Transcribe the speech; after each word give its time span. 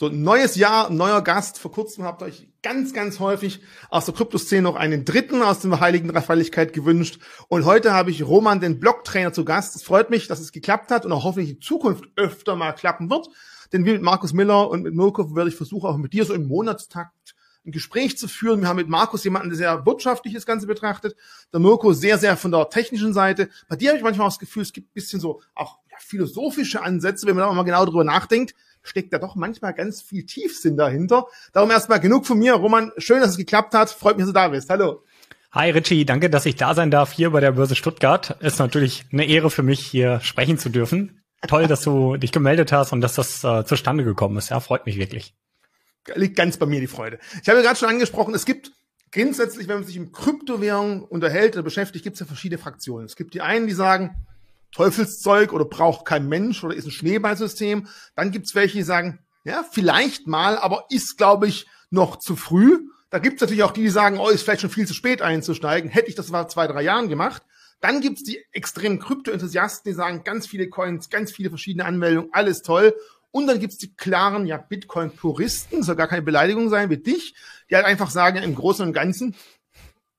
So, 0.00 0.08
neues 0.08 0.56
Jahr, 0.56 0.88
neuer 0.88 1.22
Gast. 1.22 1.58
Vor 1.58 1.72
kurzem 1.72 2.04
habt 2.04 2.22
ihr 2.22 2.24
euch 2.24 2.48
ganz, 2.62 2.94
ganz 2.94 3.20
häufig 3.20 3.60
aus 3.90 4.06
der 4.06 4.14
Kryptoszene 4.14 4.62
noch 4.62 4.76
einen 4.76 5.04
dritten 5.04 5.42
aus 5.42 5.58
dem 5.58 5.78
Heiligen 5.78 6.08
Dreifaltigkeit 6.08 6.72
gewünscht. 6.72 7.20
Und 7.48 7.66
heute 7.66 7.92
habe 7.92 8.10
ich 8.10 8.22
Roman, 8.22 8.60
den 8.60 8.80
Blogtrainer, 8.80 9.34
zu 9.34 9.44
Gast. 9.44 9.76
Es 9.76 9.82
freut 9.82 10.08
mich, 10.08 10.26
dass 10.26 10.40
es 10.40 10.52
geklappt 10.52 10.90
hat 10.90 11.04
und 11.04 11.12
auch 11.12 11.24
hoffentlich 11.24 11.50
in 11.50 11.60
Zukunft 11.60 12.06
öfter 12.16 12.56
mal 12.56 12.72
klappen 12.72 13.10
wird. 13.10 13.28
Denn 13.74 13.84
wie 13.84 13.92
mit 13.92 14.00
Markus 14.00 14.32
Miller 14.32 14.70
und 14.70 14.84
mit 14.84 14.94
Mirko 14.94 15.36
werde 15.36 15.50
ich 15.50 15.56
versuchen, 15.56 15.86
auch 15.86 15.98
mit 15.98 16.14
dir 16.14 16.24
so 16.24 16.32
im 16.32 16.48
Monatstakt 16.48 17.34
ein 17.66 17.70
Gespräch 17.70 18.16
zu 18.16 18.26
führen. 18.26 18.62
Wir 18.62 18.68
haben 18.68 18.76
mit 18.76 18.88
Markus 18.88 19.22
jemanden, 19.24 19.50
der 19.50 19.58
sehr 19.58 19.84
wirtschaftlich 19.84 20.32
das 20.32 20.46
Ganze 20.46 20.66
betrachtet. 20.66 21.14
Der 21.52 21.60
Mirko 21.60 21.92
sehr, 21.92 22.16
sehr 22.16 22.38
von 22.38 22.52
der 22.52 22.70
technischen 22.70 23.12
Seite. 23.12 23.50
Bei 23.68 23.76
dir 23.76 23.90
habe 23.90 23.98
ich 23.98 24.02
manchmal 24.04 24.28
auch 24.28 24.32
das 24.32 24.38
Gefühl, 24.38 24.62
es 24.62 24.72
gibt 24.72 24.88
ein 24.88 24.94
bisschen 24.94 25.20
so 25.20 25.42
auch 25.54 25.76
ja, 25.90 25.98
philosophische 26.00 26.82
Ansätze, 26.82 27.26
wenn 27.26 27.36
man 27.36 27.46
da 27.46 27.52
mal 27.52 27.64
genau 27.64 27.84
drüber 27.84 28.04
nachdenkt 28.04 28.54
steckt 28.82 29.12
da 29.12 29.18
doch 29.18 29.34
manchmal 29.34 29.74
ganz 29.74 30.02
viel 30.02 30.24
Tiefsinn 30.24 30.76
dahinter. 30.76 31.26
Darum 31.52 31.70
erstmal 31.70 32.00
genug 32.00 32.26
von 32.26 32.38
mir. 32.38 32.54
Roman, 32.54 32.92
schön, 32.98 33.20
dass 33.20 33.30
es 33.30 33.36
geklappt 33.36 33.74
hat. 33.74 33.90
Freut 33.90 34.16
mich, 34.16 34.24
dass 34.24 34.32
du 34.32 34.38
da 34.38 34.48
bist. 34.48 34.70
Hallo. 34.70 35.02
Hi 35.52 35.70
Richie, 35.70 36.04
danke, 36.04 36.30
dass 36.30 36.46
ich 36.46 36.54
da 36.54 36.74
sein 36.74 36.92
darf 36.92 37.12
hier 37.12 37.30
bei 37.30 37.40
der 37.40 37.52
Börse 37.52 37.74
Stuttgart. 37.74 38.36
Ist 38.40 38.60
natürlich 38.60 39.04
eine 39.12 39.26
Ehre 39.26 39.50
für 39.50 39.64
mich, 39.64 39.80
hier 39.80 40.20
sprechen 40.20 40.58
zu 40.58 40.68
dürfen. 40.68 41.22
Toll, 41.48 41.66
dass 41.66 41.82
du 41.82 42.16
dich 42.18 42.30
gemeldet 42.30 42.70
hast 42.70 42.92
und 42.92 43.00
dass 43.00 43.14
das 43.14 43.42
äh, 43.42 43.64
zustande 43.64 44.04
gekommen 44.04 44.36
ist. 44.36 44.50
Ja, 44.50 44.60
freut 44.60 44.86
mich 44.86 44.96
wirklich. 44.96 45.34
Liegt 46.14 46.36
ganz 46.36 46.56
bei 46.56 46.66
mir 46.66 46.80
die 46.80 46.86
Freude. 46.86 47.18
Ich 47.42 47.48
habe 47.48 47.58
ja 47.58 47.64
gerade 47.64 47.78
schon 47.78 47.88
angesprochen, 47.88 48.32
es 48.34 48.44
gibt 48.44 48.70
grundsätzlich, 49.12 49.66
wenn 49.66 49.78
man 49.78 49.84
sich 49.84 49.96
im 49.96 50.12
Kryptowährung 50.12 51.02
unterhält 51.02 51.54
oder 51.54 51.64
beschäftigt, 51.64 52.04
gibt 52.04 52.14
es 52.14 52.20
ja 52.20 52.26
verschiedene 52.26 52.58
Fraktionen. 52.58 53.06
Es 53.06 53.16
gibt 53.16 53.34
die 53.34 53.40
einen, 53.40 53.66
die 53.66 53.72
sagen, 53.72 54.14
Teufelszeug 54.72 55.52
oder 55.52 55.64
braucht 55.64 56.04
kein 56.04 56.28
Mensch 56.28 56.62
oder 56.62 56.74
ist 56.74 56.86
ein 56.86 56.90
Schneeballsystem. 56.90 57.88
Dann 58.16 58.30
gibt's 58.30 58.54
welche, 58.54 58.78
die 58.78 58.82
sagen, 58.82 59.20
ja, 59.44 59.64
vielleicht 59.70 60.26
mal, 60.26 60.58
aber 60.58 60.84
ist, 60.90 61.16
glaube 61.16 61.48
ich, 61.48 61.66
noch 61.90 62.16
zu 62.16 62.36
früh. 62.36 62.80
Da 63.10 63.18
gibt's 63.18 63.40
natürlich 63.40 63.64
auch 63.64 63.72
die, 63.72 63.82
die 63.82 63.88
sagen, 63.90 64.18
oh, 64.18 64.28
ist 64.28 64.42
vielleicht 64.42 64.60
schon 64.60 64.70
viel 64.70 64.86
zu 64.86 64.94
spät 64.94 65.22
einzusteigen. 65.22 65.90
Hätte 65.90 66.08
ich 66.08 66.14
das 66.14 66.28
vor 66.28 66.48
zwei, 66.48 66.66
drei 66.66 66.82
Jahren 66.82 67.08
gemacht. 67.08 67.42
Dann 67.80 68.00
gibt's 68.00 68.22
die 68.22 68.44
extremen 68.52 68.98
Krypto-Enthusiasten, 68.98 69.90
die 69.90 69.96
sagen, 69.96 70.22
ganz 70.22 70.46
viele 70.46 70.68
Coins, 70.68 71.08
ganz 71.08 71.32
viele 71.32 71.48
verschiedene 71.48 71.86
Anmeldungen, 71.86 72.30
alles 72.32 72.62
toll. 72.62 72.94
Und 73.32 73.46
dann 73.46 73.58
gibt's 73.58 73.78
die 73.78 73.94
klaren, 73.94 74.46
ja, 74.46 74.58
Bitcoin-Puristen, 74.58 75.82
soll 75.82 75.96
gar 75.96 76.08
keine 76.08 76.22
Beleidigung 76.22 76.68
sein, 76.68 76.90
wie 76.90 76.98
dich, 76.98 77.34
die 77.70 77.76
halt 77.76 77.86
einfach 77.86 78.10
sagen, 78.10 78.38
im 78.38 78.54
Großen 78.54 78.86
und 78.86 78.92
Ganzen, 78.92 79.34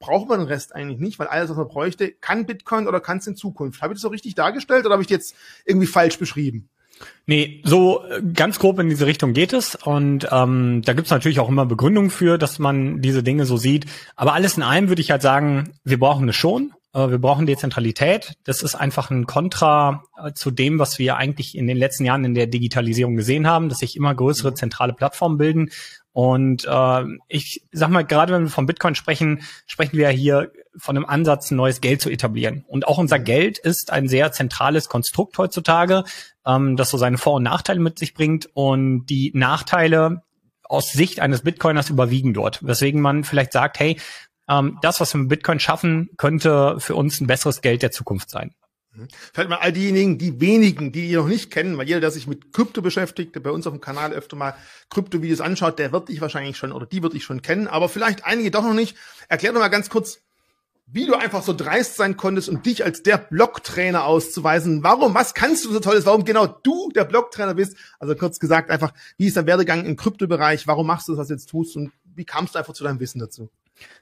braucht 0.01 0.27
man 0.27 0.39
den 0.39 0.47
Rest 0.49 0.75
eigentlich 0.75 0.99
nicht, 0.99 1.19
weil 1.19 1.27
alles, 1.27 1.49
was 1.49 1.55
man 1.55 1.69
bräuchte, 1.69 2.11
kann 2.11 2.45
Bitcoin 2.45 2.87
oder 2.87 2.99
kann 2.99 3.19
es 3.19 3.27
in 3.27 3.37
Zukunft. 3.37 3.81
Habe 3.81 3.93
ich 3.93 3.97
das 3.97 4.01
so 4.01 4.09
richtig 4.09 4.35
dargestellt 4.35 4.85
oder 4.85 4.93
habe 4.93 5.03
ich 5.03 5.09
jetzt 5.09 5.35
irgendwie 5.65 5.87
falsch 5.87 6.19
beschrieben? 6.19 6.67
Nee, 7.25 7.61
so 7.63 8.03
äh, 8.03 8.21
ganz 8.33 8.59
grob 8.59 8.79
in 8.79 8.89
diese 8.89 9.05
Richtung 9.05 9.33
geht 9.33 9.53
es. 9.53 9.75
Und 9.75 10.27
ähm, 10.31 10.81
da 10.83 10.93
gibt's 10.93 11.11
natürlich 11.11 11.39
auch 11.39 11.49
immer 11.49 11.65
Begründungen 11.65 12.11
für, 12.11 12.37
dass 12.37 12.59
man 12.59 13.01
diese 13.01 13.23
Dinge 13.23 13.45
so 13.45 13.57
sieht. 13.57 13.85
Aber 14.15 14.33
alles 14.33 14.57
in 14.57 14.63
allem 14.63 14.89
würde 14.89 15.01
ich 15.01 15.11
halt 15.11 15.21
sagen, 15.21 15.71
wir 15.83 15.99
brauchen 15.99 16.27
es 16.29 16.35
schon. 16.35 16.73
Äh, 16.93 17.09
wir 17.09 17.19
brauchen 17.19 17.45
Dezentralität. 17.45 18.33
Das 18.43 18.61
ist 18.61 18.75
einfach 18.75 19.09
ein 19.11 19.25
Kontra 19.25 20.03
äh, 20.23 20.33
zu 20.33 20.51
dem, 20.51 20.79
was 20.79 20.99
wir 20.99 21.17
eigentlich 21.17 21.57
in 21.57 21.67
den 21.67 21.77
letzten 21.77 22.05
Jahren 22.05 22.25
in 22.25 22.33
der 22.33 22.47
Digitalisierung 22.47 23.15
gesehen 23.15 23.47
haben, 23.47 23.69
dass 23.69 23.79
sich 23.79 23.95
immer 23.95 24.13
größere 24.13 24.53
zentrale 24.53 24.93
Plattformen 24.93 25.37
bilden 25.37 25.71
und 26.13 26.65
äh, 26.65 27.03
ich 27.27 27.63
sag 27.71 27.89
mal, 27.89 28.03
gerade 28.03 28.33
wenn 28.33 28.43
wir 28.43 28.49
von 28.49 28.65
Bitcoin 28.65 28.95
sprechen, 28.95 29.43
sprechen 29.65 29.97
wir 29.97 30.11
ja 30.11 30.15
hier 30.15 30.51
von 30.75 30.95
einem 30.95 31.05
Ansatz, 31.05 31.51
ein 31.51 31.55
neues 31.55 31.81
Geld 31.81 32.01
zu 32.01 32.09
etablieren. 32.09 32.65
Und 32.67 32.87
auch 32.87 32.97
unser 32.97 33.19
Geld 33.19 33.57
ist 33.57 33.91
ein 33.91 34.07
sehr 34.07 34.31
zentrales 34.31 34.89
Konstrukt 34.89 35.37
heutzutage, 35.37 36.03
ähm, 36.45 36.75
das 36.75 36.89
so 36.89 36.97
seine 36.97 37.17
Vor- 37.17 37.35
und 37.35 37.43
Nachteile 37.43 37.79
mit 37.79 37.97
sich 37.97 38.13
bringt. 38.13 38.49
Und 38.53 39.05
die 39.05 39.31
Nachteile 39.33 40.23
aus 40.63 40.91
Sicht 40.91 41.19
eines 41.19 41.41
Bitcoiners 41.41 41.89
überwiegen 41.89 42.33
dort. 42.33 42.65
Weswegen 42.65 43.01
man 43.01 43.23
vielleicht 43.23 43.53
sagt, 43.53 43.79
hey, 43.79 43.97
ähm, 44.49 44.79
das, 44.81 44.99
was 44.99 45.13
wir 45.13 45.19
mit 45.19 45.29
Bitcoin 45.29 45.59
schaffen, 45.59 46.09
könnte 46.17 46.79
für 46.79 46.95
uns 46.95 47.21
ein 47.21 47.27
besseres 47.27 47.61
Geld 47.61 47.83
der 47.83 47.91
Zukunft 47.91 48.29
sein. 48.29 48.53
Mhm. 48.93 49.07
Vielleicht 49.33 49.49
mal 49.49 49.57
all 49.57 49.71
diejenigen, 49.71 50.17
die 50.17 50.41
wenigen, 50.41 50.91
die 50.91 51.09
ihr 51.09 51.19
noch 51.19 51.27
nicht 51.27 51.51
kennen, 51.51 51.77
weil 51.77 51.87
jeder, 51.87 52.01
der 52.01 52.11
sich 52.11 52.27
mit 52.27 52.53
Krypto 52.53 52.81
beschäftigt, 52.81 53.35
der 53.35 53.39
bei 53.39 53.51
uns 53.51 53.65
auf 53.67 53.73
dem 53.73 53.81
Kanal 53.81 54.13
öfter 54.13 54.35
mal 54.35 54.55
Krypto-Videos 54.89 55.41
anschaut, 55.41 55.79
der 55.79 55.91
wird 55.91 56.09
dich 56.09 56.21
wahrscheinlich 56.21 56.57
schon 56.57 56.71
oder 56.71 56.85
die 56.85 57.01
wird 57.01 57.13
dich 57.13 57.23
schon 57.23 57.41
kennen, 57.41 57.67
aber 57.67 57.89
vielleicht 57.89 58.25
einige 58.25 58.51
doch 58.51 58.63
noch 58.63 58.73
nicht. 58.73 58.97
Erklär 59.29 59.53
doch 59.53 59.59
mal 59.59 59.69
ganz 59.69 59.89
kurz, 59.89 60.19
wie 60.93 61.05
du 61.05 61.15
einfach 61.15 61.41
so 61.41 61.53
dreist 61.53 61.95
sein 61.95 62.17
konntest, 62.17 62.49
um 62.49 62.61
dich 62.61 62.83
als 62.83 63.01
der 63.01 63.17
Blocktrainer 63.17 64.03
auszuweisen. 64.03 64.83
Warum? 64.83 65.13
Was 65.13 65.33
kannst 65.33 65.63
du 65.63 65.71
so 65.71 65.79
tolles? 65.79 66.05
Warum 66.05 66.25
genau 66.25 66.47
du 66.47 66.89
der 66.93 67.05
Blocktrainer 67.05 67.53
bist? 67.53 67.77
Also 67.97 68.13
kurz 68.15 68.39
gesagt 68.39 68.69
einfach, 68.69 68.93
wie 69.17 69.27
ist 69.27 69.37
dein 69.37 69.45
Werdegang 69.45 69.85
im 69.85 69.95
Kryptobereich? 69.95 70.67
Warum 70.67 70.87
machst 70.87 71.07
du 71.07 71.13
das, 71.13 71.19
was 71.19 71.27
du 71.27 71.33
jetzt 71.35 71.49
tust? 71.49 71.77
Und 71.77 71.93
wie 72.03 72.25
kamst 72.25 72.55
du 72.55 72.59
einfach 72.59 72.73
zu 72.73 72.83
deinem 72.83 72.99
Wissen 72.99 73.19
dazu? 73.19 73.49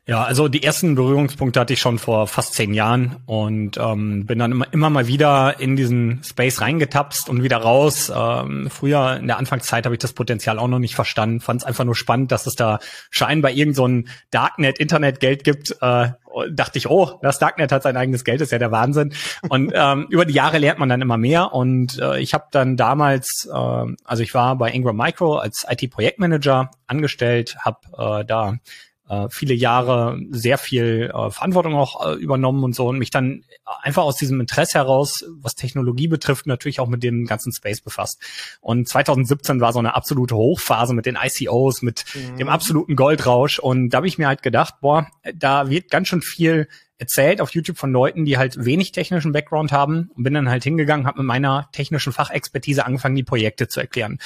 Ja, 0.10 0.24
also 0.24 0.48
die 0.48 0.64
ersten 0.64 0.96
Berührungspunkte 0.96 1.60
hatte 1.60 1.74
ich 1.74 1.80
schon 1.80 2.00
vor 2.00 2.26
fast 2.26 2.56
zehn 2.56 2.74
Jahren 2.74 3.18
und 3.28 3.78
ähm, 3.78 4.26
bin 4.26 4.40
dann 4.40 4.52
immer, 4.52 4.66
immer 4.74 4.90
mal 4.90 5.06
wieder 5.06 5.60
in 5.60 5.76
diesen 5.76 6.24
Space 6.24 6.62
reingetapst 6.62 7.30
und 7.30 7.44
wieder 7.44 7.58
raus. 7.58 8.12
Ähm, 8.16 8.72
früher 8.72 9.18
in 9.18 9.28
der 9.28 9.38
Anfangszeit 9.38 9.86
habe 9.86 9.94
ich 9.94 10.00
das 10.00 10.14
Potenzial 10.14 10.58
auch 10.58 10.68
noch 10.68 10.80
nicht 10.80 10.96
verstanden, 10.96 11.42
fand 11.42 11.62
es 11.62 11.68
einfach 11.68 11.86
nur 11.86 11.96
spannend, 11.96 12.32
dass 12.32 12.48
es 12.48 12.56
da 12.56 12.80
scheinbar 13.12 13.52
irgend 13.52 13.76
so 13.76 13.88
ein 13.88 14.10
Darknet-Internet-Geld 14.32 15.44
gibt. 15.44 15.78
Äh, 15.80 16.10
dachte 16.52 16.78
ich, 16.80 16.90
oh, 16.90 17.20
das 17.22 17.38
Darknet 17.38 17.72
hat 17.72 17.84
sein 17.84 17.96
eigenes 17.96 18.24
Geld, 18.24 18.42
ist 18.42 18.52
ja 18.52 18.58
der 18.58 18.72
Wahnsinn. 18.72 19.14
Und 19.48 19.74
ähm, 19.76 20.08
über 20.10 20.26
die 20.26 20.34
Jahre 20.34 20.58
lernt 20.58 20.80
man 20.80 20.90
dann 20.90 21.04
immer 21.04 21.18
mehr. 21.18 21.54
Und 21.54 22.00
äh, 22.00 22.20
ich 22.20 22.34
habe 22.34 22.46
dann 22.50 22.78
damals, 22.78 23.48
äh, 23.52 23.56
also 23.56 24.24
ich 24.24 24.34
war 24.34 24.58
bei 24.58 24.72
Ingram 24.72 24.98
Micro 24.98 25.36
als 25.38 25.68
IT-Projektmanager 25.70 26.72
angestellt, 26.88 27.58
habe 27.64 28.22
äh, 28.22 28.26
da 28.26 28.56
äh, 29.10 29.28
viele 29.30 29.54
Jahre 29.54 30.20
sehr 30.30 30.58
viel 30.58 31.12
äh, 31.14 31.32
Verantwortung 31.32 31.76
auch 31.76 32.06
äh, 32.06 32.14
übernommen 32.14 32.64
und 32.64 32.76
so 32.76 32.88
und 32.88 33.00
mich 33.00 33.10
dann 33.10 33.44
einfach 33.82 34.04
aus 34.04 34.18
diesem 34.18 34.40
Interesse 34.40 34.78
heraus, 34.78 35.26
was 35.42 35.56
Technologie 35.56 36.08
betrifft, 36.08 36.48
natürlich 36.48 36.80
auch 36.80 36.88
mit 36.88 37.04
dem 37.04 37.26
ganzen 37.26 37.52
Space 37.52 37.82
befasst. 37.82 38.22
Und 38.62 38.88
2017 38.88 39.60
war 39.60 39.74
so 39.74 39.80
eine 39.80 39.96
absolute 39.96 40.36
Hochphase 40.36 40.94
mit 40.94 41.06
den 41.06 41.18
ICOs, 41.22 41.82
mit 41.82 42.06
mhm. 42.14 42.38
dem 42.38 42.50
absoluten 42.50 42.96
Goldrausch 42.96 43.60
und 43.60 43.90
da 43.90 43.98
habe 43.98 44.08
ich 44.08 44.18
mir 44.18 44.28
halt 44.28 44.44
gedacht, 44.44 44.76
boah, 44.80 45.08
da 45.34 45.70
wird 45.70 45.90
ganz 45.90 46.08
schön 46.08 46.22
viel 46.22 46.68
erzählt 47.00 47.40
auf 47.40 47.52
YouTube 47.52 47.78
von 47.78 47.92
Leuten, 47.92 48.26
die 48.26 48.38
halt 48.38 48.64
wenig 48.64 48.92
technischen 48.92 49.32
Background 49.32 49.72
haben 49.72 50.12
und 50.16 50.24
bin 50.24 50.34
dann 50.34 50.50
halt 50.50 50.64
hingegangen, 50.64 51.08
habe 51.08 51.20
mit 51.20 51.28
meiner 51.28 51.70
technischen 51.72 52.12
Fachexpertise 52.12 52.86
angefangen, 52.86 53.16
die 53.16 53.24
Projekte 53.24 53.70
zu 53.70 53.80
erklären. 53.80 54.20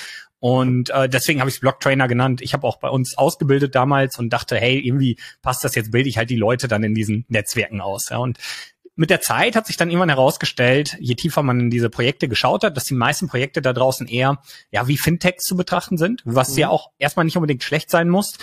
Und 0.44 0.90
äh, 0.90 1.08
deswegen 1.08 1.40
habe 1.40 1.50
ich 1.50 1.56
es 1.56 1.62
Blocktrainer 1.62 2.10
genannt. 2.10 2.42
Ich 2.42 2.54
habe 2.54 2.68
auch 2.68 2.76
bei 2.76 2.90
uns 2.90 3.18
ausgebildet 3.18 3.76
damals 3.76 4.20
und 4.20 4.32
dachte, 4.32 4.58
hey, 4.58 4.78
irgendwie 4.78 5.18
passt 5.42 5.64
das 5.64 5.74
jetzt, 5.74 5.92
bilde 5.92 6.10
ich 6.10 6.18
halt 6.18 6.30
die 6.30 6.36
Leute 6.36 6.68
dann 6.68 6.84
in 6.84 6.94
diesen 6.94 7.24
Netzwerken 7.30 7.80
aus. 7.80 8.10
Ja. 8.10 8.18
Und 8.18 8.40
mit 8.98 9.10
der 9.10 9.22
Zeit 9.22 9.56
hat 9.56 9.68
sich 9.68 9.78
dann 9.78 9.90
irgendwann 9.90 10.10
herausgestellt, 10.10 10.98
je 11.00 11.16
tiefer 11.16 11.44
man 11.44 11.62
in 11.62 11.70
diese 11.70 11.90
Projekte 11.90 12.28
geschaut 12.28 12.66
hat, 12.66 12.76
dass 12.76 12.84
die 12.84 12.94
meisten 12.94 13.30
Projekte 13.30 13.62
da 13.62 13.72
draußen 13.72 14.06
eher 14.06 14.42
ja 14.70 14.86
wie 14.90 14.98
Fintechs 14.98 15.46
zu 15.46 15.56
betrachten 15.56 15.98
sind, 15.98 16.22
was 16.26 16.52
mhm. 16.52 16.60
ja 16.60 16.68
auch 16.68 16.92
erstmal 16.98 17.24
nicht 17.24 17.38
unbedingt 17.38 17.64
schlecht 17.64 17.90
sein 17.90 18.10
muss 18.10 18.34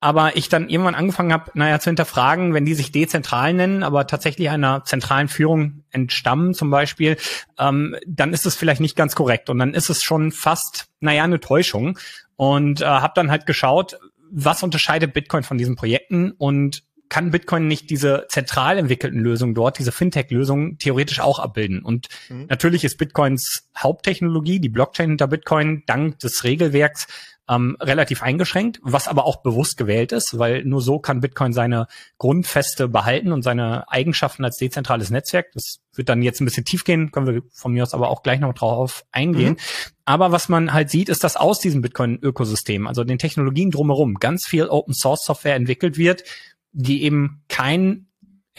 aber 0.00 0.36
ich 0.36 0.48
dann 0.48 0.68
irgendwann 0.68 0.94
angefangen 0.94 1.32
habe, 1.32 1.50
naja, 1.54 1.80
zu 1.80 1.90
hinterfragen, 1.90 2.54
wenn 2.54 2.64
die 2.64 2.74
sich 2.74 2.92
dezentral 2.92 3.52
nennen, 3.52 3.82
aber 3.82 4.06
tatsächlich 4.06 4.48
einer 4.50 4.84
zentralen 4.84 5.28
Führung 5.28 5.82
entstammen 5.90 6.54
zum 6.54 6.70
Beispiel, 6.70 7.16
ähm, 7.58 7.96
dann 8.06 8.32
ist 8.32 8.46
es 8.46 8.54
vielleicht 8.54 8.80
nicht 8.80 8.96
ganz 8.96 9.14
korrekt 9.14 9.50
und 9.50 9.58
dann 9.58 9.74
ist 9.74 9.90
es 9.90 10.02
schon 10.02 10.30
fast, 10.30 10.86
naja, 11.00 11.24
eine 11.24 11.40
Täuschung 11.40 11.98
und 12.36 12.80
äh, 12.80 12.84
habe 12.84 13.12
dann 13.16 13.30
halt 13.30 13.46
geschaut, 13.46 13.98
was 14.30 14.62
unterscheidet 14.62 15.14
Bitcoin 15.14 15.42
von 15.42 15.58
diesen 15.58 15.74
Projekten 15.74 16.30
und 16.32 16.84
kann 17.08 17.30
Bitcoin 17.30 17.66
nicht 17.66 17.90
diese 17.90 18.26
zentral 18.28 18.78
entwickelten 18.78 19.20
Lösungen 19.20 19.54
dort, 19.54 19.78
diese 19.78 19.92
Fintech-Lösungen 19.92 20.78
theoretisch 20.78 21.20
auch 21.20 21.38
abbilden. 21.38 21.82
Und 21.82 22.08
mhm. 22.28 22.46
natürlich 22.48 22.84
ist 22.84 22.98
Bitcoins 22.98 23.68
Haupttechnologie, 23.76 24.60
die 24.60 24.68
Blockchain 24.68 25.10
hinter 25.10 25.26
Bitcoin, 25.26 25.84
dank 25.86 26.18
des 26.18 26.44
Regelwerks 26.44 27.06
ähm, 27.48 27.76
relativ 27.80 28.22
eingeschränkt, 28.22 28.80
was 28.82 29.08
aber 29.08 29.24
auch 29.24 29.42
bewusst 29.42 29.76
gewählt 29.76 30.12
ist, 30.12 30.38
weil 30.38 30.64
nur 30.64 30.82
so 30.82 30.98
kann 30.98 31.20
Bitcoin 31.20 31.52
seine 31.52 31.86
Grundfeste 32.18 32.88
behalten 32.88 33.32
und 33.32 33.42
seine 33.42 33.90
Eigenschaften 33.90 34.44
als 34.44 34.56
dezentrales 34.56 35.10
Netzwerk. 35.10 35.52
Das 35.54 35.80
wird 35.94 36.08
dann 36.08 36.22
jetzt 36.22 36.40
ein 36.40 36.44
bisschen 36.44 36.64
tief 36.64 36.84
gehen, 36.84 37.10
können 37.10 37.26
wir 37.26 37.42
von 37.52 37.72
mir 37.72 37.82
aus 37.82 37.94
aber 37.94 38.10
auch 38.10 38.22
gleich 38.22 38.40
noch 38.40 38.54
drauf 38.54 39.04
eingehen. 39.12 39.52
Mhm. 39.52 39.92
Aber 40.04 40.32
was 40.32 40.48
man 40.48 40.72
halt 40.72 40.90
sieht, 40.90 41.08
ist, 41.08 41.24
dass 41.24 41.36
aus 41.36 41.60
diesem 41.60 41.82
Bitcoin-Ökosystem, 41.82 42.86
also 42.86 43.04
den 43.04 43.18
Technologien 43.18 43.70
drumherum, 43.70 44.14
ganz 44.14 44.46
viel 44.46 44.68
Open-Source-Software 44.68 45.54
entwickelt 45.54 45.96
wird, 45.96 46.24
die 46.72 47.02
eben 47.02 47.42
kein 47.48 48.07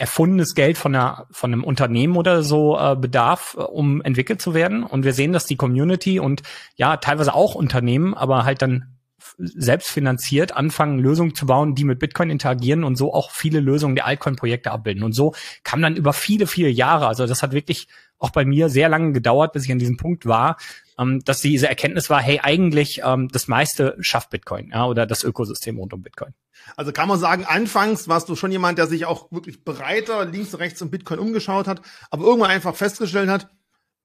erfundenes 0.00 0.54
Geld 0.54 0.78
von, 0.78 0.94
einer, 0.94 1.26
von 1.30 1.52
einem 1.52 1.62
Unternehmen 1.62 2.16
oder 2.16 2.42
so 2.42 2.78
äh, 2.78 2.96
bedarf, 2.96 3.54
äh, 3.58 3.62
um 3.62 4.00
entwickelt 4.00 4.40
zu 4.40 4.54
werden. 4.54 4.82
Und 4.82 5.04
wir 5.04 5.12
sehen, 5.12 5.32
dass 5.32 5.44
die 5.44 5.56
Community 5.56 6.18
und 6.18 6.42
ja, 6.76 6.96
teilweise 6.96 7.34
auch 7.34 7.54
Unternehmen, 7.54 8.14
aber 8.14 8.44
halt 8.44 8.62
dann 8.62 8.96
selbst 9.40 9.90
finanziert 9.90 10.56
anfangen, 10.56 10.98
Lösungen 10.98 11.34
zu 11.34 11.46
bauen, 11.46 11.74
die 11.74 11.84
mit 11.84 11.98
Bitcoin 11.98 12.30
interagieren 12.30 12.84
und 12.84 12.96
so 12.96 13.12
auch 13.14 13.30
viele 13.30 13.60
Lösungen 13.60 13.94
der 13.94 14.06
Altcoin-Projekte 14.06 14.70
abbilden. 14.70 15.02
Und 15.02 15.12
so 15.12 15.34
kam 15.64 15.82
dann 15.82 15.96
über 15.96 16.12
viele, 16.12 16.46
viele 16.46 16.68
Jahre, 16.68 17.06
also 17.06 17.26
das 17.26 17.42
hat 17.42 17.52
wirklich 17.52 17.88
auch 18.18 18.30
bei 18.30 18.44
mir 18.44 18.68
sehr 18.68 18.88
lange 18.88 19.12
gedauert, 19.12 19.52
bis 19.52 19.64
ich 19.64 19.72
an 19.72 19.78
diesem 19.78 19.96
Punkt 19.96 20.26
war, 20.26 20.58
ähm, 20.98 21.20
dass 21.24 21.40
diese 21.40 21.68
Erkenntnis 21.68 22.10
war, 22.10 22.20
hey, 22.20 22.40
eigentlich 22.42 23.00
ähm, 23.04 23.28
das 23.32 23.48
meiste 23.48 23.96
schafft 24.00 24.30
Bitcoin 24.30 24.70
ja, 24.72 24.86
oder 24.86 25.06
das 25.06 25.24
Ökosystem 25.24 25.78
rund 25.78 25.94
um 25.94 26.02
Bitcoin. 26.02 26.34
Also 26.76 26.92
kann 26.92 27.08
man 27.08 27.18
sagen, 27.18 27.46
anfangs 27.46 28.08
warst 28.08 28.28
du 28.28 28.36
schon 28.36 28.52
jemand, 28.52 28.78
der 28.78 28.86
sich 28.86 29.06
auch 29.06 29.32
wirklich 29.32 29.64
breiter 29.64 30.26
links 30.26 30.58
rechts 30.58 30.82
um 30.82 30.90
Bitcoin 30.90 31.18
umgeschaut 31.18 31.66
hat, 31.66 31.80
aber 32.10 32.24
irgendwann 32.24 32.50
einfach 32.50 32.76
festgestellt 32.76 33.30
hat, 33.30 33.48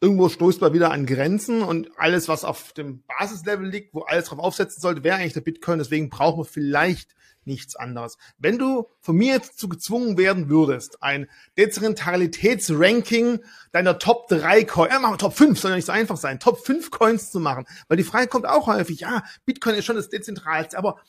irgendwo 0.01 0.29
stoßt 0.29 0.61
man 0.61 0.73
wieder 0.73 0.91
an 0.91 1.05
Grenzen 1.05 1.61
und 1.61 1.89
alles, 1.97 2.27
was 2.27 2.43
auf 2.43 2.73
dem 2.73 3.03
Basislevel 3.03 3.67
liegt, 3.67 3.93
wo 3.93 4.01
alles 4.01 4.25
drauf 4.25 4.39
aufsetzen 4.39 4.81
sollte, 4.81 5.03
wäre 5.03 5.17
eigentlich 5.17 5.33
der 5.33 5.41
Bitcoin. 5.41 5.79
Deswegen 5.79 6.09
brauchen 6.09 6.39
wir 6.39 6.45
vielleicht 6.45 7.15
nichts 7.45 7.75
anderes. 7.75 8.17
Wenn 8.37 8.57
du 8.57 8.89
von 9.01 9.15
mir 9.15 9.33
jetzt 9.33 9.59
zu 9.59 9.69
gezwungen 9.69 10.17
werden 10.17 10.49
würdest, 10.49 11.01
ein 11.01 11.29
Dezentralitätsranking 11.57 13.39
deiner 13.71 13.99
Top 13.99 14.27
3 14.27 14.63
Coins, 14.63 14.93
äh, 14.93 14.99
machen 14.99 15.13
wir 15.13 15.17
Top 15.17 15.35
5, 15.35 15.59
soll 15.59 15.71
ja 15.71 15.75
nicht 15.77 15.85
so 15.85 15.91
einfach 15.91 16.17
sein, 16.17 16.39
Top 16.39 16.59
5 16.65 16.91
Coins 16.91 17.31
zu 17.31 17.39
machen, 17.39 17.65
weil 17.87 17.97
die 17.97 18.03
Frage 18.03 18.27
kommt 18.27 18.47
auch 18.47 18.67
häufig, 18.67 19.01
ja, 19.01 19.23
Bitcoin 19.45 19.75
ist 19.75 19.85
schon 19.85 19.95
das 19.95 20.09
Dezentralste, 20.09 20.77
aber 20.77 20.99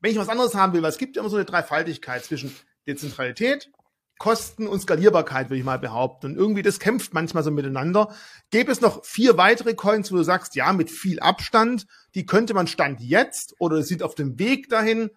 wenn 0.00 0.10
ich 0.10 0.18
was 0.18 0.28
anderes 0.28 0.54
haben 0.54 0.72
will, 0.72 0.82
weil 0.82 0.90
es 0.90 0.98
gibt 0.98 1.16
ja 1.16 1.22
immer 1.22 1.30
so 1.30 1.36
eine 1.36 1.44
Dreifaltigkeit 1.44 2.24
zwischen 2.24 2.54
Dezentralität, 2.86 3.70
Kosten 4.18 4.66
und 4.66 4.80
Skalierbarkeit, 4.80 5.50
würde 5.50 5.58
ich 5.58 5.64
mal 5.64 5.78
behaupten. 5.78 6.26
Und 6.26 6.36
irgendwie 6.36 6.62
das 6.62 6.80
kämpft 6.80 7.12
manchmal 7.12 7.42
so 7.42 7.50
miteinander. 7.50 8.14
Gäbe 8.50 8.72
es 8.72 8.80
noch 8.80 9.04
vier 9.04 9.36
weitere 9.36 9.74
Coins, 9.74 10.10
wo 10.10 10.16
du 10.16 10.22
sagst, 10.22 10.54
ja, 10.54 10.72
mit 10.72 10.90
viel 10.90 11.20
Abstand, 11.20 11.86
die 12.14 12.24
könnte 12.24 12.54
man 12.54 12.66
Stand 12.66 13.00
jetzt 13.00 13.54
oder 13.58 13.82
sind 13.82 14.02
auf 14.02 14.14
dem 14.14 14.38
Weg 14.38 14.68
dahin, 14.68 15.10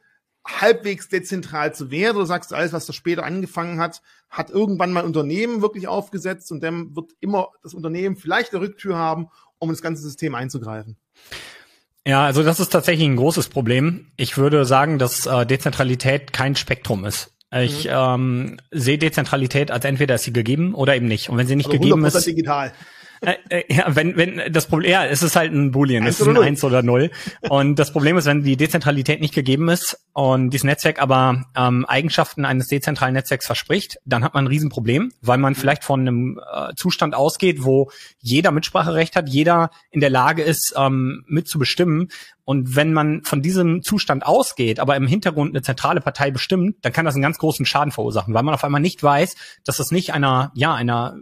halbwegs 0.46 1.08
dezentral 1.08 1.74
zu 1.74 1.92
werden. 1.92 2.18
Du 2.18 2.26
sagst, 2.26 2.54
alles, 2.54 2.74
was 2.74 2.86
da 2.86 2.94
später 2.94 3.24
angefangen 3.24 3.80
hat, 3.80 4.02
hat 4.30 4.50
irgendwann 4.50 4.92
mal 4.92 5.06
Unternehmen 5.06 5.62
wirklich 5.62 5.88
aufgesetzt 5.88 6.52
und 6.52 6.62
dann 6.62 6.96
wird 6.96 7.12
immer 7.20 7.50
das 7.64 7.74
Unternehmen 7.74 8.16
vielleicht 8.16 8.54
eine 8.54 8.62
Rücktür 8.62 8.98
haben, 8.98 9.28
um 9.60 9.70
ins 9.70 9.82
ganze 9.82 10.02
System 10.02 10.36
einzugreifen. 10.36 10.98
Ja, 12.06 12.26
also 12.26 12.44
das 12.44 12.60
ist 12.60 12.70
tatsächlich 12.70 13.08
ein 13.08 13.18
großes 13.18 13.50
Problem. 13.50 14.12
Ich 14.16 14.38
würde 14.38 14.66
sagen, 14.66 15.00
dass 15.00 15.26
äh, 15.26 15.46
Dezentralität 15.46 16.34
kein 16.34 16.56
Spektrum 16.56 17.06
ist. 17.06 17.34
Ich 17.52 17.86
mhm. 17.86 17.92
ähm, 17.92 18.58
sehe 18.72 18.98
Dezentralität 19.00 19.72
als 19.72 19.86
entweder 19.86 20.16
ist 20.16 20.24
sie 20.24 20.34
gegeben 20.34 20.76
oder 20.76 20.96
eben 20.96 21.08
nicht. 21.08 21.30
Und 21.30 21.38
wenn 21.38 21.48
sie 21.48 21.56
nicht 21.56 21.68
also 21.68 21.80
gegeben 21.80 22.06
ist, 22.06 22.28
digital. 22.28 22.72
Äh, 23.22 23.36
äh, 23.50 23.74
ja, 23.74 23.96
wenn, 23.96 24.16
wenn 24.16 24.42
das 24.52 24.68
Problem, 24.68 24.92
ja, 24.92 25.06
es 25.06 25.24
ist 25.24 25.36
halt 25.36 25.52
ein 25.52 25.72
Boolean, 25.72 26.06
es 26.06 26.20
ist 26.20 26.28
ein 26.28 26.38
Eins 26.38 26.64
oder 26.64 26.84
Null. 26.84 27.12
Und 27.50 27.78
das 27.78 27.92
Problem 27.92 28.18
ist, 28.18 28.26
wenn 28.26 28.44
die 28.44 28.56
Dezentralität 28.56 29.20
nicht 29.20 29.34
gegeben 29.34 29.70
ist 29.70 30.00
und 30.14 30.52
dieses 30.52 30.64
Netzwerk 30.64 31.02
aber 31.02 31.46
ähm, 31.56 31.86
Eigenschaften 31.86 32.46
eines 32.46 32.68
dezentralen 32.68 33.14
Netzwerks 33.14 33.46
verspricht, 33.46 33.98
dann 34.06 34.24
hat 34.24 34.34
man 34.34 34.46
ein 34.46 34.48
Riesenproblem, 34.48 35.12
weil 35.22 35.38
man 35.38 35.56
vielleicht 35.56 35.84
von 35.84 36.02
einem 36.02 36.40
äh, 36.54 36.74
Zustand 36.76 37.14
ausgeht, 37.14 37.64
wo 37.64 37.92
jeder 38.20 38.52
Mitspracherecht 38.52 39.16
hat, 39.16 39.30
jeder 39.30 39.72
in 39.92 40.00
der 40.00 40.10
Lage 40.10 40.44
ist, 40.44 40.74
ähm, 40.78 41.24
mitzubestimmen. 41.28 42.10
Und 42.46 42.76
wenn 42.76 42.94
man 42.94 43.24
von 43.26 43.42
diesem 43.42 43.84
Zustand 43.84 44.26
ausgeht, 44.26 44.80
aber 44.80 44.96
im 44.96 45.06
Hintergrund 45.06 45.52
eine 45.52 45.62
zentrale 45.62 46.02
Partei 46.02 46.32
bestimmt, 46.32 46.78
dann 46.82 46.94
kann 46.94 47.06
das 47.06 47.14
einen 47.14 47.22
ganz 47.22 47.38
großen 47.38 47.66
Schaden 47.66 47.92
verursachen, 47.92 48.34
weil 48.34 48.44
man 48.44 48.56
auf 48.56 48.64
einmal 48.64 48.82
nicht 48.82 49.04
weiß, 49.04 49.36
dass 49.66 49.78
das 49.78 49.92
nicht 49.92 50.14
einer, 50.14 50.52
ja, 50.56 50.74
einer 50.74 51.18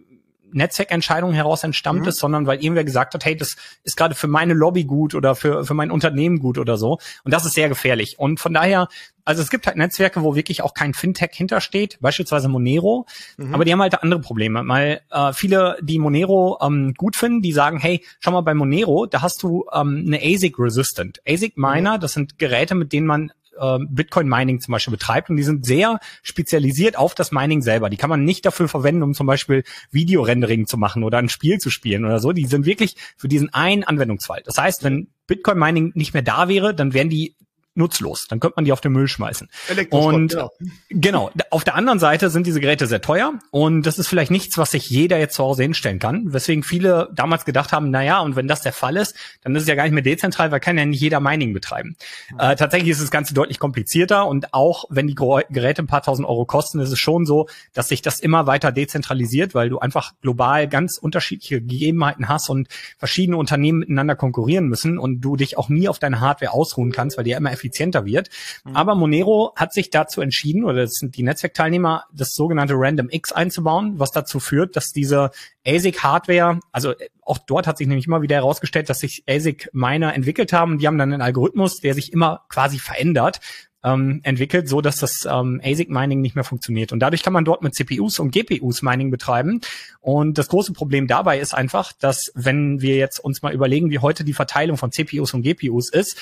Netzwerkentscheidung 0.52 1.34
heraus 1.34 1.64
entstammt 1.64 2.02
mhm. 2.02 2.08
ist, 2.08 2.20
sondern 2.20 2.48
weil 2.48 2.62
irgendwer 2.62 2.84
gesagt 2.84 3.14
hat, 3.14 3.26
hey, 3.26 3.36
das 3.36 3.56
ist 3.84 3.98
gerade 3.98 4.16
für 4.16 4.28
meine 4.28 4.54
Lobby 4.54 4.86
gut 4.86 5.16
oder 5.16 5.36
für, 5.36 5.66
für 5.66 5.74
mein 5.74 5.92
Unternehmen 5.92 6.40
gut 6.40 6.58
oder 6.58 6.78
so. 6.78 7.00
Und 7.24 7.34
das 7.34 7.46
ist 7.46 7.54
sehr 7.54 7.70
gefährlich. 7.70 8.20
Und 8.20 8.40
von 8.40 8.54
daher, 8.54 8.88
also 9.26 9.42
es 9.42 9.50
gibt 9.50 9.68
halt 9.68 9.76
Netzwerke, 9.76 10.24
wo 10.24 10.36
wirklich 10.36 10.62
auch 10.62 10.74
kein 10.74 10.94
Fintech 10.94 11.32
hintersteht, 11.34 11.98
beispielsweise 12.00 12.48
Monero, 12.48 13.06
mhm. 13.38 13.54
aber 13.54 13.66
die 13.66 13.74
haben 13.74 13.82
halt 13.82 14.02
andere 14.02 14.22
Probleme, 14.22 14.64
weil 14.66 15.02
äh, 15.12 15.34
viele, 15.34 15.78
die 15.82 16.00
Monero 16.00 16.58
ähm, 16.62 16.94
gut 16.96 17.16
finden, 17.16 17.42
die 17.42 17.52
sagen, 17.52 17.78
hey, 17.78 18.06
schau 18.20 18.32
mal 18.32 18.42
bei 18.42 18.54
Monero, 18.54 19.06
da 19.06 19.22
hast 19.22 19.44
du 19.44 19.66
ähm, 19.74 20.06
eine 20.08 20.20
ASIC 20.20 20.58
Resistant. 20.58 21.20
ASIC 21.28 21.58
Miner, 21.58 21.98
mhm. 21.98 22.02
das 22.02 22.14
sind 22.14 22.40
Geräte, 22.40 22.76
mit 22.76 22.94
denen 22.94 23.08
man 23.08 23.32
äh, 23.60 23.80
Bitcoin 23.90 24.28
Mining 24.28 24.60
zum 24.60 24.72
Beispiel 24.72 24.92
betreibt 24.92 25.30
und 25.30 25.38
die 25.38 25.44
sind 25.44 25.66
sehr 25.66 26.00
spezialisiert 26.24 26.98
auf 26.98 27.16
das 27.16 27.32
Mining 27.32 27.62
selber. 27.62 27.90
Die 27.90 27.98
kann 27.98 28.10
man 28.10 28.24
nicht 28.24 28.46
dafür 28.46 28.68
verwenden, 28.68 29.04
um 29.04 29.14
zum 29.14 29.28
Beispiel 29.28 29.64
Videorendering 29.92 30.68
zu 30.68 30.78
machen 30.78 31.04
oder 31.04 31.18
ein 31.18 31.30
Spiel 31.30 31.60
zu 31.60 31.70
spielen 31.70 32.06
oder 32.06 32.20
so. 32.20 32.32
Die 32.32 32.46
sind 32.46 32.66
wirklich 32.66 32.96
für 33.16 33.28
diesen 33.28 33.54
einen 33.54 33.84
Anwendungsfall. 33.84 34.42
Das 34.46 34.58
heißt, 34.58 34.84
wenn 34.84 35.10
Bitcoin 35.28 35.60
Mining 35.60 35.92
nicht 35.96 36.14
mehr 36.14 36.24
da 36.24 36.48
wäre, 36.48 36.74
dann 36.74 36.94
wären 36.94 37.10
die 37.10 37.36
nutzlos. 37.78 38.28
Dann 38.28 38.40
könnte 38.40 38.56
man 38.58 38.66
die 38.66 38.72
auf 38.72 38.82
den 38.82 38.92
Müll 38.92 39.08
schmeißen. 39.08 39.50
Und 39.90 40.32
genau. 40.32 40.52
genau. 40.90 41.32
Auf 41.52 41.64
der 41.64 41.76
anderen 41.76 42.00
Seite 42.00 42.30
sind 42.30 42.48
diese 42.48 42.60
Geräte 42.60 42.88
sehr 42.88 43.02
teuer 43.02 43.34
und 43.52 43.84
das 43.84 44.00
ist 44.00 44.08
vielleicht 44.08 44.32
nichts, 44.32 44.58
was 44.58 44.72
sich 44.72 44.90
jeder 44.90 45.18
jetzt 45.18 45.36
zu 45.36 45.44
Hause 45.44 45.64
hinstellen 45.64 46.00
kann. 46.00 46.34
Weswegen 46.34 46.64
viele 46.64 47.10
damals 47.14 47.46
gedacht 47.46 47.72
haben, 47.72 47.90
na 47.92 48.04
ja, 48.04 48.20
und 48.20 48.36
wenn 48.36 48.48
das 48.48 48.62
der 48.62 48.74
Fall 48.74 48.98
ist, 48.98 49.16
dann 49.42 49.56
ist 49.56 49.64
es 49.64 49.70
ja 49.70 49.76
gar 49.76 49.84
nicht 49.84 49.94
mehr 49.94 50.04
dezentral, 50.04 50.52
weil 50.52 50.60
kann 50.60 50.78
ja 50.78 50.86
nicht 50.86 51.00
jeder 51.00 51.20
Mining 51.20 51.54
betreiben. 51.54 51.96
Äh, 52.38 52.56
tatsächlich 52.56 52.90
ist 52.90 53.02
das 53.02 53.12
Ganze 53.12 53.34
deutlich 53.34 53.60
komplizierter 53.60 54.28
und 54.28 54.54
auch 54.54 54.86
wenn 54.90 55.08
die 55.08 55.16
Geräte 55.16 55.84
ein 55.84 55.88
paar 55.88 56.02
tausend 56.02 56.28
Euro 56.28 56.46
kosten, 56.46 56.80
ist 56.80 56.92
es 56.92 57.00
schon 57.00 57.26
so, 57.26 57.48
dass 57.74 57.88
sich 57.90 58.02
das 58.02 58.20
immer 58.20 58.48
weiter 58.48 58.72
dezentralisiert, 58.72 59.56
weil 59.56 59.70
du 59.70 59.80
einfach 59.80 60.14
global 60.22 60.68
ganz 60.68 60.98
unterschiedliche 60.98 61.62
Gegebenheiten 61.62 62.28
hast 62.28 62.50
und 62.50 62.68
verschiedene 62.98 63.38
Unternehmen 63.38 63.80
miteinander 63.80 64.16
konkurrieren 64.16 64.68
müssen 64.68 64.98
und 64.98 65.22
du 65.22 65.36
dich 65.36 65.58
auch 65.58 65.70
nie 65.70 65.88
auf 65.88 66.00
deine 66.00 66.20
Hardware 66.20 66.52
ausruhen 66.52 66.92
kannst, 66.92 67.18
weil 67.18 67.24
die 67.24 67.32
ja 67.32 67.38
immer 67.38 67.52
effizienter 67.52 67.67
wird. 68.06 68.30
Mhm. 68.66 68.76
Aber 68.76 68.96
Monero 68.96 69.54
hat 69.56 69.74
sich 69.74 69.90
dazu 69.90 70.22
entschieden, 70.22 70.64
oder 70.64 70.82
das 70.82 70.94
sind 70.94 71.18
die 71.18 71.24
Netzwerkteilnehmer, 71.24 72.06
das 72.14 72.34
sogenannte 72.34 72.74
Random 72.76 73.10
X 73.10 73.32
einzubauen, 73.32 74.00
was 74.00 74.12
dazu 74.12 74.40
führt, 74.40 74.76
dass 74.76 74.92
diese 74.92 75.32
ASIC-Hardware, 75.66 76.60
also 76.72 76.94
auch 77.22 77.38
dort 77.40 77.68
hat 77.68 77.78
sich 77.78 77.88
nämlich 77.88 78.08
immer 78.08 78.22
wieder 78.22 78.36
herausgestellt, 78.36 78.90
dass 78.90 79.00
sich 79.00 79.24
ASIC-Miner 79.28 80.14
entwickelt 80.14 80.54
haben. 80.54 80.78
Die 80.78 80.88
haben 80.88 80.98
dann 80.98 81.12
einen 81.12 81.22
Algorithmus, 81.22 81.80
der 81.80 81.94
sich 81.94 82.14
immer 82.14 82.46
quasi 82.50 82.80
verändert, 82.80 83.42
ähm, 83.84 84.22
entwickelt, 84.24 84.68
so 84.68 84.82
dass 84.82 84.98
das 84.98 85.28
ähm, 85.30 85.62
ASIC 85.64 85.90
Mining 85.90 86.22
nicht 86.22 86.36
mehr 86.36 86.44
funktioniert. 86.44 86.92
Und 86.92 87.00
dadurch 87.00 87.24
kann 87.24 87.34
man 87.34 87.46
dort 87.46 87.62
mit 87.62 87.76
CPUs 87.76 88.20
und 88.20 88.32
GPUs 88.32 88.82
Mining 88.82 89.12
betreiben. 89.12 89.62
Und 90.00 90.38
das 90.38 90.48
große 90.48 90.74
Problem 90.74 91.08
dabei 91.08 91.40
ist 91.40 91.54
einfach, 91.54 91.94
dass 91.94 92.32
wenn 92.36 92.82
wir 92.82 92.96
jetzt 92.96 93.20
uns 93.20 93.42
mal 93.42 93.54
überlegen, 93.54 93.92
wie 93.92 94.00
heute 94.00 94.24
die 94.24 94.34
Verteilung 94.34 94.78
von 94.78 94.92
CPUs 94.92 95.34
und 95.34 95.44
GPUs 95.44 95.90
ist, 95.92 96.18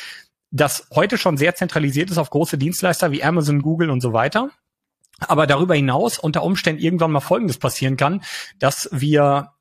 das 0.55 0.87
heute 0.93 1.17
schon 1.17 1.35
sehr 1.35 1.55
zentralisiert 1.55 2.09
ist 2.09 2.17
auf 2.17 2.29
große 2.29 2.57
Dienstleister 2.57 3.11
wie 3.11 3.23
Amazon, 3.23 3.61
Google 3.61 3.89
und 3.89 3.99
so 3.99 4.13
weiter. 4.13 4.51
Aber 5.19 5.47
darüber 5.47 5.75
hinaus 5.75 6.17
unter 6.17 6.43
Umständen 6.43 6.81
irgendwann 6.81 7.11
mal 7.11 7.19
Folgendes 7.19 7.57
passieren 7.57 7.97
kann, 7.97 8.21
dass 8.59 8.89
wir 8.91 9.51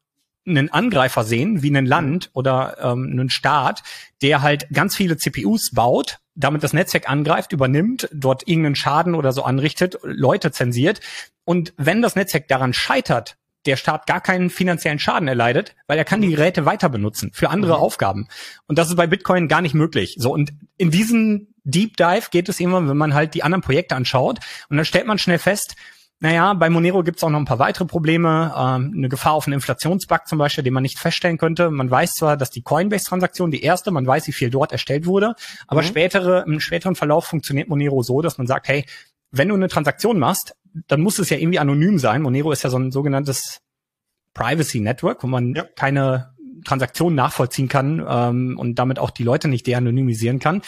einen 0.47 0.71
Angreifer 0.71 1.25
sehen, 1.25 1.63
wie 1.63 1.75
ein 1.75 1.87
Land 1.87 2.31
oder 2.33 2.77
ähm, 2.81 3.09
einen 3.11 3.31
Staat, 3.31 3.83
der 4.23 4.43
halt 4.43 4.69
ganz 4.73 4.95
viele 4.95 5.17
CPUs 5.17 5.71
baut, 5.73 6.19
damit 6.35 6.63
das 6.63 6.73
Netzwerk 6.73 7.09
angreift, 7.09 7.53
übernimmt, 7.53 8.09
dort 8.13 8.47
irgendeinen 8.47 8.77
Schaden 8.77 9.15
oder 9.15 9.33
so 9.33 9.43
anrichtet, 9.43 9.99
Leute 10.03 10.53
zensiert. 10.53 11.01
Und 11.45 11.73
wenn 11.77 12.03
das 12.03 12.15
Netzwerk 12.15 12.47
daran 12.49 12.73
scheitert, 12.73 13.37
der 13.67 13.77
Staat 13.77 14.07
gar 14.07 14.21
keinen 14.21 14.51
finanziellen 14.51 14.99
Schaden 14.99 15.29
erleidet, 15.29 15.75
weil 15.87 15.99
er 15.99 16.05
kann 16.05 16.21
die 16.21 16.31
Geräte 16.31 16.65
weiter 16.65 16.89
benutzen 16.89 17.31
für 17.33 17.51
andere 17.51 17.77
mhm. 17.77 17.83
Aufgaben. 17.83 18.29
Und 18.67 18.79
das 18.79 18.89
ist 18.89 18.97
bei 18.97 19.07
Bitcoin 19.07 19.49
gar 19.49 19.63
nicht 19.63 19.75
möglich. 19.75 20.17
So 20.19 20.33
und 20.33 20.53
in 20.77 20.91
diesen 20.91 21.55
Deep 21.65 21.97
Dive 21.97 22.29
geht 22.31 22.49
es 22.49 22.61
immer, 22.61 22.87
wenn 22.89 22.97
man 22.97 23.15
halt 23.15 23.35
die 23.35 23.43
anderen 23.43 23.63
Projekte 23.63 23.97
anschaut 23.97 24.39
und 24.69 24.77
dann 24.77 24.85
stellt 24.85 25.07
man 25.07 25.19
schnell 25.19 25.39
fest, 25.39 25.77
naja, 26.21 26.55
bei 26.55 26.71
Monero 26.71 27.03
gibt 27.03 27.19
es 27.19 27.25
auch 27.25 27.29
noch 27.29 27.39
ein 27.39 27.45
paar 27.45 27.59
weitere 27.59 27.85
Probleme. 27.85 28.55
Ähm, 28.57 28.95
eine 28.97 29.09
Gefahr 29.09 29.33
auf 29.33 29.47
einen 29.47 29.55
Inflationsbug 29.55 30.27
zum 30.27 30.39
Beispiel, 30.39 30.65
den 30.65 30.73
man 30.73 30.83
nicht 30.83 30.99
feststellen 30.99 31.39
könnte. 31.39 31.71
Man 31.71 31.91
weiß 31.91 32.15
zwar, 32.15 32.37
dass 32.37 32.51
die 32.51 32.63
Coinbase-Transaktion, 32.63 33.51
die 33.51 33.63
erste, 33.63 33.91
man 33.91 34.07
weiß, 34.07 34.27
wie 34.29 34.33
viel 34.33 34.49
dort 34.49 34.73
erstellt 34.73 35.07
wurde, 35.07 35.35
aber 35.67 35.83
mhm. 35.83 35.87
spätere, 35.87 36.45
im 36.47 36.61
späteren 36.61 36.95
Verlauf 36.95 37.27
funktioniert 37.27 37.69
Monero 37.69 38.03
so, 38.03 38.23
dass 38.23 38.39
man 38.39 38.47
sagt, 38.47 38.69
hey, 38.69 38.87
wenn 39.33 39.49
du 39.49 39.55
eine 39.55 39.69
Transaktion 39.69 40.19
machst, 40.19 40.55
dann 40.89 41.01
muss 41.01 41.19
es 41.19 41.31
ja 41.31 41.39
irgendwie 41.39 41.59
anonym 41.59 41.99
sein. 41.99 42.23
Monero 42.23 42.53
ist 42.53 42.63
ja 42.63 42.71
so 42.71 42.79
ein 42.79 42.91
sogenanntes 42.91 43.61
Privacy 44.35 44.81
Network, 44.81 45.23
wo 45.23 45.27
man 45.29 45.55
ja. 45.55 45.65
keine 45.77 46.35
Transaktionen 46.65 47.15
nachvollziehen 47.15 47.69
kann 47.69 48.05
ähm, 48.07 48.59
und 48.59 48.79
damit 48.79 48.99
auch 48.99 49.11
die 49.11 49.23
Leute 49.23 49.49
nicht 49.49 49.67
de-anonymisieren 49.67 50.39
kann. 50.39 50.63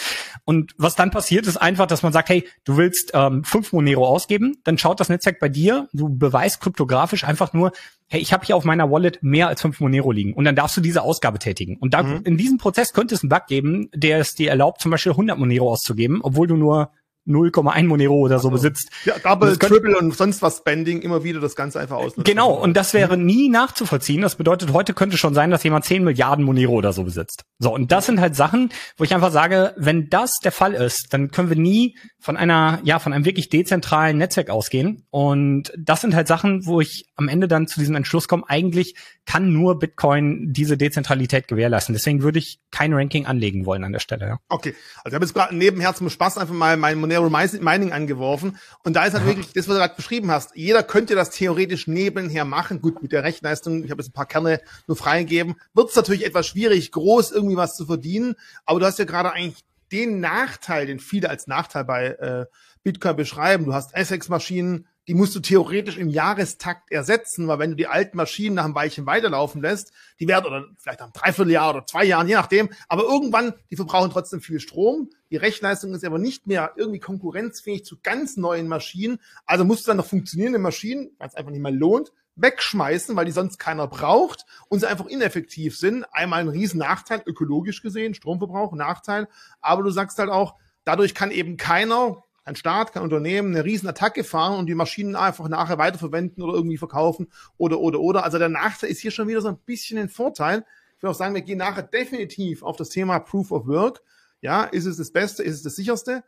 Und 0.45 0.75
was 0.77 0.95
dann 0.95 1.11
passiert, 1.11 1.47
ist 1.47 1.57
einfach, 1.57 1.87
dass 1.87 2.03
man 2.03 2.13
sagt, 2.13 2.29
hey, 2.29 2.47
du 2.65 2.77
willst 2.77 3.13
ähm, 3.15 3.45
fünf 3.45 3.73
Monero 3.73 4.07
ausgeben, 4.07 4.57
dann 4.65 4.79
schaut 4.79 5.01
das 5.01 5.09
Netzwerk 5.09 5.41
bei 5.41 5.49
dir, 5.49 5.89
du 5.93 6.09
beweist 6.09 6.61
kryptografisch 6.61 7.25
einfach 7.25 7.53
nur, 7.53 7.73
hey, 8.09 8.21
ich 8.21 8.33
habe 8.33 8.45
hier 8.45 8.57
auf 8.57 8.65
meiner 8.65 8.91
Wallet 8.91 9.23
mehr 9.23 9.49
als 9.49 9.63
fünf 9.63 9.81
Monero 9.81 10.13
liegen 10.13 10.35
und 10.35 10.45
dann 10.45 10.55
darfst 10.55 10.77
du 10.77 10.81
diese 10.81 11.03
Ausgabe 11.03 11.39
tätigen. 11.39 11.77
Und 11.79 11.95
da, 11.95 12.03
mhm. 12.03 12.21
in 12.25 12.37
diesem 12.37 12.59
Prozess 12.59 12.93
könnte 12.93 13.15
es 13.15 13.23
einen 13.23 13.31
Bug 13.31 13.47
geben, 13.49 13.89
der 13.95 14.19
es 14.19 14.35
dir 14.35 14.51
erlaubt, 14.51 14.81
zum 14.81 14.91
Beispiel 14.91 15.13
100 15.13 15.39
Monero 15.39 15.73
auszugeben, 15.73 16.21
obwohl 16.23 16.47
du 16.47 16.57
nur 16.57 16.91
0,1 17.27 17.87
Monero 17.87 18.15
oder 18.15 18.39
so 18.39 18.49
also, 18.49 18.51
besitzt. 18.51 18.91
Ja, 19.05 19.15
Double, 19.19 19.57
Triple 19.57 19.97
und 19.99 20.17
sonst 20.17 20.43
was 20.43 20.59
Spending 20.59 21.01
immer 21.03 21.25
wieder 21.25 21.41
das 21.41 21.57
Ganze 21.57 21.81
einfach 21.81 21.97
ausnutzen. 21.97 22.25
Genau, 22.25 22.53
und 22.53 22.77
das 22.77 22.95
wäre 22.95 23.17
nie 23.17 23.49
nachzuvollziehen. 23.49 24.23
Das 24.23 24.37
bedeutet, 24.37 24.73
heute 24.73 24.95
könnte 24.95 25.17
schon 25.17 25.35
sein, 25.35 25.51
dass 25.51 25.63
jemand 25.65 25.85
10 25.85 26.05
Milliarden 26.05 26.45
Monero 26.45 26.73
oder 26.73 26.93
so 26.93 27.05
besitzt. 27.05 27.45
So, 27.59 27.73
und 27.75 27.93
das 27.93 28.07
sind 28.07 28.21
halt 28.21 28.37
Sachen, 28.37 28.71
wo 28.97 29.05
ich 29.05 29.15
einfach 29.15 29.33
sage, 29.33 29.75
wenn 29.77 30.09
das 30.09 30.39
der 30.43 30.53
Fall 30.53 30.75
ist, 30.75 31.09
dann 31.11 31.31
können 31.31 31.49
wir 31.49 31.57
nie 31.57 31.97
von 32.27 32.37
einer, 32.37 32.81
ja, 32.83 32.99
von 32.99 33.13
einem 33.13 33.25
wirklich 33.25 33.51
dezentralen 33.51 34.19
Netzwerk 34.19 34.51
ausgehen. 34.51 35.07
Und 35.11 35.73
das 35.79 36.01
sind 36.01 36.13
halt 36.13 36.27
Sachen, 36.27 36.67
wo 36.67 36.81
ich 36.81 37.07
am 37.15 37.29
Ende 37.29 37.47
dann 37.47 37.69
zu 37.69 37.79
diesem 37.79 37.95
Entschluss 37.95 38.27
komme, 38.27 38.43
eigentlich 38.49 38.97
kann 39.27 39.53
nur 39.53 39.79
Bitcoin 39.79 40.53
diese 40.53 40.77
Dezentralität 40.77 41.47
gewährleisten. 41.47 41.95
Deswegen 41.95 42.23
würde 42.23 42.41
ich 42.41 42.59
kein 42.73 42.93
Ranking 42.93 43.27
anlegen 43.27 43.65
wollen 43.65 43.85
an 43.85 43.93
der 43.93 44.01
Stelle. 44.01 44.27
Ja. 44.27 44.39
Okay, 44.49 44.75
also 45.05 45.11
ich 45.11 45.15
habe 45.15 45.25
jetzt 45.25 45.35
gerade 45.35 45.55
nebenher 45.55 45.95
zum 45.95 46.11
Spaß 46.11 46.39
einfach 46.39 46.53
mal 46.53 46.77
mein 46.77 46.99
Monero 46.99 47.31
Mining 47.31 47.93
angeworfen. 47.93 48.59
Und 48.83 48.95
da 48.95 49.05
ist 49.05 49.13
halt 49.13 49.23
Aha. 49.23 49.29
wirklich 49.29 49.53
das, 49.53 49.69
was 49.69 49.77
du 49.77 49.81
gerade 49.81 49.95
beschrieben 49.95 50.33
hast. 50.33 50.57
Jeder 50.57 50.83
könnte 50.83 51.15
das 51.15 51.31
theoretisch 51.31 51.87
nebenher 51.87 52.45
machen. 52.45 52.81
Gut, 52.83 53.03
mit 53.03 53.13
der 53.13 53.23
Rechenleistung, 53.23 53.85
ich 53.85 53.93
habe 53.93 54.03
jetzt 54.03 54.11
ein 54.11 54.15
paar 54.15 54.27
Kerne 54.27 54.61
nur 54.89 54.97
freigegeben, 54.97 55.55
wird 55.75 55.91
es 55.91 55.95
natürlich 55.95 56.27
etwas 56.27 56.49
schwierig, 56.49 56.91
groß 56.91 57.31
irgendwie 57.31 57.57
was 57.57 57.77
zu 57.77 57.87
verdienen. 57.87 58.35
Aber 58.65 58.81
du 58.81 58.87
hast 58.87 58.99
ja 58.99 59.05
gerade 59.05 59.33
eigentlich 59.33 59.63
den 59.93 60.21
Nachteil, 60.21 60.87
den 60.87 60.99
viele 60.99 61.31
als 61.31 61.47
Nachteil 61.47 61.85
bei 61.85 62.07
äh, 62.07 62.47
Bitcoin 62.83 63.17
beschreiben. 63.17 63.67
Du 63.67 63.75
hast 63.75 63.95
Essex-Maschinen, 63.95 64.89
die 65.09 65.15
musst 65.15 65.37
du 65.37 65.41
theoretisch 65.41 65.97
im 65.97 66.09
Jahrestakt 66.09 66.91
ersetzen, 66.91 67.47
weil 67.47 67.59
wenn 67.59 67.71
du 67.71 67.77
die 67.77 67.87
alten 67.87 68.17
Maschinen 68.17 68.57
nach 68.57 68.65
einem 68.65 68.75
Weilchen 68.75 69.07
weiterlaufen 69.07 69.63
lässt, 69.63 69.93
die 70.19 70.27
werden 70.27 70.47
oder 70.47 70.67
vielleicht 70.79 71.01
nach 71.01 71.07
einem 71.07 71.13
Dreivierteljahr 71.13 71.71
oder 71.71 71.87
zwei 71.87 72.05
Jahren, 72.05 72.29
je 72.29 72.35
nachdem, 72.35 72.71
aber 72.89 73.05
irgendwann, 73.05 73.55
die 73.71 73.77
verbrauchen 73.77 74.11
trotzdem 74.11 74.41
viel 74.41 74.59
Strom. 74.59 75.11
Die 75.31 75.37
Rechenleistung 75.37 75.95
ist 75.95 76.05
aber 76.05 76.19
nicht 76.19 76.47
mehr 76.47 76.73
irgendwie 76.77 76.99
konkurrenzfähig 76.99 77.85
zu 77.85 77.99
ganz 78.03 78.37
neuen 78.37 78.67
Maschinen. 78.69 79.19
Also 79.45 79.65
musst 79.65 79.87
du 79.87 79.91
dann 79.91 79.99
noch 79.99 80.07
funktionierende 80.07 80.59
Maschinen, 80.59 81.11
weil 81.19 81.29
es 81.29 81.35
einfach 81.35 81.53
nicht 81.53 81.63
mehr 81.63 81.73
lohnt, 81.73 82.13
wegschmeißen, 82.37 83.17
weil 83.17 83.25
die 83.25 83.33
sonst 83.33 83.59
keiner 83.59 83.87
braucht 83.87 84.45
und 84.69 84.81
sie 84.81 84.89
einfach 84.89 85.07
ineffektiv 85.07 85.79
sind. 85.79 86.05
Einmal 86.13 86.41
ein 86.41 86.49
riesen 86.49 86.79
Nachteil, 86.79 87.23
ökologisch 87.27 87.83
gesehen, 87.83 88.15
Stromverbrauch, 88.15 88.73
Nachteil. 88.75 89.29
Aber 89.61 89.83
du 89.83 89.91
sagst 89.91 90.19
halt 90.19 90.31
auch, 90.31 90.55
dadurch 90.85 91.15
kann 91.15 91.31
eben 91.31 91.57
keiner, 91.57 92.25
kein 92.47 92.55
Staat, 92.55 92.93
kein 92.93 93.03
Unternehmen 93.03 93.55
eine 93.55 93.65
riesen 93.65 93.89
Attacke 93.89 94.23
fahren 94.23 94.57
und 94.57 94.67
die 94.67 94.77
Maschinen 94.77 95.17
einfach 95.17 95.49
nachher 95.49 95.79
weiterverwenden 95.79 96.45
oder 96.45 96.55
irgendwie 96.55 96.79
verkaufen 96.79 97.27
oder, 97.59 97.81
oder, 97.81 97.99
oder. 97.99 98.23
Also 98.25 98.39
der 98.39 98.49
Nachteil 98.49 98.89
ist 98.89 99.01
hier 99.01 99.11
schon 99.11 99.27
wieder 99.27 99.41
so 99.41 99.49
ein 99.49 99.59
bisschen 99.59 99.99
ein 99.99 100.09
Vorteil. 100.09 100.65
Ich 100.97 101.03
will 101.03 101.11
auch 101.11 101.15
sagen, 101.15 101.35
wir 101.35 101.43
gehen 101.43 101.59
nachher 101.59 101.83
definitiv 101.83 102.63
auf 102.63 102.77
das 102.77 102.89
Thema 102.89 103.19
Proof 103.19 103.51
of 103.51 103.67
Work. 103.67 104.01
Ja, 104.41 104.63
ist 104.63 104.87
es 104.87 104.97
das 104.97 105.11
Beste, 105.11 105.43
ist 105.43 105.57
es 105.57 105.63
das 105.63 105.75
Sicherste? 105.75 106.23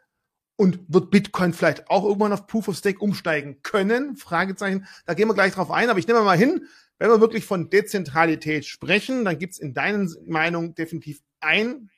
Und 0.57 0.81
wird 0.89 1.13
Bitcoin 1.13 1.53
vielleicht 1.53 1.89
auch 1.89 2.05
irgendwann 2.05 2.33
auf 2.33 2.49
Proof 2.49 2.67
of 2.67 2.77
Stake 2.77 2.99
umsteigen 2.99 3.63
können? 3.63 4.17
Fragezeichen. 4.17 4.89
Da 5.07 5.15
gehen 5.15 5.29
wir 5.29 5.35
gleich 5.35 5.53
drauf 5.53 5.71
ein. 5.71 5.89
Aber 5.89 6.01
ich 6.01 6.09
nehme 6.09 6.23
mal 6.23 6.37
hin, 6.37 6.67
wenn 6.99 7.11
wir 7.11 7.21
wirklich 7.21 7.45
von 7.45 7.71
Dezentralität 7.71 8.67
sprechen, 8.67 9.25
dann 9.25 9.39
gibt 9.39 9.53
es 9.53 9.61
in 9.61 9.73
deinen 9.73 10.13
Meinungen 10.27 10.75
definitiv 10.75 11.21
ein 11.39 11.91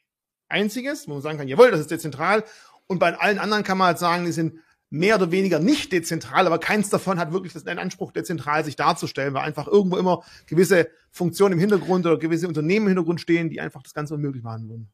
einziges, 0.50 1.08
wo 1.08 1.14
man 1.14 1.22
sagen 1.22 1.38
kann, 1.38 1.48
jawohl, 1.48 1.70
das 1.70 1.80
ist 1.80 1.90
dezentral. 1.90 2.44
Und 2.90 2.98
bei 2.98 3.16
allen 3.16 3.38
anderen 3.38 3.62
kann 3.62 3.78
man 3.78 3.86
halt 3.86 4.00
sagen, 4.00 4.24
die 4.24 4.32
sind 4.32 4.54
mehr 4.90 5.14
oder 5.14 5.30
weniger 5.30 5.60
nicht 5.60 5.92
dezentral, 5.92 6.44
aber 6.48 6.58
keins 6.58 6.90
davon 6.90 7.20
hat 7.20 7.32
wirklich 7.32 7.52
den 7.52 7.78
Anspruch, 7.78 8.10
dezentral 8.10 8.64
sich 8.64 8.74
darzustellen, 8.74 9.32
weil 9.32 9.44
einfach 9.44 9.68
irgendwo 9.68 9.96
immer 9.96 10.24
gewisse 10.46 10.88
Funktionen 11.12 11.52
im 11.52 11.60
Hintergrund 11.60 12.04
oder 12.04 12.18
gewisse 12.18 12.48
Unternehmen 12.48 12.86
im 12.86 12.88
Hintergrund 12.88 13.20
stehen, 13.20 13.48
die 13.48 13.60
einfach 13.60 13.84
das 13.84 13.94
Ganze 13.94 14.14
unmöglich 14.14 14.42
machen 14.42 14.68
würden. 14.68 14.90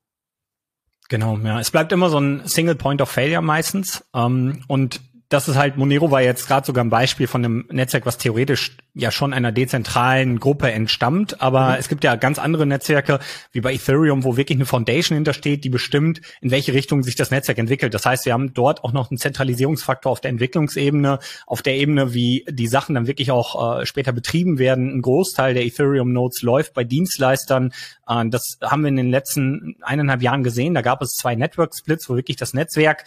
Genau, 1.08 1.38
ja. 1.38 1.58
Es 1.58 1.70
bleibt 1.70 1.90
immer 1.90 2.10
so 2.10 2.18
ein 2.18 2.46
Single 2.46 2.74
Point 2.74 3.00
of 3.00 3.08
Failure 3.08 3.40
meistens. 3.40 4.04
Ähm, 4.12 4.62
und 4.68 5.00
das 5.28 5.48
ist 5.48 5.56
halt, 5.56 5.76
Monero 5.76 6.10
war 6.10 6.22
jetzt 6.22 6.46
gerade 6.46 6.64
sogar 6.64 6.84
ein 6.84 6.90
Beispiel 6.90 7.26
von 7.26 7.44
einem 7.44 7.64
Netzwerk, 7.70 8.06
was 8.06 8.16
theoretisch 8.16 8.76
ja 8.94 9.10
schon 9.10 9.32
einer 9.32 9.50
dezentralen 9.50 10.38
Gruppe 10.38 10.70
entstammt, 10.70 11.40
aber 11.42 11.70
mhm. 11.70 11.76
es 11.78 11.88
gibt 11.88 12.04
ja 12.04 12.14
ganz 12.14 12.38
andere 12.38 12.64
Netzwerke, 12.64 13.18
wie 13.50 13.60
bei 13.60 13.74
Ethereum, 13.74 14.22
wo 14.22 14.36
wirklich 14.36 14.56
eine 14.56 14.66
Foundation 14.66 15.16
hintersteht, 15.16 15.64
die 15.64 15.68
bestimmt, 15.68 16.20
in 16.40 16.50
welche 16.50 16.72
Richtung 16.74 17.02
sich 17.02 17.16
das 17.16 17.32
Netzwerk 17.32 17.58
entwickelt. 17.58 17.92
Das 17.92 18.06
heißt, 18.06 18.24
wir 18.24 18.32
haben 18.32 18.54
dort 18.54 18.84
auch 18.84 18.92
noch 18.92 19.10
einen 19.10 19.18
Zentralisierungsfaktor 19.18 20.12
auf 20.12 20.20
der 20.20 20.30
Entwicklungsebene, 20.30 21.18
auf 21.46 21.62
der 21.62 21.76
Ebene, 21.76 22.14
wie 22.14 22.44
die 22.48 22.68
Sachen 22.68 22.94
dann 22.94 23.08
wirklich 23.08 23.32
auch 23.32 23.80
äh, 23.80 23.86
später 23.86 24.12
betrieben 24.12 24.58
werden. 24.58 24.96
Ein 24.96 25.02
Großteil 25.02 25.54
der 25.54 25.66
Ethereum-Nodes 25.66 26.42
läuft 26.42 26.72
bei 26.72 26.84
Dienstleistern. 26.84 27.72
Äh, 28.06 28.24
das 28.28 28.58
haben 28.62 28.82
wir 28.82 28.88
in 28.88 28.96
den 28.96 29.10
letzten 29.10 29.76
eineinhalb 29.82 30.22
Jahren 30.22 30.44
gesehen. 30.44 30.74
Da 30.74 30.82
gab 30.82 31.02
es 31.02 31.14
zwei 31.14 31.34
Network-Splits, 31.34 32.08
wo 32.08 32.14
wirklich 32.14 32.36
das 32.36 32.54
Netzwerk 32.54 33.04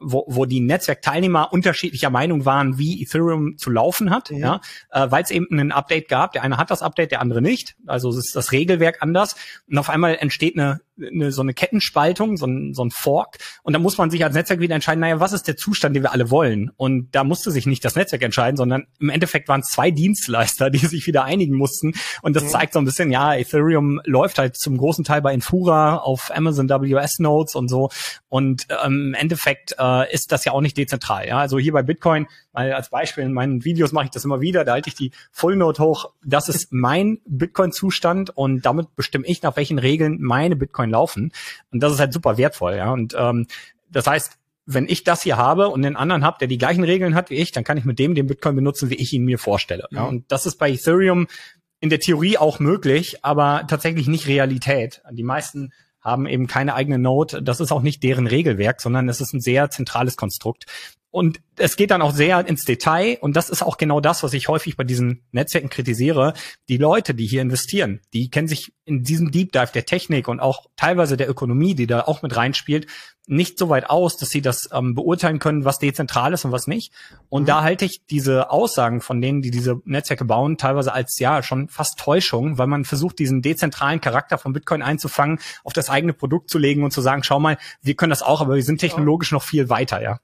wo, 0.00 0.24
wo 0.26 0.46
die 0.46 0.60
Netzwerkteilnehmer 0.60 1.52
unterschiedlicher 1.52 2.10
Meinung 2.10 2.44
waren, 2.44 2.78
wie 2.78 3.02
Ethereum 3.02 3.58
zu 3.58 3.70
laufen 3.70 4.10
hat, 4.10 4.30
mhm. 4.30 4.38
ja, 4.38 4.60
äh, 4.90 5.10
weil 5.10 5.22
es 5.22 5.30
eben 5.30 5.46
ein 5.58 5.72
Update 5.72 6.08
gab. 6.08 6.32
Der 6.32 6.42
eine 6.42 6.56
hat 6.56 6.70
das 6.70 6.82
Update, 6.82 7.12
der 7.12 7.20
andere 7.20 7.42
nicht. 7.42 7.76
Also 7.86 8.08
es 8.08 8.16
ist 8.16 8.36
das 8.36 8.52
Regelwerk 8.52 9.02
anders. 9.02 9.36
Und 9.68 9.78
auf 9.78 9.90
einmal 9.90 10.16
entsteht 10.16 10.58
eine 10.58 10.80
eine, 11.02 11.32
so 11.32 11.42
eine 11.42 11.54
Kettenspaltung, 11.54 12.36
so 12.36 12.46
ein, 12.46 12.74
so 12.74 12.84
ein 12.84 12.90
Fork. 12.90 13.38
Und 13.62 13.72
da 13.72 13.78
muss 13.78 13.98
man 13.98 14.10
sich 14.10 14.24
als 14.24 14.34
Netzwerk 14.34 14.60
wieder 14.60 14.74
entscheiden, 14.74 15.00
naja, 15.00 15.20
was 15.20 15.32
ist 15.32 15.48
der 15.48 15.56
Zustand, 15.56 15.96
den 15.96 16.02
wir 16.02 16.12
alle 16.12 16.30
wollen? 16.30 16.70
Und 16.76 17.08
da 17.12 17.24
musste 17.24 17.50
sich 17.50 17.66
nicht 17.66 17.84
das 17.84 17.96
Netzwerk 17.96 18.22
entscheiden, 18.22 18.56
sondern 18.56 18.86
im 18.98 19.08
Endeffekt 19.08 19.48
waren 19.48 19.60
es 19.60 19.68
zwei 19.68 19.90
Dienstleister, 19.90 20.70
die 20.70 20.78
sich 20.78 21.06
wieder 21.06 21.24
einigen 21.24 21.56
mussten. 21.56 21.94
Und 22.22 22.36
das 22.36 22.44
mhm. 22.44 22.48
zeigt 22.48 22.72
so 22.72 22.78
ein 22.78 22.84
bisschen, 22.84 23.10
ja, 23.10 23.34
Ethereum 23.34 24.00
läuft 24.04 24.38
halt 24.38 24.56
zum 24.56 24.76
großen 24.76 25.04
Teil 25.04 25.22
bei 25.22 25.32
Infura 25.32 25.96
auf 25.96 26.30
Amazon 26.34 26.68
WS 26.68 27.18
Nodes 27.18 27.54
und 27.54 27.68
so. 27.68 27.90
Und 28.28 28.66
ähm, 28.84 29.08
im 29.08 29.14
Endeffekt 29.14 29.74
äh, 29.78 30.12
ist 30.12 30.32
das 30.32 30.44
ja 30.44 30.52
auch 30.52 30.60
nicht 30.60 30.76
dezentral. 30.76 31.26
Ja, 31.26 31.38
also 31.38 31.58
hier 31.58 31.72
bei 31.72 31.82
Bitcoin, 31.82 32.26
weil 32.52 32.72
als 32.72 32.90
Beispiel 32.90 33.24
in 33.24 33.32
meinen 33.32 33.64
Videos 33.64 33.92
mache 33.92 34.06
ich 34.06 34.10
das 34.10 34.24
immer 34.24 34.40
wieder, 34.40 34.64
da 34.64 34.72
halte 34.72 34.88
ich 34.88 34.94
die 34.94 35.12
Full 35.30 35.56
Node 35.56 35.82
hoch. 35.82 36.12
Das 36.24 36.48
ist 36.48 36.72
mein 36.72 37.20
Bitcoin-Zustand 37.26 38.36
und 38.36 38.66
damit 38.66 38.94
bestimme 38.96 39.26
ich, 39.26 39.42
nach 39.42 39.56
welchen 39.56 39.78
Regeln 39.78 40.18
meine 40.20 40.56
Bitcoin 40.56 40.90
laufen. 40.90 41.32
Und 41.70 41.82
das 41.82 41.92
ist 41.92 42.00
halt 42.00 42.12
super 42.12 42.38
wertvoll, 42.38 42.76
ja. 42.76 42.92
Und 42.92 43.14
ähm, 43.18 43.46
das 43.90 44.06
heißt, 44.06 44.38
wenn 44.66 44.88
ich 44.88 45.04
das 45.04 45.22
hier 45.22 45.36
habe 45.36 45.68
und 45.68 45.82
den 45.82 45.96
anderen 45.96 46.24
habe, 46.24 46.38
der 46.38 46.48
die 46.48 46.58
gleichen 46.58 46.84
Regeln 46.84 47.14
hat 47.14 47.30
wie 47.30 47.36
ich, 47.36 47.52
dann 47.52 47.64
kann 47.64 47.76
ich 47.76 47.84
mit 47.84 47.98
dem 47.98 48.14
den 48.14 48.26
Bitcoin 48.26 48.54
benutzen, 48.54 48.90
wie 48.90 48.94
ich 48.94 49.12
ihn 49.12 49.24
mir 49.24 49.38
vorstelle. 49.38 49.86
Mhm. 49.90 49.96
Ja, 49.96 50.04
und 50.04 50.30
das 50.30 50.46
ist 50.46 50.56
bei 50.56 50.70
Ethereum 50.70 51.26
in 51.80 51.90
der 51.90 51.98
Theorie 51.98 52.38
auch 52.38 52.58
möglich, 52.60 53.24
aber 53.24 53.64
tatsächlich 53.66 54.06
nicht 54.06 54.26
Realität. 54.26 55.02
Die 55.10 55.22
meisten 55.22 55.72
haben 56.00 56.26
eben 56.26 56.46
keine 56.46 56.74
eigene 56.74 56.98
Node. 56.98 57.42
Das 57.42 57.60
ist 57.60 57.72
auch 57.72 57.82
nicht 57.82 58.02
deren 58.02 58.26
Regelwerk, 58.26 58.80
sondern 58.80 59.08
es 59.08 59.20
ist 59.20 59.32
ein 59.32 59.40
sehr 59.40 59.70
zentrales 59.70 60.16
Konstrukt. 60.16 60.66
Und 61.12 61.40
es 61.56 61.76
geht 61.76 61.90
dann 61.90 62.02
auch 62.02 62.12
sehr 62.12 62.46
ins 62.46 62.64
Detail 62.64 63.18
und 63.20 63.34
das 63.34 63.50
ist 63.50 63.62
auch 63.62 63.78
genau 63.78 64.00
das, 64.00 64.22
was 64.22 64.32
ich 64.32 64.46
häufig 64.46 64.76
bei 64.76 64.84
diesen 64.84 65.24
Netzwerken 65.32 65.68
kritisiere. 65.68 66.34
Die 66.68 66.76
Leute, 66.76 67.14
die 67.14 67.26
hier 67.26 67.42
investieren, 67.42 68.00
die 68.12 68.30
kennen 68.30 68.46
sich 68.46 68.72
in 68.84 69.02
diesem 69.02 69.32
Deep 69.32 69.50
Dive 69.50 69.72
der 69.74 69.86
Technik 69.86 70.28
und 70.28 70.38
auch 70.38 70.66
teilweise 70.76 71.16
der 71.16 71.28
Ökonomie, 71.28 71.74
die 71.74 71.88
da 71.88 72.02
auch 72.02 72.22
mit 72.22 72.36
reinspielt, 72.36 72.86
nicht 73.30 73.58
so 73.58 73.68
weit 73.68 73.88
aus, 73.88 74.16
dass 74.16 74.30
sie 74.30 74.42
das 74.42 74.68
ähm, 74.72 74.94
beurteilen 74.94 75.38
können, 75.38 75.64
was 75.64 75.78
dezentral 75.78 76.32
ist 76.32 76.44
und 76.44 76.50
was 76.50 76.66
nicht. 76.66 76.92
Und 77.28 77.42
mhm. 77.42 77.46
da 77.46 77.62
halte 77.62 77.84
ich 77.84 78.04
diese 78.10 78.50
Aussagen 78.50 79.00
von 79.00 79.20
denen, 79.20 79.40
die 79.40 79.52
diese 79.52 79.80
Netzwerke 79.84 80.24
bauen, 80.24 80.58
teilweise 80.58 80.92
als 80.92 81.18
ja 81.18 81.42
schon 81.42 81.68
fast 81.68 81.98
Täuschung, 81.98 82.58
weil 82.58 82.66
man 82.66 82.84
versucht, 82.84 83.20
diesen 83.20 83.40
dezentralen 83.40 84.00
Charakter 84.00 84.36
von 84.36 84.52
Bitcoin 84.52 84.82
einzufangen, 84.82 85.38
auf 85.62 85.72
das 85.72 85.90
eigene 85.90 86.12
Produkt 86.12 86.50
zu 86.50 86.58
legen 86.58 86.82
und 86.82 86.90
zu 86.90 87.00
sagen, 87.00 87.22
schau 87.22 87.38
mal, 87.38 87.56
wir 87.82 87.94
können 87.94 88.10
das 88.10 88.22
auch, 88.22 88.40
aber 88.40 88.56
wir 88.56 88.64
sind 88.64 88.78
technologisch 88.78 89.30
ja. 89.30 89.36
noch 89.36 89.44
viel 89.44 89.68
weiter, 89.68 90.02
ja. 90.02 90.18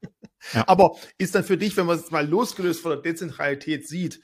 ja. 0.53 0.65
Aber 0.67 0.97
ist 1.19 1.35
dann 1.35 1.45
für 1.45 1.57
dich, 1.57 1.77
wenn 1.77 1.87
man 1.87 1.99
es 1.99 2.11
mal 2.11 2.27
losgelöst 2.27 2.81
von 2.81 2.91
der 2.91 3.01
Dezentralität 3.01 3.87
sieht, 3.87 4.21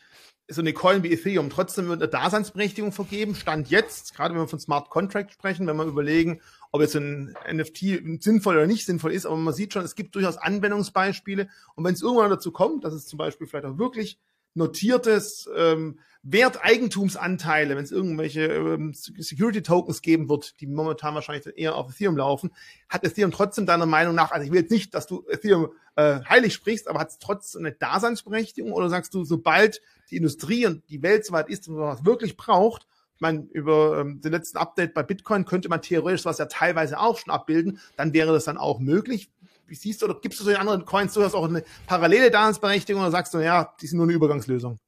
so 0.52 0.60
eine 0.60 0.72
Coin 0.72 1.02
wie 1.02 1.12
Ethereum 1.12 1.50
trotzdem 1.50 1.90
eine 1.90 2.08
Daseinsberechtigung 2.08 2.92
vergeben? 2.92 3.34
Stand 3.34 3.70
jetzt, 3.70 4.14
gerade 4.14 4.34
wenn 4.34 4.42
wir 4.42 4.48
von 4.48 4.60
Smart 4.60 4.90
Contract 4.90 5.32
sprechen, 5.32 5.66
wenn 5.66 5.76
wir 5.76 5.84
überlegen, 5.84 6.40
ob 6.70 6.80
jetzt 6.80 6.96
ein 6.96 7.34
NFT 7.50 8.22
sinnvoll 8.22 8.56
oder 8.56 8.66
nicht 8.66 8.86
sinnvoll 8.86 9.12
ist, 9.12 9.26
aber 9.26 9.36
man 9.36 9.54
sieht 9.54 9.72
schon, 9.72 9.84
es 9.84 9.94
gibt 9.94 10.14
durchaus 10.14 10.36
Anwendungsbeispiele. 10.36 11.48
Und 11.74 11.84
wenn 11.84 11.94
es 11.94 12.02
irgendwann 12.02 12.30
dazu 12.30 12.52
kommt, 12.52 12.84
dass 12.84 12.94
es 12.94 13.06
zum 13.06 13.18
Beispiel 13.18 13.46
vielleicht 13.46 13.66
auch 13.66 13.78
wirklich 13.78 14.18
notiertes 14.54 15.48
ähm, 15.56 15.98
Werteigentumsanteile, 16.24 17.74
wenn 17.76 17.84
es 17.84 17.90
irgendwelche 17.90 18.44
ähm, 18.44 18.94
Security 18.94 19.62
Tokens 19.62 20.02
geben 20.02 20.28
wird, 20.28 20.60
die 20.60 20.68
momentan 20.68 21.14
wahrscheinlich 21.14 21.46
eher 21.56 21.74
auf 21.74 21.90
Ethereum 21.90 22.16
laufen, 22.16 22.52
hat 22.88 23.04
Ethereum 23.04 23.32
trotzdem 23.32 23.66
deiner 23.66 23.86
Meinung 23.86 24.14
nach, 24.14 24.30
also 24.30 24.44
ich 24.44 24.52
will 24.52 24.60
jetzt 24.60 24.70
nicht, 24.70 24.94
dass 24.94 25.08
du 25.08 25.24
Ethereum 25.28 25.72
äh, 25.96 26.20
heilig 26.28 26.54
sprichst, 26.54 26.86
aber 26.86 27.00
hat 27.00 27.10
es 27.10 27.18
trotzdem 27.18 27.62
eine 27.64 27.74
Daseinsberechtigung 27.74 28.72
oder 28.72 28.88
sagst 28.88 29.14
du, 29.14 29.24
sobald 29.24 29.82
die 30.10 30.16
Industrie 30.16 30.66
und 30.66 30.88
die 30.90 31.02
Welt 31.02 31.26
soweit 31.26 31.48
ist 31.48 31.66
und 31.68 31.76
was 31.78 32.04
wirklich 32.04 32.36
braucht, 32.36 32.86
ich 33.16 33.20
meine, 33.20 33.46
über 33.52 34.00
ähm, 34.00 34.20
den 34.20 34.32
letzten 34.32 34.58
Update 34.58 34.94
bei 34.94 35.02
Bitcoin 35.02 35.44
könnte 35.44 35.68
man 35.68 35.82
theoretisch 35.82 36.24
was 36.24 36.38
ja 36.38 36.46
teilweise 36.46 37.00
auch 37.00 37.18
schon 37.18 37.32
abbilden, 37.32 37.80
dann 37.96 38.12
wäre 38.12 38.32
das 38.32 38.44
dann 38.44 38.58
auch 38.58 38.78
möglich. 38.78 39.30
Wie 39.66 39.74
siehst 39.74 40.02
du, 40.02 40.06
oder 40.06 40.20
gibst 40.20 40.38
du 40.38 40.44
so 40.44 40.50
den 40.50 40.58
anderen 40.58 40.84
Coins 40.84 41.14
durchaus 41.14 41.34
auch 41.34 41.48
eine 41.48 41.64
parallele 41.86 42.30
Daseinsberechtigung 42.30 43.02
oder 43.02 43.10
sagst 43.10 43.34
du, 43.34 43.38
ja, 43.38 43.74
die 43.80 43.86
sind 43.86 43.98
nur 43.98 44.06
eine 44.06 44.14
Übergangslösung? 44.14 44.78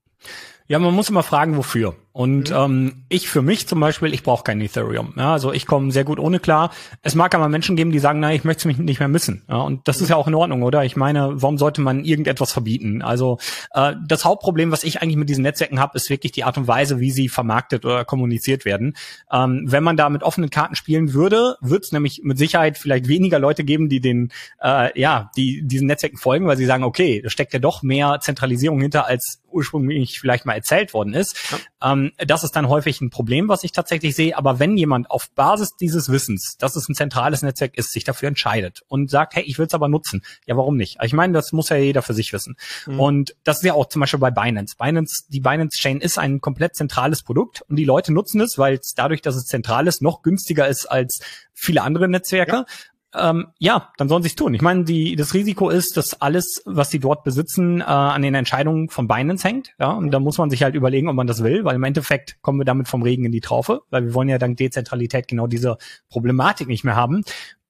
Ja, 0.67 0.79
man 0.79 0.95
muss 0.95 1.11
immer 1.11 1.23
fragen, 1.23 1.57
wofür. 1.57 1.95
Und 2.17 2.51
mhm. 2.51 2.57
ähm, 2.57 3.05
ich 3.09 3.29
für 3.29 3.43
mich 3.43 3.67
zum 3.67 3.81
Beispiel, 3.81 4.15
ich 4.15 4.23
brauche 4.23 4.45
kein 4.45 4.61
Ethereum. 4.61 5.15
Ja, 5.17 5.33
also 5.33 5.53
ich 5.53 5.67
komme 5.67 5.91
sehr 5.91 6.05
gut 6.05 6.21
ohne 6.21 6.39
klar. 6.39 6.71
Es 7.03 7.17
mag 7.17 7.35
aber 7.35 7.49
Menschen 7.49 7.75
geben, 7.75 7.91
die 7.91 7.99
sagen, 7.99 8.21
nein, 8.21 8.37
ich 8.37 8.45
möchte 8.45 8.69
mich 8.69 8.79
nicht 8.79 9.01
mehr 9.01 9.09
missen. 9.09 9.43
Ja, 9.49 9.57
und 9.57 9.89
das 9.89 9.99
mhm. 9.99 10.05
ist 10.05 10.09
ja 10.11 10.17
auch 10.17 10.29
in 10.29 10.37
Ordnung, 10.37 10.63
oder? 10.63 10.85
Ich 10.85 10.95
meine, 10.95 11.43
warum 11.43 11.59
sollte 11.59 11.81
man 11.81 12.05
irgendetwas 12.05 12.53
verbieten? 12.53 13.03
Also 13.03 13.39
äh, 13.73 13.95
das 14.07 14.25
Hauptproblem, 14.25 14.71
was 14.71 14.85
ich 14.85 15.03
eigentlich 15.03 15.17
mit 15.17 15.29
diesen 15.29 15.43
Netzwerken 15.43 15.81
habe, 15.81 15.97
ist 15.97 16.09
wirklich 16.09 16.31
die 16.31 16.45
Art 16.45 16.57
und 16.57 16.69
Weise, 16.69 17.01
wie 17.01 17.11
sie 17.11 17.29
vermarktet 17.29 17.85
oder 17.85 18.05
kommuniziert 18.05 18.65
werden. 18.65 18.97
Ähm, 19.33 19.65
wenn 19.67 19.83
man 19.83 19.97
da 19.97 20.09
mit 20.09 20.23
offenen 20.23 20.51
Karten 20.51 20.77
spielen 20.77 21.15
würde, 21.15 21.57
wird 21.63 21.83
es 21.83 21.91
nämlich 21.91 22.21
mit 22.23 22.39
Sicherheit 22.39 22.79
vielleicht 22.79 23.09
weniger 23.09 23.41
Leute 23.41 23.65
geben, 23.65 23.89
die 23.89 23.99
den, 23.99 24.31
äh, 24.63 24.97
ja, 24.97 25.33
die 25.37 25.67
diesen 25.67 25.89
Netzwerken 25.89 26.19
folgen, 26.19 26.47
weil 26.47 26.59
sie 26.59 26.67
sagen, 26.67 26.85
okay, 26.85 27.23
da 27.23 27.29
steckt 27.29 27.55
ja 27.55 27.59
doch 27.59 27.83
mehr 27.83 28.21
Zentralisierung 28.21 28.81
hinter, 28.81 29.05
als 29.09 29.41
ursprünglich 29.51 30.21
vielleicht 30.21 30.47
mal 30.47 30.55
erzählt 30.55 30.95
worden 30.95 31.15
ist. 31.15 31.37
Ja. 31.51 31.93
Ähm, 31.93 32.04
das 32.19 32.45
ist 32.45 32.53
dann 32.53 32.69
häufig 32.69 33.01
ein 33.01 33.11
Problem, 33.11 33.49
was 33.49 33.65
ich 33.65 33.73
tatsächlich 33.73 34.15
sehe. 34.15 34.37
Aber 34.37 34.59
wenn 34.59 34.77
jemand 34.77 35.11
auf 35.11 35.31
Basis 35.31 35.77
dieses 35.77 36.09
Wissens, 36.11 36.57
dass 36.59 36.77
es 36.77 36.89
ein 36.89 36.95
zentrales 36.95 37.43
Netzwerk 37.43 37.77
ist, 37.77 37.93
sich 37.93 38.05
dafür 38.05 38.29
entscheidet 38.29 38.83
und 38.89 39.11
sagt, 39.11 39.35
hey, 39.35 39.45
ich 39.45 39.59
will 39.59 39.67
es 39.67 39.75
aber 39.75 39.89
nutzen, 39.89 40.23
ja, 40.47 40.57
warum 40.57 40.77
nicht? 40.77 40.99
Ich 41.03 41.13
meine, 41.13 41.33
das 41.33 41.53
muss 41.53 41.69
ja 41.69 41.77
jeder 41.77 42.03
für 42.03 42.15
sich 42.15 42.33
wissen. 42.33 42.57
Mhm. 42.87 43.01
Und 43.01 43.37
das 43.45 43.59
ist 43.59 43.65
ja 43.65 43.75
auch 43.75 43.87
zum 43.87 44.01
Beispiel 44.01 44.21
bei 44.21 44.31
Binance. 44.31 44.77
Binance, 44.79 45.25
die 45.29 45.41
Binance 45.41 45.79
Chain 45.79 46.01
ist 46.01 46.19
ein 46.19 46.41
komplett 46.41 46.75
zentrales 46.77 47.23
Produkt 47.23 47.63
und 47.69 47.77
die 47.77 47.85
Leute 47.85 48.13
nutzen 48.13 48.41
es, 48.41 48.59
weil 48.59 48.75
es 48.75 48.95
dadurch, 48.95 49.23
dass 49.23 49.37
es 49.37 49.45
zentral 49.45 49.87
ist, 49.87 50.03
noch 50.03 50.23
günstiger 50.23 50.69
ist 50.69 50.87
als 50.87 51.21
viele 51.53 51.83
andere 51.83 52.09
Netzwerke. 52.09 52.53
Ja 52.53 52.67
ähm, 53.15 53.47
ja, 53.59 53.93
dann 53.97 54.09
sollen 54.09 54.23
sie 54.23 54.29
es 54.29 54.35
tun. 54.35 54.55
Ich 54.55 54.63
meine, 54.63 54.85
die, 54.85 55.17
das 55.17 55.35
Risiko 55.35 55.71
ist, 55.71 55.97
dass 55.97 56.21
alles, 56.21 56.63
was 56.67 56.91
sie 56.91 56.99
dort 56.99 57.25
besitzen, 57.25 57.81
äh, 57.81 57.85
an 57.85 58.23
den 58.23 58.35
Entscheidungen 58.35 58.89
von 58.89 59.09
Binance 59.09 59.47
hängt. 59.47 59.75
Ja, 59.79 59.93
und 59.93 60.11
da 60.11 60.21
muss 60.21 60.39
man 60.39 60.51
sich 60.51 60.63
halt 60.63 60.75
überlegen, 60.75 61.09
ob 61.09 61.17
man 61.17 61.27
das 61.27 61.43
will, 61.43 61.65
weil 61.65 61.77
im 61.77 61.85
Endeffekt 61.85 62.41
kommen 62.43 62.59
wir 62.59 62.65
damit 62.65 62.89
vom 62.89 63.03
Regen 63.03 63.25
in 63.25 63.33
die 63.33 63.41
Traufe, 63.41 63.83
weil 63.91 64.05
wir 64.07 64.15
wollen 64.15 64.29
ja 64.29 64.39
dank 64.39 64.57
Dezentralität 64.57 65.29
genau 65.29 65.47
diese 65.47 65.79
Problematik 66.09 66.69
nicht 66.69 66.85
mehr 66.85 66.97
haben. 66.97 67.23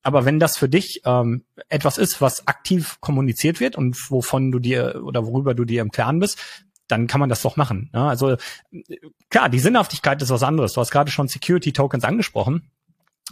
Aber 0.02 0.26
wenn 0.26 0.38
das 0.38 0.58
für 0.58 0.68
dich 0.68 1.00
ähm, 1.06 1.44
etwas 1.68 1.96
ist, 1.96 2.20
was 2.20 2.46
aktiv 2.46 2.98
kommuniziert 3.00 3.58
wird 3.58 3.76
und 3.76 4.10
wovon 4.10 4.52
du 4.52 4.58
dir 4.58 5.02
oder 5.02 5.26
worüber 5.26 5.54
du 5.54 5.64
dir 5.64 5.80
im 5.80 5.90
Klaren 5.90 6.18
bist, 6.18 6.38
dann 6.88 7.06
kann 7.06 7.20
man 7.20 7.30
das 7.30 7.42
doch 7.42 7.56
machen. 7.56 7.90
Ja, 7.94 8.08
also 8.08 8.36
klar, 9.30 9.48
die 9.48 9.58
Sinnhaftigkeit 9.58 10.20
ist 10.20 10.30
was 10.30 10.42
anderes. 10.42 10.74
Du 10.74 10.80
hast 10.80 10.90
gerade 10.90 11.10
schon 11.10 11.28
Security 11.28 11.72
Tokens 11.72 12.04
angesprochen. 12.04 12.70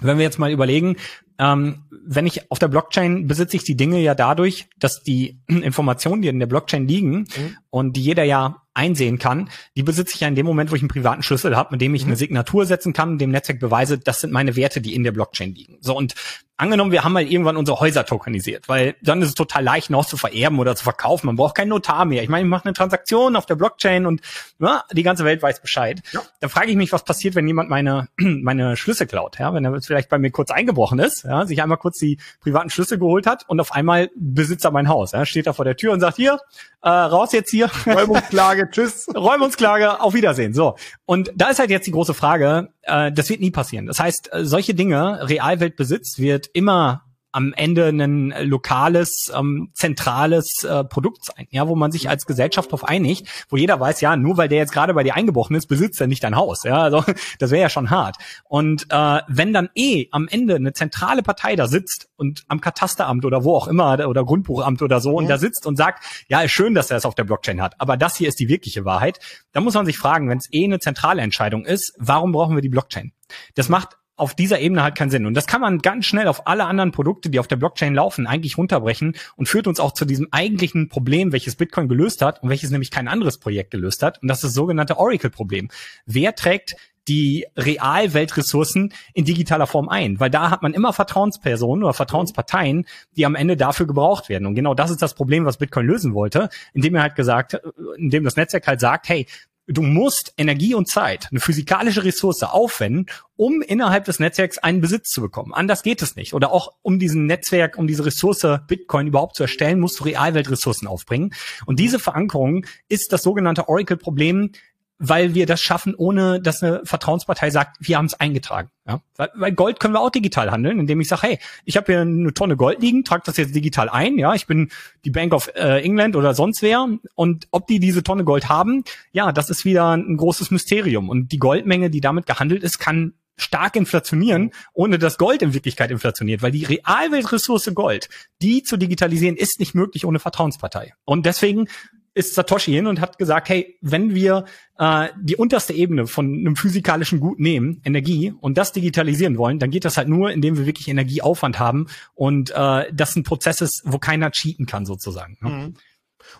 Wenn 0.00 0.16
wir 0.16 0.24
jetzt 0.24 0.38
mal 0.38 0.50
überlegen, 0.50 0.96
ähm, 1.38 1.84
wenn 2.04 2.26
ich 2.26 2.50
auf 2.50 2.58
der 2.58 2.68
Blockchain 2.68 3.26
besitze 3.26 3.56
ich 3.56 3.64
die 3.64 3.76
Dinge 3.76 4.00
ja 4.00 4.14
dadurch, 4.14 4.68
dass 4.78 5.02
die 5.02 5.40
Informationen, 5.48 6.22
die 6.22 6.28
in 6.28 6.40
der 6.40 6.46
Blockchain 6.46 6.86
liegen 6.86 7.26
mhm. 7.36 7.56
und 7.70 7.96
die 7.96 8.02
jeder 8.02 8.24
ja 8.24 8.62
einsehen 8.74 9.18
kann, 9.18 9.50
die 9.76 9.82
besitze 9.82 10.14
ich 10.14 10.20
ja 10.20 10.28
in 10.28 10.34
dem 10.34 10.46
Moment, 10.46 10.70
wo 10.70 10.74
ich 10.74 10.82
einen 10.82 10.88
privaten 10.88 11.22
Schlüssel 11.22 11.56
habe, 11.56 11.72
mit 11.72 11.82
dem 11.82 11.94
ich 11.94 12.04
mhm. 12.04 12.10
eine 12.10 12.16
Signatur 12.16 12.64
setzen 12.64 12.92
kann, 12.92 13.18
dem 13.18 13.30
Netzwerk 13.30 13.60
beweise, 13.60 13.98
das 13.98 14.20
sind 14.20 14.32
meine 14.32 14.56
Werte, 14.56 14.80
die 14.80 14.94
in 14.94 15.04
der 15.04 15.12
Blockchain 15.12 15.54
liegen. 15.54 15.76
So 15.80 15.96
und 15.96 16.14
angenommen, 16.56 16.92
wir 16.92 17.04
haben 17.04 17.12
mal 17.12 17.24
irgendwann 17.24 17.56
unsere 17.56 17.80
Häuser 17.80 18.06
tokenisiert, 18.06 18.68
weil 18.68 18.94
dann 19.02 19.20
ist 19.20 19.28
es 19.28 19.34
total 19.34 19.64
leicht, 19.64 19.90
noch 19.90 20.06
zu 20.06 20.16
vererben 20.16 20.58
oder 20.58 20.76
zu 20.76 20.84
verkaufen. 20.84 21.26
Man 21.26 21.36
braucht 21.36 21.56
keinen 21.56 21.68
Notar 21.68 22.04
mehr. 22.04 22.22
Ich 22.22 22.28
meine, 22.28 22.44
ich 22.44 22.50
mache 22.50 22.64
eine 22.64 22.72
Transaktion 22.72 23.36
auf 23.36 23.46
der 23.46 23.56
Blockchain 23.56 24.06
und 24.06 24.20
ja, 24.58 24.84
die 24.92 25.02
ganze 25.02 25.24
Welt 25.24 25.42
weiß 25.42 25.60
Bescheid. 25.60 26.00
Ja. 26.12 26.22
Dann 26.40 26.50
frage 26.50 26.70
ich 26.70 26.76
mich, 26.76 26.92
was 26.92 27.04
passiert, 27.04 27.34
wenn 27.34 27.46
jemand 27.46 27.68
meine 27.68 28.08
meine 28.16 28.76
Schlüssel 28.76 29.06
klaut, 29.06 29.38
ja, 29.38 29.52
wenn 29.52 29.64
er 29.64 29.82
vielleicht 29.82 30.08
bei 30.08 30.18
mir 30.18 30.30
kurz 30.30 30.50
eingebrochen 30.50 30.98
ist, 30.98 31.24
ja, 31.24 31.31
sich 31.46 31.62
einmal 31.62 31.78
kurz 31.78 31.98
die 31.98 32.18
privaten 32.40 32.70
Schlüssel 32.70 32.98
geholt 32.98 33.26
hat 33.26 33.48
und 33.48 33.60
auf 33.60 33.72
einmal 33.72 34.10
besitzt 34.14 34.64
er 34.64 34.70
mein 34.70 34.88
Haus, 34.88 35.12
ja, 35.12 35.24
steht 35.26 35.46
da 35.46 35.52
vor 35.52 35.64
der 35.64 35.76
Tür 35.76 35.92
und 35.92 36.00
sagt 36.00 36.16
hier, 36.16 36.38
äh, 36.82 36.88
raus 36.88 37.32
jetzt 37.32 37.50
hier. 37.50 37.70
Räumungsklage, 37.86 38.70
tschüss. 38.70 39.08
Räumungsklage, 39.14 40.00
auf 40.00 40.14
Wiedersehen. 40.14 40.52
So. 40.52 40.76
Und 41.04 41.32
da 41.34 41.48
ist 41.48 41.58
halt 41.58 41.70
jetzt 41.70 41.86
die 41.86 41.92
große 41.92 42.14
Frage, 42.14 42.68
äh, 42.82 43.12
das 43.12 43.28
wird 43.28 43.40
nie 43.40 43.50
passieren. 43.50 43.86
Das 43.86 44.00
heißt, 44.00 44.32
äh, 44.32 44.44
solche 44.44 44.74
Dinge, 44.74 45.28
Realweltbesitz 45.28 46.18
wird 46.18 46.48
immer 46.52 47.04
am 47.32 47.54
Ende 47.54 47.88
ein 47.88 48.32
lokales, 48.42 49.32
ähm, 49.34 49.70
zentrales 49.74 50.64
äh, 50.64 50.84
Produkt 50.84 51.24
sein, 51.24 51.46
ja, 51.50 51.66
wo 51.66 51.74
man 51.74 51.90
sich 51.90 52.08
als 52.08 52.26
Gesellschaft 52.26 52.68
darauf 52.68 52.84
einigt, 52.84 53.26
wo 53.48 53.56
jeder 53.56 53.80
weiß, 53.80 54.00
ja, 54.02 54.16
nur 54.16 54.36
weil 54.36 54.48
der 54.48 54.58
jetzt 54.58 54.72
gerade 54.72 54.94
bei 54.94 55.02
dir 55.02 55.16
eingebrochen 55.16 55.56
ist, 55.56 55.66
besitzt 55.66 56.00
er 56.00 56.06
nicht 56.06 56.22
dein 56.22 56.36
Haus, 56.36 56.62
ja, 56.64 56.82
also 56.82 57.02
das 57.38 57.50
wäre 57.50 57.62
ja 57.62 57.68
schon 57.70 57.90
hart. 57.90 58.16
Und 58.44 58.86
äh, 58.90 59.20
wenn 59.28 59.52
dann 59.52 59.70
eh 59.74 60.08
am 60.10 60.28
Ende 60.28 60.56
eine 60.56 60.74
zentrale 60.74 61.22
Partei 61.22 61.56
da 61.56 61.66
sitzt 61.66 62.08
und 62.16 62.44
am 62.48 62.60
Katasteramt 62.60 63.24
oder 63.24 63.44
wo 63.44 63.56
auch 63.56 63.66
immer 63.66 64.06
oder 64.06 64.24
Grundbuchamt 64.24 64.82
oder 64.82 65.00
so 65.00 65.10
ja. 65.10 65.16
und 65.16 65.28
da 65.28 65.38
sitzt 65.38 65.66
und 65.66 65.76
sagt, 65.76 66.04
ja, 66.28 66.42
ist 66.42 66.52
schön, 66.52 66.74
dass 66.74 66.90
er 66.90 66.98
es 66.98 67.06
auf 67.06 67.14
der 67.14 67.24
Blockchain 67.24 67.62
hat, 67.62 67.74
aber 67.78 67.96
das 67.96 68.16
hier 68.16 68.28
ist 68.28 68.38
die 68.38 68.48
wirkliche 68.48 68.84
Wahrheit, 68.84 69.18
dann 69.52 69.64
muss 69.64 69.74
man 69.74 69.86
sich 69.86 69.96
fragen, 69.98 70.28
wenn 70.28 70.38
es 70.38 70.52
eh 70.52 70.64
eine 70.64 70.80
zentrale 70.80 71.22
Entscheidung 71.22 71.64
ist, 71.64 71.94
warum 71.98 72.32
brauchen 72.32 72.54
wir 72.54 72.62
die 72.62 72.68
Blockchain? 72.68 73.12
Das 73.54 73.68
macht 73.68 73.96
auf 74.22 74.34
dieser 74.34 74.60
Ebene 74.60 74.84
halt 74.84 74.94
keinen 74.94 75.10
Sinn. 75.10 75.26
Und 75.26 75.34
das 75.34 75.48
kann 75.48 75.60
man 75.60 75.80
ganz 75.80 76.06
schnell 76.06 76.28
auf 76.28 76.46
alle 76.46 76.66
anderen 76.66 76.92
Produkte, 76.92 77.28
die 77.28 77.40
auf 77.40 77.48
der 77.48 77.56
Blockchain 77.56 77.92
laufen, 77.92 78.28
eigentlich 78.28 78.56
runterbrechen 78.56 79.16
und 79.34 79.48
führt 79.48 79.66
uns 79.66 79.80
auch 79.80 79.92
zu 79.92 80.04
diesem 80.04 80.28
eigentlichen 80.30 80.88
Problem, 80.88 81.32
welches 81.32 81.56
Bitcoin 81.56 81.88
gelöst 81.88 82.22
hat 82.22 82.40
und 82.40 82.48
welches 82.48 82.70
nämlich 82.70 82.92
kein 82.92 83.08
anderes 83.08 83.38
Projekt 83.38 83.72
gelöst 83.72 84.00
hat. 84.04 84.22
Und 84.22 84.28
das 84.28 84.38
ist 84.38 84.44
das 84.44 84.54
sogenannte 84.54 84.96
Oracle-Problem. 84.96 85.70
Wer 86.06 86.36
trägt 86.36 86.76
die 87.08 87.46
Realweltressourcen 87.56 88.92
in 89.12 89.24
digitaler 89.24 89.66
Form 89.66 89.88
ein, 89.88 90.20
weil 90.20 90.30
da 90.30 90.50
hat 90.50 90.62
man 90.62 90.72
immer 90.72 90.92
Vertrauenspersonen 90.92 91.82
oder 91.82 91.94
Vertrauensparteien, 91.94 92.86
die 93.16 93.26
am 93.26 93.34
Ende 93.34 93.56
dafür 93.56 93.88
gebraucht 93.88 94.28
werden. 94.28 94.46
Und 94.46 94.54
genau 94.54 94.74
das 94.74 94.92
ist 94.92 95.02
das 95.02 95.14
Problem, 95.14 95.44
was 95.44 95.56
Bitcoin 95.56 95.86
lösen 95.86 96.14
wollte, 96.14 96.48
indem 96.74 96.94
er 96.94 97.02
halt 97.02 97.16
gesagt, 97.16 97.60
indem 97.96 98.22
das 98.22 98.36
Netzwerk 98.36 98.68
halt 98.68 98.78
sagt, 98.78 99.08
hey, 99.08 99.26
du 99.72 99.82
musst 99.82 100.34
Energie 100.36 100.74
und 100.74 100.88
Zeit, 100.88 101.28
eine 101.30 101.40
physikalische 101.40 102.04
Ressource 102.04 102.42
aufwenden, 102.42 103.06
um 103.36 103.62
innerhalb 103.62 104.04
des 104.04 104.20
Netzwerks 104.20 104.58
einen 104.58 104.80
Besitz 104.80 105.08
zu 105.10 105.20
bekommen. 105.20 105.52
Anders 105.54 105.82
geht 105.82 106.02
es 106.02 106.16
nicht. 106.16 106.34
Oder 106.34 106.52
auch 106.52 106.72
um 106.82 106.98
diesen 106.98 107.26
Netzwerk, 107.26 107.76
um 107.78 107.86
diese 107.86 108.04
Ressource 108.04 108.46
Bitcoin 108.66 109.06
überhaupt 109.06 109.36
zu 109.36 109.42
erstellen, 109.42 109.80
musst 109.80 110.00
du 110.00 110.04
Realweltressourcen 110.04 110.86
aufbringen. 110.86 111.34
Und 111.66 111.80
diese 111.80 111.98
Verankerung 111.98 112.66
ist 112.88 113.12
das 113.12 113.22
sogenannte 113.22 113.68
Oracle-Problem, 113.68 114.52
weil 114.98 115.34
wir 115.34 115.46
das 115.46 115.60
schaffen, 115.60 115.94
ohne 115.96 116.40
dass 116.40 116.62
eine 116.62 116.82
Vertrauenspartei 116.84 117.50
sagt, 117.50 117.76
wir 117.80 117.98
haben 117.98 118.06
es 118.06 118.14
eingetragen. 118.14 118.70
Ja? 118.86 119.00
Weil, 119.16 119.52
Gold 119.52 119.80
können 119.80 119.94
wir 119.94 120.00
auch 120.00 120.10
digital 120.10 120.50
handeln, 120.50 120.78
indem 120.78 121.00
ich 121.00 121.08
sage, 121.08 121.22
hey, 121.22 121.38
ich 121.64 121.76
habe 121.76 121.92
hier 121.92 122.02
eine 122.02 122.32
Tonne 122.34 122.56
Gold 122.56 122.80
liegen, 122.80 123.04
trage 123.04 123.22
das 123.26 123.36
jetzt 123.36 123.54
digital 123.54 123.88
ein, 123.88 124.18
ja, 124.18 124.34
ich 124.34 124.46
bin 124.46 124.70
die 125.04 125.10
Bank 125.10 125.32
of 125.32 125.50
äh, 125.54 125.82
England 125.82 126.14
oder 126.14 126.34
sonst 126.34 126.62
wer 126.62 126.86
und 127.14 127.48
ob 127.50 127.66
die 127.66 127.80
diese 127.80 128.02
Tonne 128.02 128.24
Gold 128.24 128.48
haben, 128.48 128.84
ja, 129.12 129.32
das 129.32 129.50
ist 129.50 129.64
wieder 129.64 129.96
ein 129.96 130.16
großes 130.16 130.50
Mysterium 130.50 131.08
und 131.08 131.32
die 131.32 131.38
Goldmenge, 131.38 131.90
die 131.90 132.00
damit 132.00 132.26
gehandelt 132.26 132.62
ist, 132.62 132.78
kann 132.78 133.14
stark 133.36 133.76
inflationieren, 133.76 134.52
ohne 134.72 134.98
dass 134.98 135.18
Gold 135.18 135.42
in 135.42 135.54
Wirklichkeit 135.54 135.90
inflationiert, 135.90 136.42
weil 136.42 136.52
die 136.52 136.64
Realweltressource 136.64 137.72
Gold, 137.74 138.08
die 138.40 138.62
zu 138.62 138.76
digitalisieren, 138.76 139.36
ist 139.36 139.58
nicht 139.58 139.74
möglich 139.74 140.04
ohne 140.04 140.20
Vertrauenspartei. 140.20 140.92
Und 141.04 141.26
deswegen 141.26 141.66
ist 142.14 142.34
Satoshi 142.34 142.72
hin 142.72 142.86
und 142.86 143.00
hat 143.00 143.18
gesagt, 143.18 143.48
hey, 143.48 143.78
wenn 143.80 144.14
wir 144.14 144.44
äh, 144.78 145.08
die 145.18 145.36
unterste 145.36 145.72
Ebene 145.72 146.06
von 146.06 146.26
einem 146.26 146.56
physikalischen 146.56 147.20
Gut 147.20 147.40
nehmen, 147.40 147.80
Energie, 147.84 148.34
und 148.40 148.58
das 148.58 148.72
digitalisieren 148.72 149.38
wollen, 149.38 149.58
dann 149.58 149.70
geht 149.70 149.84
das 149.84 149.96
halt 149.96 150.08
nur, 150.08 150.30
indem 150.30 150.58
wir 150.58 150.66
wirklich 150.66 150.88
Energieaufwand 150.88 151.58
haben 151.58 151.86
und 152.14 152.50
äh, 152.50 152.92
das 152.92 153.16
ein 153.16 153.22
Prozess 153.22 153.60
ist, 153.60 153.82
wo 153.84 153.98
keiner 153.98 154.30
cheaten 154.30 154.66
kann 154.66 154.84
sozusagen. 154.84 155.38
Ne? 155.40 155.50
Mhm. 155.50 155.74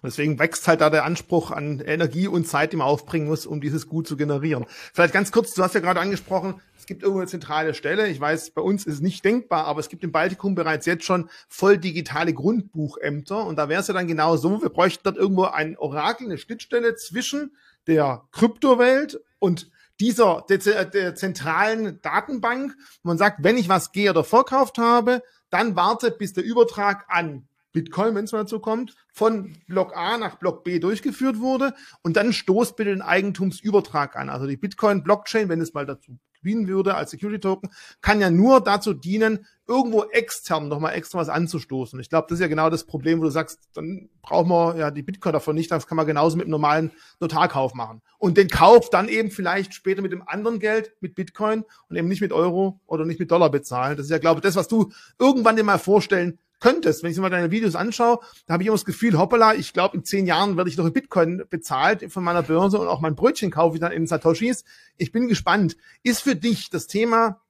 Und 0.01 0.07
deswegen 0.07 0.39
wächst 0.39 0.67
halt 0.69 0.81
da 0.81 0.91
der 0.91 1.05
Anspruch 1.05 1.51
an 1.51 1.81
Energie 1.81 2.27
und 2.29 2.47
Zeit, 2.47 2.73
die 2.73 2.77
man 2.77 2.87
aufbringen 2.87 3.29
muss, 3.29 3.47
um 3.47 3.61
dieses 3.61 3.89
Gut 3.89 4.07
zu 4.07 4.17
generieren. 4.17 4.67
Vielleicht 4.93 5.15
ganz 5.15 5.33
kurz, 5.33 5.55
du 5.55 5.63
hast 5.63 5.75
ja 5.75 5.81
gerade 5.81 6.01
angesprochen, 6.01 6.61
es 6.79 6.87
gibt 6.87 7.03
irgendwo 7.03 7.21
eine 7.21 7.29
zentrale 7.29 7.75
Stelle. 7.75 8.09
Ich 8.09 8.21
weiß, 8.21 8.51
bei 8.51 8.63
uns 8.63 8.87
ist 8.87 8.95
es 8.95 9.01
nicht 9.01 9.25
denkbar, 9.25 9.67
aber 9.67 9.81
es 9.81 9.89
gibt 9.89 10.03
im 10.03 10.11
Baltikum 10.11 10.55
bereits 10.55 10.87
jetzt 10.87 11.05
schon 11.05 11.29
voll 11.49 11.79
digitale 11.79 12.35
Grundbuchämter. 12.35 13.47
Und 13.47 13.57
da 13.57 13.69
wäre 13.69 13.81
es 13.81 13.87
ja 13.87 13.95
dann 13.95 14.09
genau 14.09 14.37
so, 14.37 14.63
wir 14.63 14.69
bräuchten 14.69 15.03
dort 15.05 15.17
irgendwo 15.17 15.45
ein 15.45 15.77
Orakel, 15.79 16.27
eine 16.27 16.39
Schnittstelle 16.39 16.97
zwischen 16.97 17.55
der 17.87 18.25
Kryptowelt 18.33 19.21
und 19.39 19.71
dieser 20.01 20.45
der, 20.49 20.85
der 20.85 21.15
zentralen 21.15 22.01
Datenbank. 22.03 22.75
Man 23.03 23.19
sagt, 23.19 23.45
wenn 23.45 23.57
ich 23.57 23.69
was 23.69 23.93
gehe 23.93 24.11
oder 24.11 24.25
verkauft 24.25 24.79
habe, 24.79 25.23
dann 25.51 25.77
wartet, 25.77 26.19
bis 26.19 26.33
der 26.33 26.45
Übertrag 26.45 27.05
an 27.09 27.47
Bitcoin, 27.73 28.15
wenn 28.15 28.25
es 28.25 28.33
mal 28.33 28.41
dazu 28.41 28.61
kommt, 28.61 28.95
von 29.13 29.57
Block 29.67 29.97
A 29.97 30.19
nach 30.19 30.37
Block 30.37 30.65
B 30.65 30.79
durchgeführt 30.79 31.41
wurde 31.41 31.75
und 32.03 32.17
dann 32.17 32.33
stoßt 32.33 32.77
bitte 32.77 32.91
den 32.91 33.03
Eigentumsübertrag 33.03 34.17
an. 34.17 34.29
Also 34.29 34.47
die 34.47 34.57
Bitcoin-Blockchain, 34.57 35.49
wenn 35.49 35.61
es 35.61 35.75
mal 35.75 35.87
dazu 35.87 36.19
dienen 36.45 36.69
würde 36.69 36.95
als 36.95 37.11
Security-Token, 37.13 37.71
kann 38.01 38.21
ja 38.21 38.31
nur 38.31 38.61
dazu 38.61 38.95
dienen, 38.95 39.47
irgendwo 39.67 40.05
extern 40.05 40.69
nochmal 40.69 40.95
extra 40.95 41.19
was 41.19 41.29
anzustoßen. 41.29 41.99
Ich 42.01 42.11
glaube, 42.11 42.27
das 42.29 42.39
ist 42.39 42.43
ja 42.43 42.49
genau 42.49 42.69
das 42.69 42.85
Problem, 42.85 43.21
wo 43.21 43.25
du 43.25 43.31
sagst, 43.31 43.61
dann 43.75 44.11
brauchen 44.23 44.49
wir 44.49 44.77
ja 44.77 44.91
die 44.91 45.03
Bitcoin 45.03 45.33
davon 45.33 45.55
nicht, 45.55 45.71
das 45.71 45.87
kann 45.87 45.97
man 45.97 46.07
genauso 46.07 46.37
mit 46.37 46.45
einem 46.45 46.51
normalen 46.51 46.91
Notarkauf 47.21 47.75
machen. 47.75 48.03
Und 48.19 48.37
den 48.37 48.49
Kauf 48.49 48.91
dann 48.91 49.09
eben 49.09 49.31
vielleicht 49.31 49.73
später 49.73 50.03
mit 50.03 50.13
dem 50.13 50.27
anderen 50.27 50.59
Geld, 50.59 50.95
mit 51.01 51.15
Bitcoin 51.15 51.65
und 51.89 51.97
eben 51.97 52.09
nicht 52.09 52.21
mit 52.21 52.33
Euro 52.33 52.81
oder 52.87 53.05
nicht 53.05 53.21
mit 53.21 53.31
Dollar 53.31 53.51
bezahlen. 53.51 53.97
Das 53.97 54.07
ist 54.07 54.11
ja, 54.11 54.19
glaube 54.19 54.39
ich, 54.39 54.43
das, 54.43 54.57
was 54.57 54.69
du 54.69 54.91
irgendwann 55.19 55.57
dir 55.57 55.65
mal 55.65 55.79
vorstellen 55.79 56.39
könntest, 56.63 57.03
wenn 57.03 57.11
ich 57.11 57.17
mir 57.17 57.23
mal 57.23 57.31
deine 57.31 57.51
Videos 57.51 57.75
anschaue, 57.75 58.21
da 58.47 58.55
habe 58.55 58.63
ich 58.63 58.69
immer 58.69 58.77
das 58.77 58.85
Gefühl, 58.85 59.19
hoppala, 59.19 59.55
ich 59.55 59.73
glaube, 59.73 59.97
in 59.97 60.05
zehn 60.05 60.27
Jahren 60.27 60.57
werde 60.57 60.71
ich 60.71 60.77
noch 60.77 60.87
in 60.87 60.93
Bitcoin 60.93 61.43
bezahlt 61.51 62.11
von 62.13 62.23
meiner 62.23 62.43
Börse 62.43 62.79
und 62.79 62.87
auch 62.87 63.01
mein 63.01 63.17
Brötchen 63.17 63.51
kaufe 63.51 63.77
ich 63.77 63.81
dann 63.81 63.93
in 63.93 64.07
Satoshis. 64.07 64.65
Ich 64.97 65.13
bin 65.13 65.29
gespannt. 65.29 65.77
Ist 66.03 66.23
für 66.23 66.37
dich 66.37 66.71
das 66.71 66.87
Thema 66.87 67.41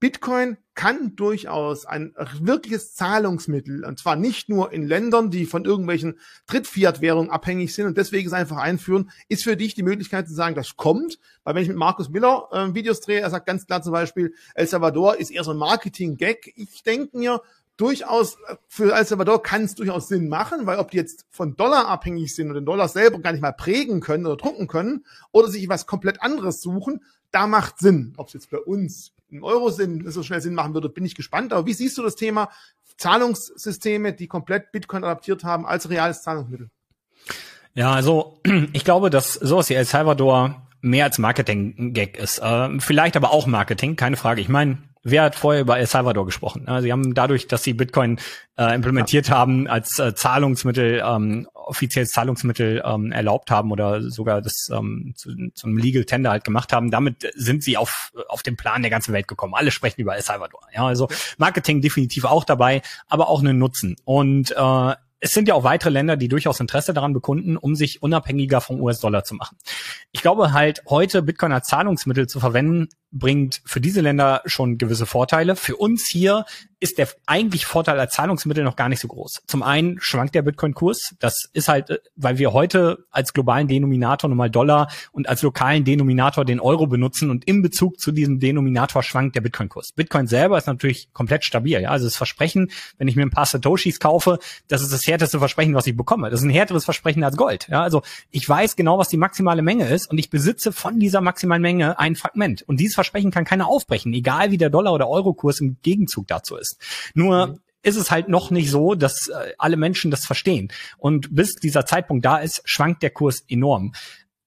Bitcoin 0.00 0.58
kann 0.74 1.16
durchaus 1.16 1.84
ein 1.84 2.14
wirkliches 2.40 2.94
Zahlungsmittel, 2.94 3.84
und 3.84 3.98
zwar 3.98 4.14
nicht 4.14 4.48
nur 4.48 4.72
in 4.72 4.86
Ländern, 4.86 5.30
die 5.30 5.44
von 5.44 5.64
irgendwelchen 5.64 6.20
Drittfiat-Währungen 6.46 7.30
abhängig 7.30 7.74
sind 7.74 7.86
und 7.86 7.98
deswegen 7.98 8.28
es 8.28 8.32
einfach 8.32 8.58
einführen, 8.58 9.10
ist 9.28 9.42
für 9.42 9.56
dich 9.56 9.74
die 9.74 9.82
Möglichkeit 9.82 10.28
zu 10.28 10.34
sagen, 10.34 10.54
das 10.54 10.76
kommt. 10.76 11.18
Weil 11.42 11.56
wenn 11.56 11.62
ich 11.62 11.68
mit 11.68 11.76
Markus 11.76 12.10
Miller 12.10 12.48
äh, 12.52 12.74
Videos 12.74 13.00
drehe, 13.00 13.20
er 13.20 13.30
sagt 13.30 13.46
ganz 13.46 13.66
klar 13.66 13.82
zum 13.82 13.92
Beispiel, 13.92 14.34
El 14.54 14.68
Salvador 14.68 15.16
ist 15.16 15.32
eher 15.32 15.42
so 15.42 15.50
ein 15.50 15.56
Marketing-Gag. 15.56 16.52
Ich 16.54 16.84
denke 16.84 17.18
mir, 17.18 17.42
durchaus, 17.78 18.34
äh, 18.48 18.56
für 18.68 18.94
El 18.94 19.06
Salvador 19.06 19.42
kann 19.42 19.64
es 19.64 19.74
durchaus 19.74 20.08
Sinn 20.08 20.28
machen, 20.28 20.66
weil 20.66 20.78
ob 20.78 20.90
die 20.90 20.98
jetzt 20.98 21.24
von 21.30 21.56
Dollar 21.56 21.86
abhängig 21.86 22.34
sind 22.34 22.48
und 22.48 22.54
den 22.54 22.66
Dollar 22.66 22.88
selber 22.88 23.18
gar 23.20 23.32
nicht 23.32 23.40
mal 23.40 23.52
prägen 23.52 24.00
können 24.00 24.26
oder 24.26 24.36
drucken 24.36 24.66
können 24.66 25.06
oder 25.32 25.48
sich 25.48 25.68
was 25.68 25.86
komplett 25.86 26.20
anderes 26.20 26.60
suchen, 26.60 27.02
da 27.30 27.46
macht 27.46 27.78
Sinn. 27.78 28.12
Ob 28.16 28.28
es 28.28 28.34
jetzt 28.34 28.50
bei 28.50 28.58
uns 28.58 29.12
im 29.30 29.42
Euro-Sinn 29.42 30.10
so 30.10 30.22
schnell 30.22 30.40
Sinn 30.40 30.54
machen 30.54 30.74
würde, 30.74 30.88
bin 30.88 31.04
ich 31.04 31.14
gespannt. 31.14 31.52
Aber 31.52 31.66
wie 31.66 31.74
siehst 31.74 31.96
du 31.96 32.02
das 32.02 32.16
Thema 32.16 32.50
Zahlungssysteme, 32.96 34.12
die 34.12 34.26
komplett 34.26 34.72
Bitcoin 34.72 35.04
adaptiert 35.04 35.44
haben 35.44 35.66
als 35.66 35.88
reales 35.88 36.22
Zahlungsmittel? 36.22 36.70
Ja, 37.74 37.92
also 37.92 38.40
ich 38.72 38.84
glaube, 38.84 39.10
dass 39.10 39.34
sowas 39.34 39.68
wie 39.70 39.74
El 39.74 39.84
Salvador 39.84 40.66
mehr 40.80 41.04
als 41.04 41.18
Marketing-Gag 41.18 42.18
ist. 42.18 42.38
Äh, 42.38 42.80
vielleicht 42.80 43.16
aber 43.16 43.32
auch 43.32 43.46
Marketing, 43.46 43.96
keine 43.96 44.16
Frage. 44.16 44.40
Ich 44.40 44.48
meine, 44.48 44.78
wer 45.10 45.22
hat 45.22 45.34
vorher 45.34 45.62
über 45.62 45.78
El 45.78 45.86
Salvador 45.86 46.26
gesprochen? 46.26 46.66
sie 46.80 46.92
haben 46.92 47.14
dadurch, 47.14 47.48
dass 47.48 47.62
sie 47.62 47.72
Bitcoin 47.72 48.18
äh, 48.56 48.74
implementiert 48.74 49.28
ja. 49.28 49.36
haben, 49.36 49.68
als 49.68 49.98
äh, 49.98 50.14
Zahlungsmittel, 50.14 51.02
ähm, 51.04 51.48
offizielles 51.54 52.10
Zahlungsmittel 52.10 52.82
ähm, 52.84 53.12
erlaubt 53.12 53.50
haben 53.50 53.70
oder 53.70 54.02
sogar 54.02 54.42
das 54.42 54.68
ähm, 54.72 55.12
zu, 55.16 55.30
zu 55.54 55.66
einem 55.66 55.78
Legal 55.78 56.04
Tender 56.04 56.30
halt 56.30 56.44
gemacht 56.44 56.72
haben, 56.72 56.90
damit 56.90 57.30
sind 57.34 57.62
sie 57.62 57.76
auf, 57.76 58.12
auf 58.28 58.42
den 58.42 58.56
Plan 58.56 58.82
der 58.82 58.90
ganzen 58.90 59.12
Welt 59.12 59.28
gekommen. 59.28 59.54
Alle 59.54 59.70
sprechen 59.70 60.00
über 60.00 60.16
El 60.16 60.22
Salvador. 60.22 60.60
Ja, 60.74 60.86
also 60.86 61.08
Marketing 61.36 61.80
definitiv 61.80 62.24
auch 62.24 62.44
dabei, 62.44 62.82
aber 63.08 63.28
auch 63.28 63.40
einen 63.40 63.58
Nutzen. 63.58 63.96
Und 64.04 64.50
äh, 64.50 64.94
es 65.20 65.34
sind 65.34 65.48
ja 65.48 65.54
auch 65.54 65.64
weitere 65.64 65.90
Länder, 65.90 66.16
die 66.16 66.28
durchaus 66.28 66.60
Interesse 66.60 66.94
daran 66.94 67.12
bekunden, 67.12 67.56
um 67.56 67.74
sich 67.74 68.02
unabhängiger 68.02 68.60
vom 68.60 68.80
US-Dollar 68.80 69.24
zu 69.24 69.34
machen. 69.34 69.56
Ich 70.12 70.22
glaube 70.22 70.52
halt, 70.52 70.82
heute 70.88 71.22
Bitcoin 71.22 71.52
als 71.52 71.66
Zahlungsmittel 71.66 72.28
zu 72.28 72.38
verwenden, 72.40 72.88
bringt 73.10 73.60
für 73.64 73.80
diese 73.80 74.00
Länder 74.00 74.42
schon 74.44 74.78
gewisse 74.78 75.06
Vorteile. 75.06 75.56
Für 75.56 75.76
uns 75.76 76.06
hier 76.06 76.44
ist 76.80 76.98
der 76.98 77.08
eigentlich 77.26 77.66
Vorteil 77.66 77.98
als 77.98 78.12
Zahlungsmittel 78.12 78.62
noch 78.62 78.76
gar 78.76 78.88
nicht 78.88 79.00
so 79.00 79.08
groß. 79.08 79.42
Zum 79.46 79.62
einen 79.62 79.98
schwankt 80.00 80.34
der 80.34 80.42
Bitcoin-Kurs. 80.42 81.14
Das 81.18 81.48
ist 81.52 81.68
halt, 81.68 81.90
äh, 81.90 81.98
weil 82.16 82.38
wir 82.38 82.52
heute 82.52 83.04
als 83.10 83.32
globalen 83.32 83.68
Denominator 83.68 84.30
nochmal 84.30 84.50
Dollar 84.50 84.88
und 85.12 85.28
als 85.28 85.42
lokalen 85.42 85.84
Denominator 85.84 86.44
den 86.44 86.60
Euro 86.60 86.86
benutzen 86.86 87.30
und 87.30 87.46
im 87.48 87.62
Bezug 87.62 87.98
zu 87.98 88.12
diesem 88.12 88.38
Denominator 88.38 89.02
schwankt 89.02 89.34
der 89.34 89.40
Bitcoin-Kurs. 89.40 89.92
Bitcoin 89.92 90.26
selber 90.26 90.58
ist 90.58 90.66
natürlich 90.66 91.12
komplett 91.12 91.44
stabil. 91.44 91.80
Ja, 91.80 91.90
also 91.90 92.06
das 92.06 92.16
Versprechen, 92.16 92.70
wenn 92.96 93.08
ich 93.08 93.16
mir 93.16 93.22
ein 93.22 93.30
paar 93.30 93.46
Satoshis 93.46 93.98
kaufe, 93.98 94.38
das 94.68 94.82
ist 94.82 94.92
das 94.92 95.06
härteste 95.06 95.38
Versprechen, 95.38 95.74
was 95.74 95.86
ich 95.86 95.96
bekomme. 95.96 96.30
Das 96.30 96.40
ist 96.40 96.46
ein 96.46 96.50
härteres 96.50 96.84
Versprechen 96.84 97.24
als 97.24 97.36
Gold. 97.36 97.68
Ja, 97.68 97.82
also 97.82 98.02
ich 98.30 98.48
weiß 98.48 98.76
genau, 98.76 98.98
was 98.98 99.08
die 99.08 99.16
maximale 99.16 99.62
Menge 99.62 99.88
ist 99.88 100.10
und 100.10 100.18
ich 100.18 100.30
besitze 100.30 100.72
von 100.72 101.00
dieser 101.00 101.20
maximalen 101.20 101.62
Menge 101.62 101.98
ein 101.98 102.14
Fragment. 102.14 102.62
Und 102.62 102.78
dieses 102.78 102.94
Versprechen 102.94 103.30
kann 103.30 103.44
keiner 103.44 103.66
aufbrechen, 103.66 104.12
egal 104.12 104.50
wie 104.50 104.58
der 104.58 104.70
Dollar- 104.70 104.92
oder 104.92 105.08
Euro-Kurs 105.08 105.60
im 105.60 105.78
Gegenzug 105.82 106.26
dazu 106.28 106.56
ist. 106.56 106.67
Nur 107.14 107.46
mhm. 107.46 107.58
ist 107.82 107.96
es 107.96 108.10
halt 108.10 108.28
noch 108.28 108.50
nicht 108.50 108.70
so, 108.70 108.94
dass 108.94 109.28
äh, 109.28 109.52
alle 109.58 109.76
Menschen 109.76 110.10
das 110.10 110.26
verstehen. 110.26 110.70
Und 110.96 111.34
bis 111.34 111.54
dieser 111.54 111.86
Zeitpunkt 111.86 112.24
da 112.24 112.38
ist, 112.38 112.62
schwankt 112.64 113.02
der 113.02 113.10
Kurs 113.10 113.44
enorm. 113.48 113.92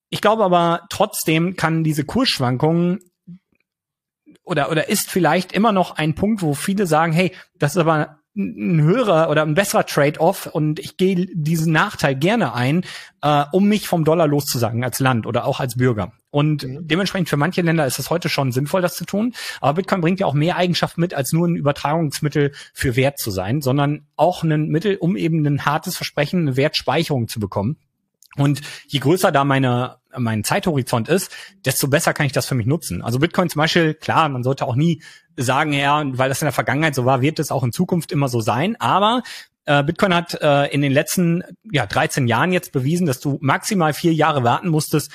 Ich 0.09 0.21
glaube 0.21 0.43
aber 0.43 0.87
trotzdem 0.89 1.55
kann 1.55 1.83
diese 1.83 2.03
Kursschwankungen 2.03 2.99
oder, 4.43 4.69
oder 4.69 4.89
ist 4.89 5.09
vielleicht 5.09 5.53
immer 5.53 5.71
noch 5.71 5.95
ein 5.95 6.15
Punkt, 6.15 6.41
wo 6.41 6.53
viele 6.53 6.85
sagen, 6.85 7.13
hey, 7.13 7.31
das 7.57 7.71
ist 7.71 7.77
aber 7.77 8.19
ein 8.35 8.81
höherer 8.81 9.29
oder 9.29 9.43
ein 9.43 9.55
besserer 9.55 9.85
Trade-off 9.85 10.45
und 10.45 10.79
ich 10.79 10.97
gehe 10.97 11.27
diesen 11.33 11.73
Nachteil 11.73 12.15
gerne 12.15 12.53
ein, 12.53 12.83
äh, 13.21 13.45
um 13.51 13.67
mich 13.67 13.87
vom 13.87 14.05
Dollar 14.05 14.27
loszusagen 14.27 14.83
als 14.83 14.99
Land 14.99 15.25
oder 15.25 15.45
auch 15.45 15.59
als 15.59 15.75
Bürger. 15.75 16.13
Und 16.31 16.63
mhm. 16.63 16.87
dementsprechend 16.87 17.29
für 17.29 17.37
manche 17.37 17.61
Länder 17.61 17.85
ist 17.85 17.99
es 17.99 18.09
heute 18.09 18.29
schon 18.29 18.51
sinnvoll, 18.51 18.81
das 18.81 18.95
zu 18.95 19.05
tun. 19.05 19.33
Aber 19.59 19.75
Bitcoin 19.75 20.01
bringt 20.01 20.19
ja 20.19 20.25
auch 20.25 20.33
mehr 20.33 20.55
Eigenschaften 20.55 21.01
mit, 21.01 21.13
als 21.13 21.33
nur 21.33 21.47
ein 21.47 21.55
Übertragungsmittel 21.55 22.53
für 22.73 22.95
Wert 22.95 23.19
zu 23.19 23.29
sein, 23.29 23.61
sondern 23.61 24.07
auch 24.15 24.43
ein 24.43 24.69
Mittel, 24.69 24.95
um 24.95 25.15
eben 25.15 25.45
ein 25.45 25.65
hartes 25.65 25.97
Versprechen, 25.97 26.39
eine 26.39 26.57
Wertspeicherung 26.57 27.27
zu 27.27 27.39
bekommen. 27.39 27.77
Und 28.37 28.61
je 28.87 28.99
größer 28.99 29.31
da 29.31 29.43
meine 29.43 30.01
mein 30.17 30.43
Zeithorizont 30.43 31.09
ist, 31.09 31.31
desto 31.65 31.87
besser 31.87 32.13
kann 32.13 32.25
ich 32.25 32.31
das 32.31 32.45
für 32.45 32.55
mich 32.55 32.65
nutzen. 32.65 33.01
Also 33.01 33.19
Bitcoin 33.19 33.49
zum 33.49 33.59
Beispiel, 33.59 33.93
klar, 33.93 34.29
man 34.29 34.43
sollte 34.43 34.65
auch 34.65 34.75
nie 34.75 35.01
sagen, 35.37 35.73
ja, 35.73 36.03
weil 36.05 36.29
das 36.29 36.41
in 36.41 36.47
der 36.47 36.53
Vergangenheit 36.53 36.95
so 36.95 37.05
war, 37.05 37.21
wird 37.21 37.39
es 37.39 37.51
auch 37.51 37.63
in 37.63 37.71
Zukunft 37.71 38.11
immer 38.11 38.27
so 38.27 38.41
sein. 38.41 38.75
Aber 38.79 39.23
äh, 39.65 39.83
Bitcoin 39.83 40.13
hat 40.13 40.39
äh, 40.41 40.67
in 40.73 40.81
den 40.81 40.91
letzten 40.91 41.43
ja, 41.71 41.85
13 41.85 42.27
Jahren 42.27 42.51
jetzt 42.51 42.71
bewiesen, 42.71 43.05
dass 43.05 43.19
du 43.19 43.37
maximal 43.41 43.93
vier 43.93 44.13
Jahre 44.13 44.43
warten 44.43 44.69
musstest, 44.69 45.11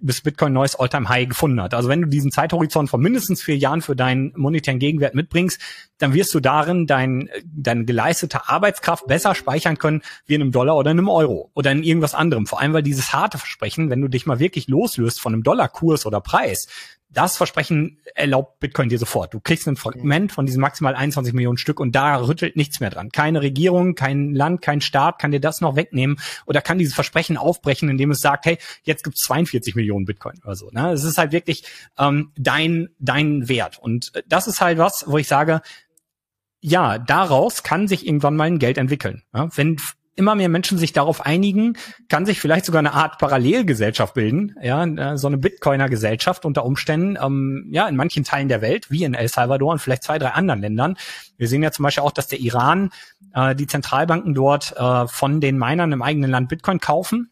bis 0.00 0.22
Bitcoin 0.22 0.52
neues 0.52 0.74
All-Time-High 0.74 1.28
gefunden 1.28 1.60
hat. 1.60 1.74
Also 1.74 1.88
wenn 1.88 2.02
du 2.02 2.08
diesen 2.08 2.30
Zeithorizont 2.30 2.88
von 2.88 3.00
mindestens 3.00 3.42
vier 3.42 3.56
Jahren 3.56 3.82
für 3.82 3.94
deinen 3.94 4.32
monetären 4.36 4.78
Gegenwert 4.78 5.14
mitbringst, 5.14 5.60
dann 5.98 6.14
wirst 6.14 6.32
du 6.34 6.40
darin 6.40 6.86
dein, 6.86 7.28
deine 7.44 7.84
geleistete 7.84 8.48
Arbeitskraft 8.48 9.06
besser 9.06 9.34
speichern 9.34 9.76
können 9.76 10.02
wie 10.26 10.34
in 10.34 10.40
einem 10.40 10.52
Dollar 10.52 10.76
oder 10.76 10.90
in 10.90 10.98
einem 10.98 11.08
Euro 11.08 11.50
oder 11.54 11.70
in 11.70 11.82
irgendwas 11.82 12.14
anderem. 12.14 12.46
Vor 12.46 12.60
allem, 12.60 12.72
weil 12.72 12.82
dieses 12.82 13.12
harte 13.12 13.36
Versprechen, 13.36 13.90
wenn 13.90 14.00
du 14.00 14.08
dich 14.08 14.24
mal 14.24 14.38
wirklich 14.38 14.66
loslöst 14.66 15.20
von 15.20 15.34
einem 15.34 15.42
Dollarkurs 15.42 16.06
oder 16.06 16.20
Preis, 16.20 16.68
das 17.12 17.36
Versprechen 17.36 17.98
erlaubt 18.14 18.60
Bitcoin 18.60 18.88
dir 18.88 18.98
sofort. 18.98 19.34
Du 19.34 19.40
kriegst 19.40 19.66
ein 19.66 19.76
Fragment 19.76 20.32
von 20.32 20.46
diesen 20.46 20.60
maximal 20.60 20.94
21 20.94 21.34
Millionen 21.34 21.58
Stück 21.58 21.80
und 21.80 21.94
da 21.94 22.16
rüttelt 22.16 22.56
nichts 22.56 22.80
mehr 22.80 22.90
dran. 22.90 23.10
Keine 23.10 23.42
Regierung, 23.42 23.94
kein 23.94 24.34
Land, 24.34 24.62
kein 24.62 24.80
Staat 24.80 25.18
kann 25.18 25.32
dir 25.32 25.40
das 25.40 25.60
noch 25.60 25.76
wegnehmen 25.76 26.18
oder 26.46 26.60
kann 26.60 26.78
dieses 26.78 26.94
Versprechen 26.94 27.36
aufbrechen, 27.36 27.88
indem 27.88 28.12
es 28.12 28.20
sagt, 28.20 28.46
hey, 28.46 28.58
jetzt 28.84 29.02
gibt's 29.02 29.22
42 29.22 29.74
Millionen 29.74 30.04
Bitcoin 30.04 30.40
oder 30.44 30.54
so. 30.54 30.70
Ne? 30.70 30.92
Es 30.92 31.04
ist 31.04 31.18
halt 31.18 31.32
wirklich 31.32 31.64
ähm, 31.98 32.32
dein, 32.36 32.90
dein 32.98 33.48
Wert. 33.48 33.78
Und 33.78 34.12
das 34.26 34.46
ist 34.46 34.60
halt 34.60 34.78
was, 34.78 35.04
wo 35.06 35.18
ich 35.18 35.26
sage, 35.26 35.62
ja, 36.60 36.98
daraus 36.98 37.62
kann 37.62 37.88
sich 37.88 38.06
irgendwann 38.06 38.36
mal 38.36 38.44
ein 38.44 38.58
Geld 38.58 38.78
entwickeln. 38.78 39.22
Ja? 39.34 39.48
Wenn 39.56 39.78
immer 40.16 40.34
mehr 40.34 40.48
Menschen 40.48 40.78
sich 40.78 40.92
darauf 40.92 41.24
einigen, 41.24 41.76
kann 42.08 42.26
sich 42.26 42.40
vielleicht 42.40 42.66
sogar 42.66 42.80
eine 42.80 42.92
Art 42.92 43.18
Parallelgesellschaft 43.18 44.14
bilden, 44.14 44.54
ja, 44.62 44.84
äh, 44.84 45.16
so 45.16 45.28
eine 45.28 45.38
Bitcoiner-Gesellschaft 45.38 46.44
unter 46.44 46.64
Umständen, 46.64 47.16
ähm, 47.20 47.68
ja, 47.72 47.88
in 47.88 47.96
manchen 47.96 48.24
Teilen 48.24 48.48
der 48.48 48.60
Welt, 48.60 48.90
wie 48.90 49.04
in 49.04 49.14
El 49.14 49.28
Salvador 49.28 49.72
und 49.72 49.78
vielleicht 49.78 50.02
zwei, 50.02 50.18
drei 50.18 50.30
anderen 50.30 50.60
Ländern. 50.60 50.96
Wir 51.36 51.48
sehen 51.48 51.62
ja 51.62 51.72
zum 51.72 51.84
Beispiel 51.84 52.04
auch, 52.04 52.12
dass 52.12 52.28
der 52.28 52.40
Iran, 52.40 52.90
äh, 53.34 53.54
die 53.54 53.66
Zentralbanken 53.66 54.34
dort 54.34 54.76
äh, 54.76 55.06
von 55.08 55.40
den 55.40 55.58
Minern 55.58 55.92
im 55.92 56.02
eigenen 56.02 56.30
Land 56.30 56.48
Bitcoin 56.48 56.80
kaufen 56.80 57.30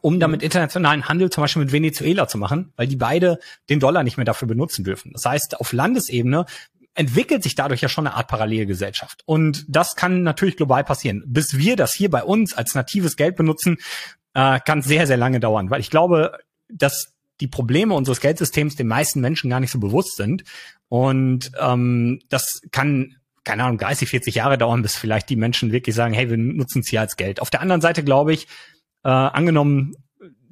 um 0.00 0.20
damit 0.20 0.40
mhm. 0.40 0.46
internationalen 0.46 1.08
Handel 1.08 1.30
zum 1.30 1.42
Beispiel 1.42 1.62
mit 1.62 1.72
Venezuela 1.72 2.26
zu 2.26 2.38
machen, 2.38 2.72
weil 2.76 2.86
die 2.86 2.96
beide 2.96 3.38
den 3.68 3.80
Dollar 3.80 4.02
nicht 4.02 4.16
mehr 4.16 4.24
dafür 4.24 4.48
benutzen 4.48 4.84
dürfen. 4.84 5.12
Das 5.12 5.24
heißt, 5.24 5.60
auf 5.60 5.72
Landesebene 5.72 6.46
entwickelt 6.94 7.42
sich 7.42 7.54
dadurch 7.54 7.80
ja 7.80 7.88
schon 7.88 8.06
eine 8.06 8.16
Art 8.16 8.28
Parallelgesellschaft. 8.28 9.22
Und 9.26 9.64
das 9.68 9.96
kann 9.96 10.22
natürlich 10.22 10.56
global 10.56 10.84
passieren. 10.84 11.24
Bis 11.26 11.58
wir 11.58 11.76
das 11.76 11.92
hier 11.92 12.10
bei 12.10 12.22
uns 12.22 12.54
als 12.54 12.74
natives 12.74 13.16
Geld 13.16 13.36
benutzen, 13.36 13.78
äh, 14.34 14.60
kann 14.60 14.82
sehr, 14.82 15.06
sehr 15.06 15.16
lange 15.16 15.40
dauern, 15.40 15.70
weil 15.70 15.80
ich 15.80 15.90
glaube, 15.90 16.38
dass 16.68 17.14
die 17.40 17.48
Probleme 17.48 17.94
unseres 17.94 18.20
Geldsystems 18.20 18.76
den 18.76 18.86
meisten 18.86 19.20
Menschen 19.20 19.50
gar 19.50 19.60
nicht 19.60 19.72
so 19.72 19.80
bewusst 19.80 20.16
sind. 20.16 20.44
Und 20.88 21.50
ähm, 21.58 22.20
das 22.28 22.60
kann 22.70 23.16
keine 23.44 23.64
Ahnung, 23.64 23.78
30, 23.78 24.08
40 24.08 24.34
Jahre 24.36 24.58
dauern, 24.58 24.82
bis 24.82 24.96
vielleicht 24.96 25.28
die 25.28 25.36
Menschen 25.36 25.70
wirklich 25.70 25.94
sagen, 25.94 26.14
hey, 26.14 26.30
wir 26.30 26.38
nutzen 26.38 26.80
es 26.80 26.88
hier 26.88 27.00
als 27.00 27.16
Geld. 27.16 27.40
Auf 27.40 27.50
der 27.50 27.60
anderen 27.60 27.82
Seite 27.82 28.02
glaube 28.02 28.32
ich, 28.32 28.48
äh, 29.04 29.10
angenommen, 29.10 29.94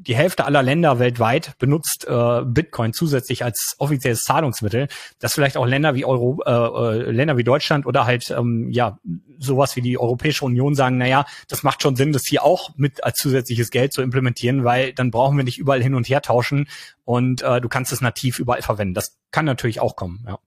die 0.07 0.17
Hälfte 0.17 0.45
aller 0.45 0.63
Länder 0.63 0.99
weltweit 0.99 1.59
benutzt 1.59 2.07
äh, 2.09 2.43
Bitcoin 2.45 2.93
zusätzlich 2.93 3.45
als 3.45 3.77
offizielles 3.79 4.23
Zahlungsmittel, 4.23 4.89
dass 5.19 5.35
vielleicht 5.35 5.57
auch 5.57 5.67
Länder 5.67 5.95
wie 5.95 6.05
Euro, 6.05 6.41
äh, 6.45 6.51
äh, 6.51 7.11
Länder 7.11 7.37
wie 7.37 7.45
Deutschland 7.45 7.87
oder 7.87 8.05
halt 8.05 8.31
ähm, 8.31 8.69
ja 8.71 8.99
sowas 9.39 9.77
wie 9.77 9.81
die 9.81 9.99
Europäische 9.99 10.45
Union 10.45 10.75
sagen, 10.75 10.99
na 10.99 11.07
ja, 11.07 11.25
das 11.49 11.63
macht 11.63 11.83
schon 11.83 11.97
Sinn, 11.97 12.13
das 12.13 12.27
hier 12.27 12.45
auch 12.45 12.71
mit 12.77 13.05
als 13.05 13.19
zusätzliches 13.19 13.71
Geld 13.71 13.93
zu 13.93 14.03
implementieren, 14.03 14.65
weil 14.65 14.93
dann 14.93 15.11
brauchen 15.11 15.37
wir 15.37 15.45
nicht 15.45 15.59
überall 15.59 15.83
hin 15.83 15.95
und 15.95 16.09
her 16.09 16.23
tauschen 16.23 16.69
und 17.05 17.43
äh, 17.43 17.61
du 17.61 17.69
kannst 17.69 17.93
es 17.93 18.01
nativ 18.01 18.39
überall 18.39 18.63
verwenden. 18.63 18.95
Das 18.95 19.19
kann 19.31 19.45
natürlich 19.45 19.81
auch 19.81 19.97
kommen. 19.97 20.25
Ja. 20.27 20.39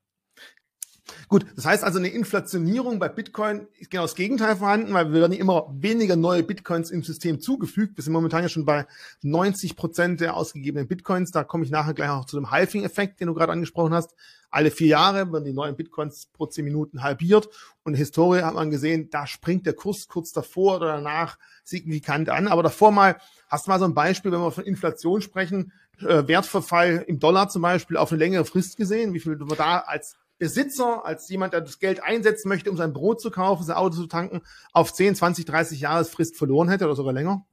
Gut, 1.27 1.45
das 1.55 1.65
heißt 1.65 1.83
also 1.83 1.97
eine 1.97 2.09
Inflationierung 2.09 2.99
bei 2.99 3.09
Bitcoin 3.09 3.67
ist 3.79 3.89
genau 3.89 4.03
das 4.03 4.15
Gegenteil 4.15 4.55
vorhanden, 4.57 4.93
weil 4.93 5.11
wir 5.11 5.21
werden 5.21 5.33
immer 5.33 5.67
weniger 5.71 6.15
neue 6.15 6.43
Bitcoins 6.43 6.91
im 6.91 7.03
System 7.03 7.39
zugefügt. 7.39 7.97
Wir 7.97 8.03
sind 8.03 8.13
momentan 8.13 8.43
ja 8.43 8.49
schon 8.49 8.65
bei 8.65 8.85
90 9.23 9.75
Prozent 9.75 10.21
der 10.21 10.35
ausgegebenen 10.35 10.87
Bitcoins. 10.87 11.31
Da 11.31 11.43
komme 11.43 11.63
ich 11.63 11.71
nachher 11.71 11.93
gleich 11.93 12.09
auch 12.09 12.25
zu 12.25 12.37
dem 12.37 12.51
Halving-Effekt, 12.51 13.19
den 13.19 13.27
du 13.27 13.33
gerade 13.33 13.51
angesprochen 13.51 13.93
hast. 13.93 14.13
Alle 14.51 14.71
vier 14.71 14.87
Jahre 14.87 15.31
werden 15.33 15.43
die 15.43 15.53
neuen 15.53 15.75
Bitcoins 15.75 16.27
pro 16.31 16.45
zehn 16.45 16.63
Minuten 16.63 17.01
halbiert. 17.01 17.49
Und 17.83 17.93
in 17.93 17.97
Historie 17.97 18.41
hat 18.41 18.53
man 18.53 18.69
gesehen, 18.69 19.09
da 19.09 19.25
springt 19.27 19.65
der 19.65 19.73
Kurs 19.73 20.07
kurz 20.07 20.31
davor 20.31 20.77
oder 20.77 20.93
danach 20.93 21.37
signifikant 21.63 22.29
an. 22.29 22.47
Aber 22.47 22.63
davor 22.63 22.91
mal, 22.91 23.17
hast 23.49 23.65
du 23.65 23.71
mal 23.71 23.79
so 23.79 23.85
ein 23.85 23.93
Beispiel, 23.93 24.31
wenn 24.31 24.41
wir 24.41 24.51
von 24.51 24.63
Inflation 24.63 25.21
sprechen, 25.21 25.73
äh, 25.99 26.27
Wertverfall 26.27 27.03
im 27.07 27.19
Dollar 27.19 27.49
zum 27.49 27.63
Beispiel 27.63 27.97
auf 27.97 28.11
eine 28.11 28.19
längere 28.19 28.45
Frist 28.45 28.77
gesehen, 28.77 29.13
wie 29.13 29.19
viel 29.19 29.39
wir 29.39 29.55
da 29.55 29.79
als 29.79 30.15
Besitzer, 30.37 31.05
als 31.05 31.29
jemand, 31.29 31.53
der 31.53 31.61
das 31.61 31.79
Geld 31.79 32.03
einsetzen 32.03 32.49
möchte, 32.49 32.69
um 32.69 32.77
sein 32.77 32.93
Brot 32.93 33.21
zu 33.21 33.31
kaufen, 33.31 33.63
sein 33.63 33.77
Auto 33.77 33.95
zu 33.95 34.07
tanken, 34.07 34.41
auf 34.73 34.93
10, 34.93 35.15
20, 35.15 35.45
30 35.45 35.79
Jahresfrist 35.79 36.37
verloren 36.37 36.69
hätte 36.69 36.85
oder 36.85 36.95
sogar 36.95 37.13
länger? 37.13 37.45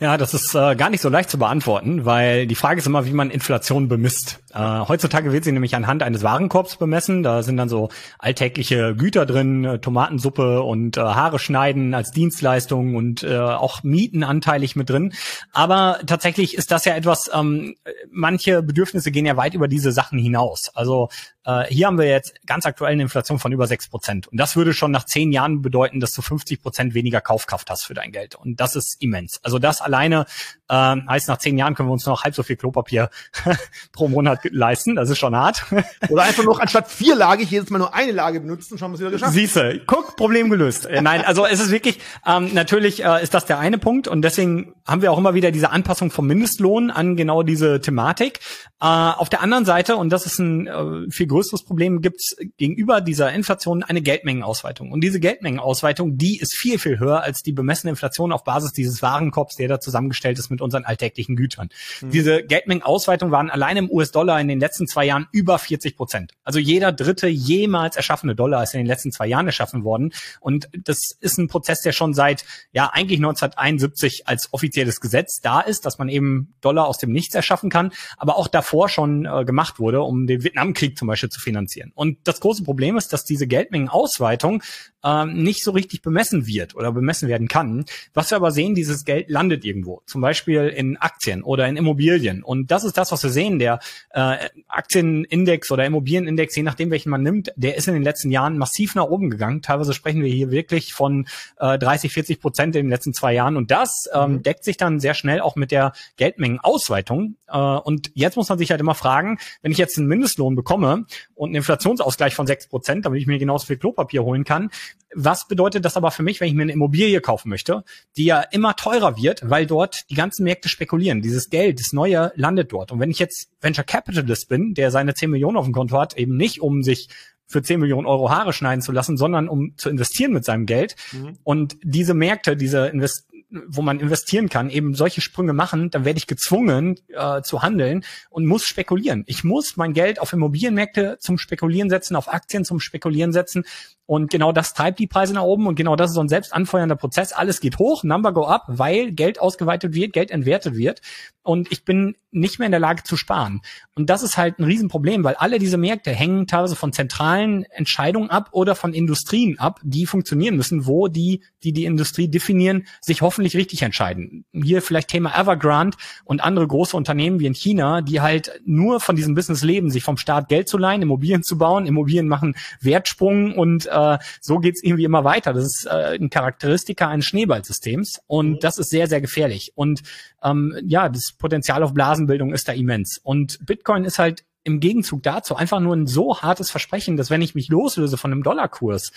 Ja, 0.00 0.16
das 0.16 0.34
ist 0.34 0.54
äh, 0.56 0.74
gar 0.74 0.90
nicht 0.90 1.00
so 1.00 1.08
leicht 1.08 1.30
zu 1.30 1.38
beantworten, 1.38 2.04
weil 2.04 2.48
die 2.48 2.56
Frage 2.56 2.80
ist 2.80 2.86
immer, 2.86 3.06
wie 3.06 3.12
man 3.12 3.30
Inflation 3.30 3.86
bemisst. 3.86 4.40
Äh, 4.52 4.58
heutzutage 4.58 5.32
wird 5.32 5.44
sie 5.44 5.52
nämlich 5.52 5.76
anhand 5.76 6.02
eines 6.02 6.24
Warenkorbs 6.24 6.76
bemessen. 6.76 7.22
Da 7.22 7.44
sind 7.44 7.56
dann 7.58 7.68
so 7.68 7.88
alltägliche 8.18 8.96
Güter 8.96 9.24
drin, 9.24 9.64
äh, 9.64 9.78
Tomatensuppe 9.78 10.62
und 10.62 10.96
äh, 10.96 11.00
Haare 11.00 11.38
schneiden 11.38 11.94
als 11.94 12.10
Dienstleistung 12.10 12.96
und 12.96 13.22
äh, 13.22 13.38
auch 13.38 13.84
Mieten 13.84 14.24
anteilig 14.24 14.74
mit 14.74 14.90
drin. 14.90 15.12
Aber 15.52 16.00
tatsächlich 16.06 16.56
ist 16.56 16.72
das 16.72 16.84
ja 16.84 16.96
etwas, 16.96 17.30
ähm, 17.32 17.76
manche 18.10 18.62
Bedürfnisse 18.62 19.12
gehen 19.12 19.26
ja 19.26 19.36
weit 19.36 19.54
über 19.54 19.68
diese 19.68 19.92
Sachen 19.92 20.18
hinaus. 20.18 20.70
Also 20.74 21.08
äh, 21.44 21.64
hier 21.68 21.86
haben 21.86 21.98
wir 21.98 22.08
jetzt 22.08 22.34
ganz 22.46 22.66
aktuell 22.66 22.92
eine 22.92 23.02
Inflation 23.02 23.38
von 23.38 23.52
über 23.52 23.66
sechs 23.66 23.88
Prozent. 23.88 24.28
Und 24.28 24.38
das 24.38 24.54
würde 24.54 24.74
schon 24.74 24.90
nach 24.90 25.04
zehn 25.04 25.32
Jahren 25.32 25.62
bedeuten, 25.62 25.98
dass 25.98 26.12
du 26.12 26.20
50 26.20 26.60
Prozent 26.60 26.94
weniger 26.94 27.20
Kaufkraft 27.20 27.70
hast 27.70 27.84
für 27.84 27.94
dein 27.94 28.12
Geld. 28.12 28.34
Und 28.34 28.60
das 28.60 28.76
ist 28.76 29.00
immens. 29.00 29.40
Also 29.42 29.58
das 29.68 29.80
alleine 29.80 30.26
ähm, 30.68 31.08
heißt, 31.08 31.28
nach 31.28 31.38
zehn 31.38 31.56
Jahren 31.58 31.74
können 31.74 31.88
wir 31.88 31.92
uns 31.92 32.06
noch 32.06 32.24
halb 32.24 32.34
so 32.34 32.42
viel 32.42 32.56
Klopapier 32.56 33.10
pro 33.92 34.08
Monat 34.08 34.40
leisten. 34.50 34.96
Das 34.96 35.10
ist 35.10 35.18
schon 35.18 35.34
hart. 35.34 35.64
Oder 36.08 36.22
einfach 36.22 36.44
noch 36.44 36.60
anstatt 36.60 36.90
vier 36.90 37.16
Lage 37.16 37.44
jedes 37.44 37.70
Mal 37.70 37.78
nur 37.78 37.94
eine 37.94 38.12
Lage 38.12 38.40
benutzen, 38.40 38.78
schon 38.78 38.86
haben 38.86 38.92
wir 38.92 38.94
es 38.96 39.00
wieder 39.00 39.10
geschafft. 39.10 39.32
Siehste, 39.32 39.80
guck, 39.86 40.16
Problem 40.16 40.50
gelöst. 40.50 40.86
Äh, 40.86 41.02
nein, 41.02 41.24
also 41.24 41.46
es 41.46 41.60
ist 41.60 41.70
wirklich, 41.70 41.98
ähm, 42.26 42.52
natürlich 42.54 43.04
äh, 43.04 43.22
ist 43.22 43.34
das 43.34 43.46
der 43.46 43.58
eine 43.58 43.78
Punkt 43.78 44.08
und 44.08 44.22
deswegen 44.22 44.74
haben 44.86 45.02
wir 45.02 45.12
auch 45.12 45.18
immer 45.18 45.34
wieder 45.34 45.50
diese 45.50 45.70
Anpassung 45.70 46.10
vom 46.10 46.26
Mindestlohn 46.26 46.90
an 46.90 47.16
genau 47.16 47.42
diese 47.42 47.80
Thematik. 47.80 48.40
Äh, 48.80 48.86
auf 48.86 49.28
der 49.28 49.42
anderen 49.42 49.64
Seite, 49.64 49.96
und 49.96 50.10
das 50.10 50.24
ist 50.24 50.38
ein 50.38 50.66
äh, 50.66 51.10
viel 51.10 51.26
größeres 51.26 51.64
Problem, 51.64 52.00
gibt 52.00 52.20
es 52.20 52.36
gegenüber 52.56 53.00
dieser 53.00 53.32
Inflation 53.32 53.82
eine 53.82 54.02
Geldmengenausweitung. 54.02 54.92
Und 54.92 55.02
diese 55.02 55.18
Geldmengenausweitung, 55.18 56.16
die 56.16 56.38
ist 56.38 56.54
viel, 56.54 56.78
viel 56.78 56.98
höher 56.98 57.22
als 57.22 57.42
die 57.42 57.52
bemessene 57.52 57.90
Inflation 57.90 58.32
auf 58.32 58.44
Basis 58.44 58.72
dieses 58.72 59.02
Warenkorbs, 59.02 59.56
der 59.56 59.68
da 59.68 59.80
zusammengestellt 59.80 60.38
ist 60.38 60.50
mit 60.50 60.57
unseren 60.60 60.84
alltäglichen 60.84 61.36
Gütern. 61.36 61.68
Mhm. 62.00 62.10
Diese 62.10 62.42
Geldmengenausweitung 62.42 63.30
waren 63.30 63.50
allein 63.50 63.76
im 63.76 63.90
US-Dollar 63.90 64.40
in 64.40 64.48
den 64.48 64.60
letzten 64.60 64.86
zwei 64.86 65.04
Jahren 65.04 65.26
über 65.32 65.58
40 65.58 65.96
Prozent. 65.96 66.32
Also 66.44 66.58
jeder 66.58 66.92
dritte 66.92 67.28
jemals 67.28 67.96
erschaffene 67.96 68.34
Dollar 68.34 68.62
ist 68.62 68.74
in 68.74 68.78
den 68.78 68.86
letzten 68.86 69.12
zwei 69.12 69.26
Jahren 69.26 69.46
erschaffen 69.46 69.84
worden. 69.84 70.12
Und 70.40 70.68
das 70.72 71.16
ist 71.20 71.38
ein 71.38 71.48
Prozess, 71.48 71.80
der 71.82 71.92
schon 71.92 72.14
seit, 72.14 72.44
ja, 72.72 72.90
eigentlich 72.92 73.18
1971 73.18 74.26
als 74.26 74.48
offizielles 74.52 75.00
Gesetz 75.00 75.40
da 75.42 75.60
ist, 75.60 75.84
dass 75.84 75.98
man 75.98 76.08
eben 76.08 76.54
Dollar 76.60 76.86
aus 76.86 76.98
dem 76.98 77.12
Nichts 77.12 77.34
erschaffen 77.34 77.70
kann. 77.70 77.92
Aber 78.16 78.36
auch 78.36 78.48
davor 78.48 78.68
davor 78.68 78.88
schon 78.88 79.24
äh, 79.24 79.44
gemacht 79.44 79.78
wurde, 79.78 80.02
um 80.02 80.26
den 80.26 80.44
Vietnamkrieg 80.44 80.98
zum 80.98 81.08
Beispiel 81.08 81.30
zu 81.30 81.40
finanzieren. 81.40 81.90
Und 81.94 82.18
das 82.24 82.40
große 82.40 82.62
Problem 82.64 82.96
ist, 82.96 83.12
dass 83.12 83.24
diese 83.24 83.46
Geldmengenausweitung 83.46 84.62
ähm, 85.02 85.42
nicht 85.42 85.64
so 85.64 85.70
richtig 85.70 86.02
bemessen 86.02 86.46
wird 86.46 86.74
oder 86.74 86.92
bemessen 86.92 87.28
werden 87.28 87.48
kann. 87.48 87.86
Was 88.12 88.30
wir 88.30 88.36
aber 88.36 88.50
sehen, 88.50 88.74
dieses 88.74 89.04
Geld 89.04 89.30
landet 89.30 89.64
irgendwo, 89.64 90.02
zum 90.04 90.20
Beispiel 90.20 90.68
in 90.68 90.96
Aktien 90.98 91.42
oder 91.42 91.66
in 91.66 91.76
Immobilien. 91.76 92.42
Und 92.42 92.70
das 92.70 92.84
ist 92.84 92.98
das, 92.98 93.10
was 93.10 93.22
wir 93.22 93.30
sehen. 93.30 93.58
Der 93.58 93.78
äh, 94.10 94.36
Aktienindex 94.68 95.70
oder 95.70 95.86
Immobilienindex, 95.86 96.54
je 96.54 96.62
nachdem, 96.62 96.90
welchen 96.90 97.10
man 97.10 97.22
nimmt, 97.22 97.52
der 97.56 97.76
ist 97.76 97.88
in 97.88 97.94
den 97.94 98.02
letzten 98.02 98.30
Jahren 98.30 98.58
massiv 98.58 98.94
nach 98.94 99.04
oben 99.04 99.30
gegangen. 99.30 99.62
Teilweise 99.62 99.94
sprechen 99.94 100.22
wir 100.22 100.30
hier 100.30 100.50
wirklich 100.50 100.92
von 100.92 101.26
äh, 101.58 101.78
30, 101.78 102.12
40 102.12 102.40
Prozent 102.40 102.76
in 102.76 102.84
den 102.86 102.90
letzten 102.90 103.14
zwei 103.14 103.32
Jahren. 103.32 103.56
Und 103.56 103.70
das 103.70 104.08
ähm, 104.12 104.32
mhm. 104.32 104.42
deckt 104.42 104.64
sich 104.64 104.76
dann 104.76 105.00
sehr 105.00 105.14
schnell 105.14 105.40
auch 105.40 105.56
mit 105.56 105.70
der 105.70 105.92
Geldmengenausweitung. 106.16 107.36
Äh, 107.48 107.56
und 107.56 108.10
jetzt 108.14 108.36
muss 108.36 108.50
man 108.50 108.58
man 108.58 108.64
sich 108.64 108.70
halt 108.70 108.80
immer 108.80 108.94
fragen, 108.94 109.38
wenn 109.62 109.72
ich 109.72 109.78
jetzt 109.78 109.98
einen 109.98 110.08
Mindestlohn 110.08 110.56
bekomme 110.56 111.06
und 111.34 111.48
einen 111.48 111.56
Inflationsausgleich 111.56 112.34
von 112.34 112.46
sechs 112.46 112.66
Prozent, 112.66 113.06
damit 113.06 113.20
ich 113.20 113.26
mir 113.26 113.38
genauso 113.38 113.66
viel 113.66 113.76
Klopapier 113.76 114.24
holen 114.24 114.44
kann, 114.44 114.70
was 115.14 115.48
bedeutet 115.48 115.84
das 115.84 115.96
aber 115.96 116.10
für 116.10 116.22
mich, 116.22 116.40
wenn 116.40 116.48
ich 116.48 116.54
mir 116.54 116.62
eine 116.62 116.72
Immobilie 116.72 117.20
kaufen 117.20 117.48
möchte, 117.48 117.82
die 118.16 118.24
ja 118.24 118.40
immer 118.40 118.76
teurer 118.76 119.16
wird, 119.16 119.48
weil 119.48 119.66
dort 119.66 120.08
die 120.10 120.14
ganzen 120.14 120.44
Märkte 120.44 120.68
spekulieren. 120.68 121.22
Dieses 121.22 121.50
Geld, 121.50 121.80
das 121.80 121.92
Neue 121.92 122.32
landet 122.36 122.72
dort. 122.72 122.92
Und 122.92 123.00
wenn 123.00 123.10
ich 123.10 123.18
jetzt 123.18 123.48
Venture 123.60 123.84
Capitalist 123.84 124.48
bin, 124.48 124.74
der 124.74 124.90
seine 124.90 125.14
10 125.14 125.30
Millionen 125.30 125.56
auf 125.56 125.64
dem 125.64 125.72
Konto 125.72 125.98
hat, 125.98 126.16
eben 126.16 126.36
nicht 126.36 126.60
um 126.60 126.82
sich 126.82 127.08
für 127.46 127.62
10 127.62 127.80
Millionen 127.80 128.06
Euro 128.06 128.30
Haare 128.30 128.52
schneiden 128.52 128.82
zu 128.82 128.92
lassen, 128.92 129.16
sondern 129.16 129.48
um 129.48 129.72
zu 129.78 129.88
investieren 129.88 130.32
mit 130.32 130.44
seinem 130.44 130.66
Geld. 130.66 130.96
Mhm. 131.12 131.38
Und 131.42 131.78
diese 131.82 132.12
Märkte, 132.12 132.56
diese 132.56 132.88
Invest 132.88 133.24
wo 133.50 133.82
man 133.82 133.98
investieren 133.98 134.48
kann, 134.48 134.68
eben 134.68 134.94
solche 134.94 135.20
Sprünge 135.20 135.54
machen, 135.54 135.90
dann 135.90 136.04
werde 136.04 136.18
ich 136.18 136.26
gezwungen 136.26 137.00
äh, 137.08 137.40
zu 137.40 137.62
handeln 137.62 138.04
und 138.28 138.46
muss 138.46 138.66
spekulieren. 138.66 139.24
Ich 139.26 139.42
muss 139.42 139.76
mein 139.76 139.94
Geld 139.94 140.20
auf 140.20 140.32
Immobilienmärkte 140.32 141.16
zum 141.18 141.38
Spekulieren 141.38 141.88
setzen, 141.88 142.14
auf 142.14 142.28
Aktien 142.28 142.66
zum 142.66 142.78
Spekulieren 142.78 143.32
setzen 143.32 143.64
und 144.08 144.30
genau 144.30 144.52
das 144.52 144.72
treibt 144.72 144.98
die 145.00 145.06
Preise 145.06 145.34
nach 145.34 145.42
oben 145.42 145.66
und 145.66 145.74
genau 145.74 145.94
das 145.94 146.12
ist 146.12 146.14
so 146.14 146.22
ein 146.22 146.30
selbst 146.30 146.54
anfeuernder 146.54 146.96
Prozess. 146.96 147.34
Alles 147.34 147.60
geht 147.60 147.78
hoch, 147.78 148.04
Number 148.04 148.32
go 148.32 148.46
up, 148.46 148.64
weil 148.66 149.12
Geld 149.12 149.38
ausgeweitet 149.38 149.92
wird, 149.92 150.14
Geld 150.14 150.30
entwertet 150.30 150.76
wird 150.76 151.02
und 151.42 151.70
ich 151.70 151.84
bin 151.84 152.14
nicht 152.30 152.58
mehr 152.58 152.66
in 152.66 152.72
der 152.72 152.80
Lage 152.80 153.02
zu 153.04 153.16
sparen. 153.16 153.60
Und 153.94 154.10
das 154.10 154.22
ist 154.22 154.36
halt 154.36 154.58
ein 154.58 154.64
Riesenproblem, 154.64 155.24
weil 155.24 155.34
alle 155.34 155.58
diese 155.58 155.78
Märkte 155.78 156.10
hängen 156.10 156.46
teilweise 156.46 156.76
von 156.76 156.92
zentralen 156.92 157.64
Entscheidungen 157.64 158.30
ab 158.30 158.50
oder 158.52 158.74
von 158.74 158.92
Industrien 158.92 159.58
ab, 159.58 159.80
die 159.82 160.06
funktionieren 160.06 160.56
müssen, 160.56 160.86
wo 160.86 161.08
die, 161.08 161.42
die 161.62 161.72
die 161.72 161.86
Industrie 161.86 162.28
definieren, 162.28 162.86
sich 163.00 163.22
hoffentlich 163.22 163.56
richtig 163.56 163.82
entscheiden. 163.82 164.44
Hier 164.52 164.82
vielleicht 164.82 165.08
Thema 165.08 165.38
Evergrande 165.38 165.96
und 166.24 166.42
andere 166.42 166.66
große 166.66 166.96
Unternehmen 166.96 167.40
wie 167.40 167.46
in 167.46 167.54
China, 167.54 168.02
die 168.02 168.20
halt 168.20 168.60
nur 168.64 169.00
von 169.00 169.16
diesem 169.16 169.34
Business 169.34 169.62
leben, 169.62 169.90
sich 169.90 170.04
vom 170.04 170.18
Staat 170.18 170.48
Geld 170.48 170.68
zu 170.68 170.76
leihen, 170.76 171.02
Immobilien 171.02 171.42
zu 171.42 171.56
bauen. 171.56 171.86
Immobilien 171.86 172.28
machen 172.28 172.56
Wertsprung 172.80 173.54
und 173.54 173.88
äh, 173.98 174.18
so 174.40 174.58
geht's 174.58 174.82
irgendwie 174.82 175.04
immer 175.04 175.24
weiter. 175.24 175.52
Das 175.52 175.64
ist 175.64 175.86
äh, 175.86 176.18
ein 176.18 176.30
Charakteristika 176.30 177.08
eines 177.08 177.26
Schneeballsystems 177.26 178.20
und 178.26 178.50
mhm. 178.50 178.58
das 178.60 178.78
ist 178.78 178.90
sehr, 178.90 179.06
sehr 179.06 179.20
gefährlich. 179.20 179.72
Und 179.74 180.02
ähm, 180.42 180.76
ja, 180.84 181.08
das 181.08 181.32
Potenzial 181.32 181.82
auf 181.82 181.94
Blasenbildung 181.94 182.52
ist 182.52 182.68
da 182.68 182.72
immens. 182.72 183.18
Und 183.18 183.58
Bitcoin 183.64 184.04
ist 184.04 184.18
halt 184.18 184.44
im 184.64 184.80
Gegenzug 184.80 185.22
dazu 185.22 185.56
einfach 185.56 185.80
nur 185.80 185.96
ein 185.96 186.06
so 186.06 186.42
hartes 186.42 186.70
Versprechen, 186.70 187.16
dass 187.16 187.30
wenn 187.30 187.42
ich 187.42 187.54
mich 187.54 187.68
loslöse 187.68 188.16
von 188.16 188.32
einem 188.32 188.42
Dollarkurs 188.42 189.12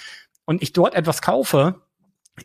und 0.46 0.62
ich 0.62 0.74
dort 0.74 0.96
etwas 0.96 1.22
kaufe, 1.22 1.82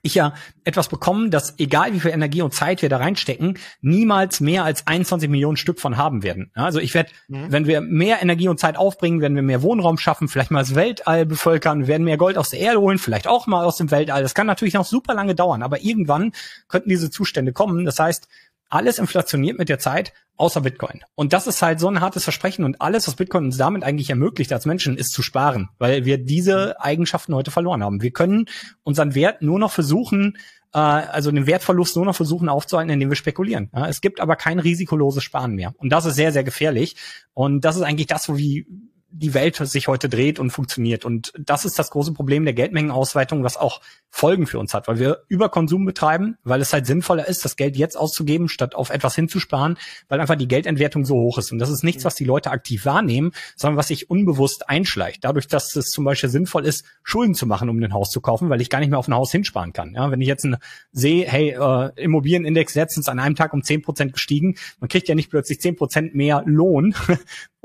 ich 0.02 0.14
ja 0.14 0.34
etwas 0.64 0.88
bekommen, 0.88 1.30
das 1.30 1.58
egal 1.58 1.92
wie 1.92 2.00
viel 2.00 2.10
Energie 2.10 2.42
und 2.42 2.52
Zeit 2.52 2.82
wir 2.82 2.88
da 2.88 2.98
reinstecken, 2.98 3.58
niemals 3.80 4.40
mehr 4.40 4.64
als 4.64 4.86
21 4.86 5.30
Millionen 5.30 5.56
Stück 5.56 5.80
von 5.80 5.96
haben 5.96 6.22
werden. 6.22 6.50
Also 6.54 6.80
ich 6.80 6.92
werde, 6.94 7.10
mhm. 7.28 7.52
wenn 7.52 7.66
wir 7.66 7.80
mehr 7.80 8.20
Energie 8.20 8.48
und 8.48 8.58
Zeit 8.58 8.76
aufbringen, 8.76 9.20
werden 9.20 9.36
wir 9.36 9.42
mehr 9.42 9.62
Wohnraum 9.62 9.98
schaffen, 9.98 10.28
vielleicht 10.28 10.50
mal 10.50 10.60
das 10.60 10.74
Weltall 10.74 11.24
bevölkern, 11.24 11.86
werden 11.86 12.04
mehr 12.04 12.16
Gold 12.16 12.36
aus 12.36 12.50
der 12.50 12.60
Erde 12.60 12.80
holen, 12.80 12.98
vielleicht 12.98 13.28
auch 13.28 13.46
mal 13.46 13.64
aus 13.64 13.76
dem 13.76 13.90
Weltall. 13.90 14.22
Das 14.22 14.34
kann 14.34 14.46
natürlich 14.46 14.74
noch 14.74 14.84
super 14.84 15.14
lange 15.14 15.34
dauern, 15.34 15.62
aber 15.62 15.80
irgendwann 15.80 16.32
könnten 16.68 16.88
diese 16.88 17.10
Zustände 17.10 17.52
kommen. 17.52 17.84
Das 17.84 17.98
heißt, 17.98 18.28
alles 18.68 18.98
inflationiert 18.98 19.58
mit 19.58 19.68
der 19.68 19.78
Zeit, 19.78 20.12
außer 20.36 20.60
Bitcoin. 20.60 21.02
Und 21.14 21.32
das 21.32 21.46
ist 21.46 21.62
halt 21.62 21.80
so 21.80 21.88
ein 21.88 22.00
hartes 22.00 22.24
Versprechen 22.24 22.64
und 22.64 22.80
alles, 22.80 23.06
was 23.06 23.14
Bitcoin 23.14 23.44
uns 23.46 23.56
damit 23.56 23.82
eigentlich 23.82 24.10
ermöglicht 24.10 24.52
als 24.52 24.66
Menschen, 24.66 24.96
ist 24.96 25.12
zu 25.12 25.22
sparen, 25.22 25.70
weil 25.78 26.04
wir 26.04 26.18
diese 26.18 26.80
Eigenschaften 26.80 27.34
heute 27.34 27.50
verloren 27.50 27.82
haben. 27.82 28.02
Wir 28.02 28.10
können 28.10 28.46
unseren 28.82 29.14
Wert 29.14 29.42
nur 29.42 29.58
noch 29.58 29.72
versuchen, 29.72 30.36
äh, 30.74 30.78
also 30.78 31.30
den 31.30 31.46
Wertverlust 31.46 31.96
nur 31.96 32.04
noch 32.04 32.16
versuchen 32.16 32.48
aufzuhalten, 32.48 32.90
indem 32.90 33.08
wir 33.08 33.16
spekulieren. 33.16 33.70
Es 33.88 34.00
gibt 34.00 34.20
aber 34.20 34.36
kein 34.36 34.58
risikoloses 34.58 35.24
Sparen 35.24 35.54
mehr. 35.54 35.74
Und 35.78 35.90
das 35.90 36.04
ist 36.04 36.16
sehr, 36.16 36.32
sehr 36.32 36.44
gefährlich. 36.44 36.96
Und 37.32 37.64
das 37.64 37.76
ist 37.76 37.82
eigentlich 37.82 38.08
das, 38.08 38.28
wo 38.28 38.36
wie 38.36 38.66
die 39.10 39.34
Welt 39.34 39.56
sich 39.56 39.88
heute 39.88 40.08
dreht 40.08 40.38
und 40.38 40.50
funktioniert. 40.50 41.04
Und 41.04 41.32
das 41.38 41.64
ist 41.64 41.78
das 41.78 41.90
große 41.90 42.12
Problem 42.12 42.44
der 42.44 42.54
Geldmengenausweitung, 42.54 43.44
was 43.44 43.56
auch 43.56 43.80
Folgen 44.10 44.46
für 44.46 44.58
uns 44.58 44.74
hat, 44.74 44.88
weil 44.88 44.98
wir 44.98 45.22
Überkonsum 45.28 45.84
betreiben, 45.84 46.36
weil 46.42 46.60
es 46.60 46.72
halt 46.72 46.86
sinnvoller 46.86 47.28
ist, 47.28 47.44
das 47.44 47.56
Geld 47.56 47.76
jetzt 47.76 47.96
auszugeben, 47.96 48.48
statt 48.48 48.74
auf 48.74 48.90
etwas 48.90 49.14
hinzusparen, 49.14 49.76
weil 50.08 50.20
einfach 50.20 50.36
die 50.36 50.48
Geldentwertung 50.48 51.04
so 51.04 51.14
hoch 51.16 51.38
ist. 51.38 51.52
Und 51.52 51.58
das 51.58 51.70
ist 51.70 51.84
nichts, 51.84 52.04
was 52.04 52.14
die 52.14 52.24
Leute 52.24 52.50
aktiv 52.50 52.84
wahrnehmen, 52.84 53.32
sondern 53.56 53.76
was 53.76 53.88
sich 53.88 54.10
unbewusst 54.10 54.68
einschleicht. 54.68 55.24
Dadurch, 55.24 55.46
dass 55.46 55.76
es 55.76 55.90
zum 55.90 56.04
Beispiel 56.04 56.30
sinnvoll 56.30 56.64
ist, 56.64 56.84
Schulden 57.02 57.34
zu 57.34 57.46
machen, 57.46 57.68
um 57.68 57.78
ein 57.78 57.92
Haus 57.92 58.10
zu 58.10 58.20
kaufen, 58.20 58.48
weil 58.48 58.60
ich 58.60 58.70
gar 58.70 58.80
nicht 58.80 58.90
mehr 58.90 58.98
auf 58.98 59.08
ein 59.08 59.14
Haus 59.14 59.32
hinsparen 59.32 59.72
kann. 59.72 59.94
Ja, 59.94 60.10
wenn 60.10 60.20
ich 60.20 60.28
jetzt 60.28 60.46
sehe, 60.92 61.26
hey, 61.26 61.50
äh, 61.50 61.90
Immobilienindex 61.96 62.74
letztens 62.74 63.08
an 63.08 63.18
einem 63.18 63.34
Tag 63.34 63.52
um 63.52 63.62
zehn 63.62 63.82
Prozent 63.82 64.12
gestiegen, 64.12 64.56
man 64.80 64.88
kriegt 64.88 65.08
ja 65.08 65.14
nicht 65.14 65.30
plötzlich 65.30 65.60
zehn 65.60 65.76
Prozent 65.76 66.14
mehr 66.14 66.42
Lohn, 66.46 66.94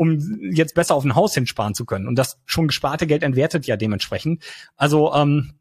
um 0.01 0.17
jetzt 0.51 0.73
besser 0.73 0.95
auf 0.95 1.03
ein 1.03 1.13
Haus 1.13 1.35
hinsparen 1.35 1.75
zu 1.75 1.85
können. 1.85 2.07
Und 2.07 2.15
das 2.15 2.39
schon 2.47 2.65
gesparte 2.65 3.05
Geld 3.05 3.21
entwertet 3.21 3.67
ja 3.67 3.77
dementsprechend. 3.77 4.43
Also 4.75 5.13
ähm, 5.13 5.53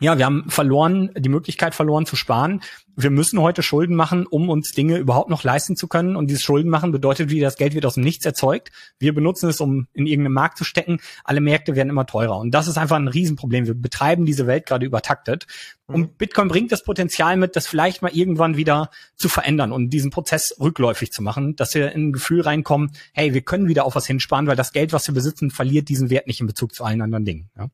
ja, 0.00 0.16
wir 0.16 0.24
haben 0.24 0.48
verloren, 0.48 1.10
die 1.14 1.28
Möglichkeit 1.28 1.74
verloren 1.74 2.06
zu 2.06 2.16
sparen. 2.16 2.62
Wir 2.94 3.10
müssen 3.10 3.40
heute 3.40 3.62
Schulden 3.62 3.96
machen, 3.96 4.26
um 4.26 4.50
uns 4.50 4.72
Dinge 4.72 4.98
überhaupt 4.98 5.30
noch 5.30 5.44
leisten 5.44 5.76
zu 5.76 5.88
können. 5.88 6.16
Und 6.16 6.28
dieses 6.28 6.42
Schulden 6.42 6.70
machen 6.70 6.92
bedeutet, 6.92 7.30
wie 7.30 7.40
das 7.40 7.56
Geld 7.56 7.74
wird 7.74 7.86
aus 7.86 7.94
dem 7.94 8.04
Nichts 8.04 8.26
erzeugt. 8.26 8.70
Wir 8.98 9.14
benutzen 9.14 9.48
es, 9.48 9.60
um 9.60 9.88
in 9.92 10.06
irgendeinen 10.06 10.34
Markt 10.34 10.58
zu 10.58 10.64
stecken. 10.64 10.98
Alle 11.24 11.40
Märkte 11.40 11.74
werden 11.74 11.88
immer 11.88 12.06
teurer. 12.06 12.38
Und 12.38 12.52
das 12.52 12.68
ist 12.68 12.78
einfach 12.78 12.96
ein 12.96 13.08
Riesenproblem. 13.08 13.66
Wir 13.66 13.74
betreiben 13.74 14.26
diese 14.26 14.46
Welt 14.46 14.66
gerade 14.66 14.84
übertaktet. 14.86 15.46
Und 15.86 16.00
mhm. 16.00 16.14
Bitcoin 16.16 16.48
bringt 16.48 16.72
das 16.72 16.82
Potenzial 16.82 17.36
mit, 17.36 17.56
das 17.56 17.66
vielleicht 17.66 18.02
mal 18.02 18.12
irgendwann 18.12 18.56
wieder 18.56 18.90
zu 19.16 19.28
verändern 19.28 19.72
und 19.72 19.90
diesen 19.90 20.10
Prozess 20.10 20.54
rückläufig 20.58 21.12
zu 21.12 21.22
machen, 21.22 21.56
dass 21.56 21.74
wir 21.74 21.92
in 21.92 22.08
ein 22.08 22.12
Gefühl 22.12 22.40
reinkommen, 22.40 22.92
hey, 23.12 23.34
wir 23.34 23.42
können 23.42 23.68
wieder 23.68 23.84
auf 23.84 23.94
was 23.94 24.06
hinsparen, 24.06 24.46
weil 24.46 24.56
das 24.56 24.72
Geld, 24.72 24.92
was 24.92 25.06
wir 25.06 25.14
besitzen, 25.14 25.50
verliert 25.50 25.88
diesen 25.88 26.10
Wert 26.10 26.26
nicht 26.26 26.40
in 26.40 26.46
Bezug 26.46 26.74
zu 26.74 26.84
allen 26.84 27.02
anderen 27.02 27.24
Dingen. 27.24 27.50
Ja? 27.56 27.68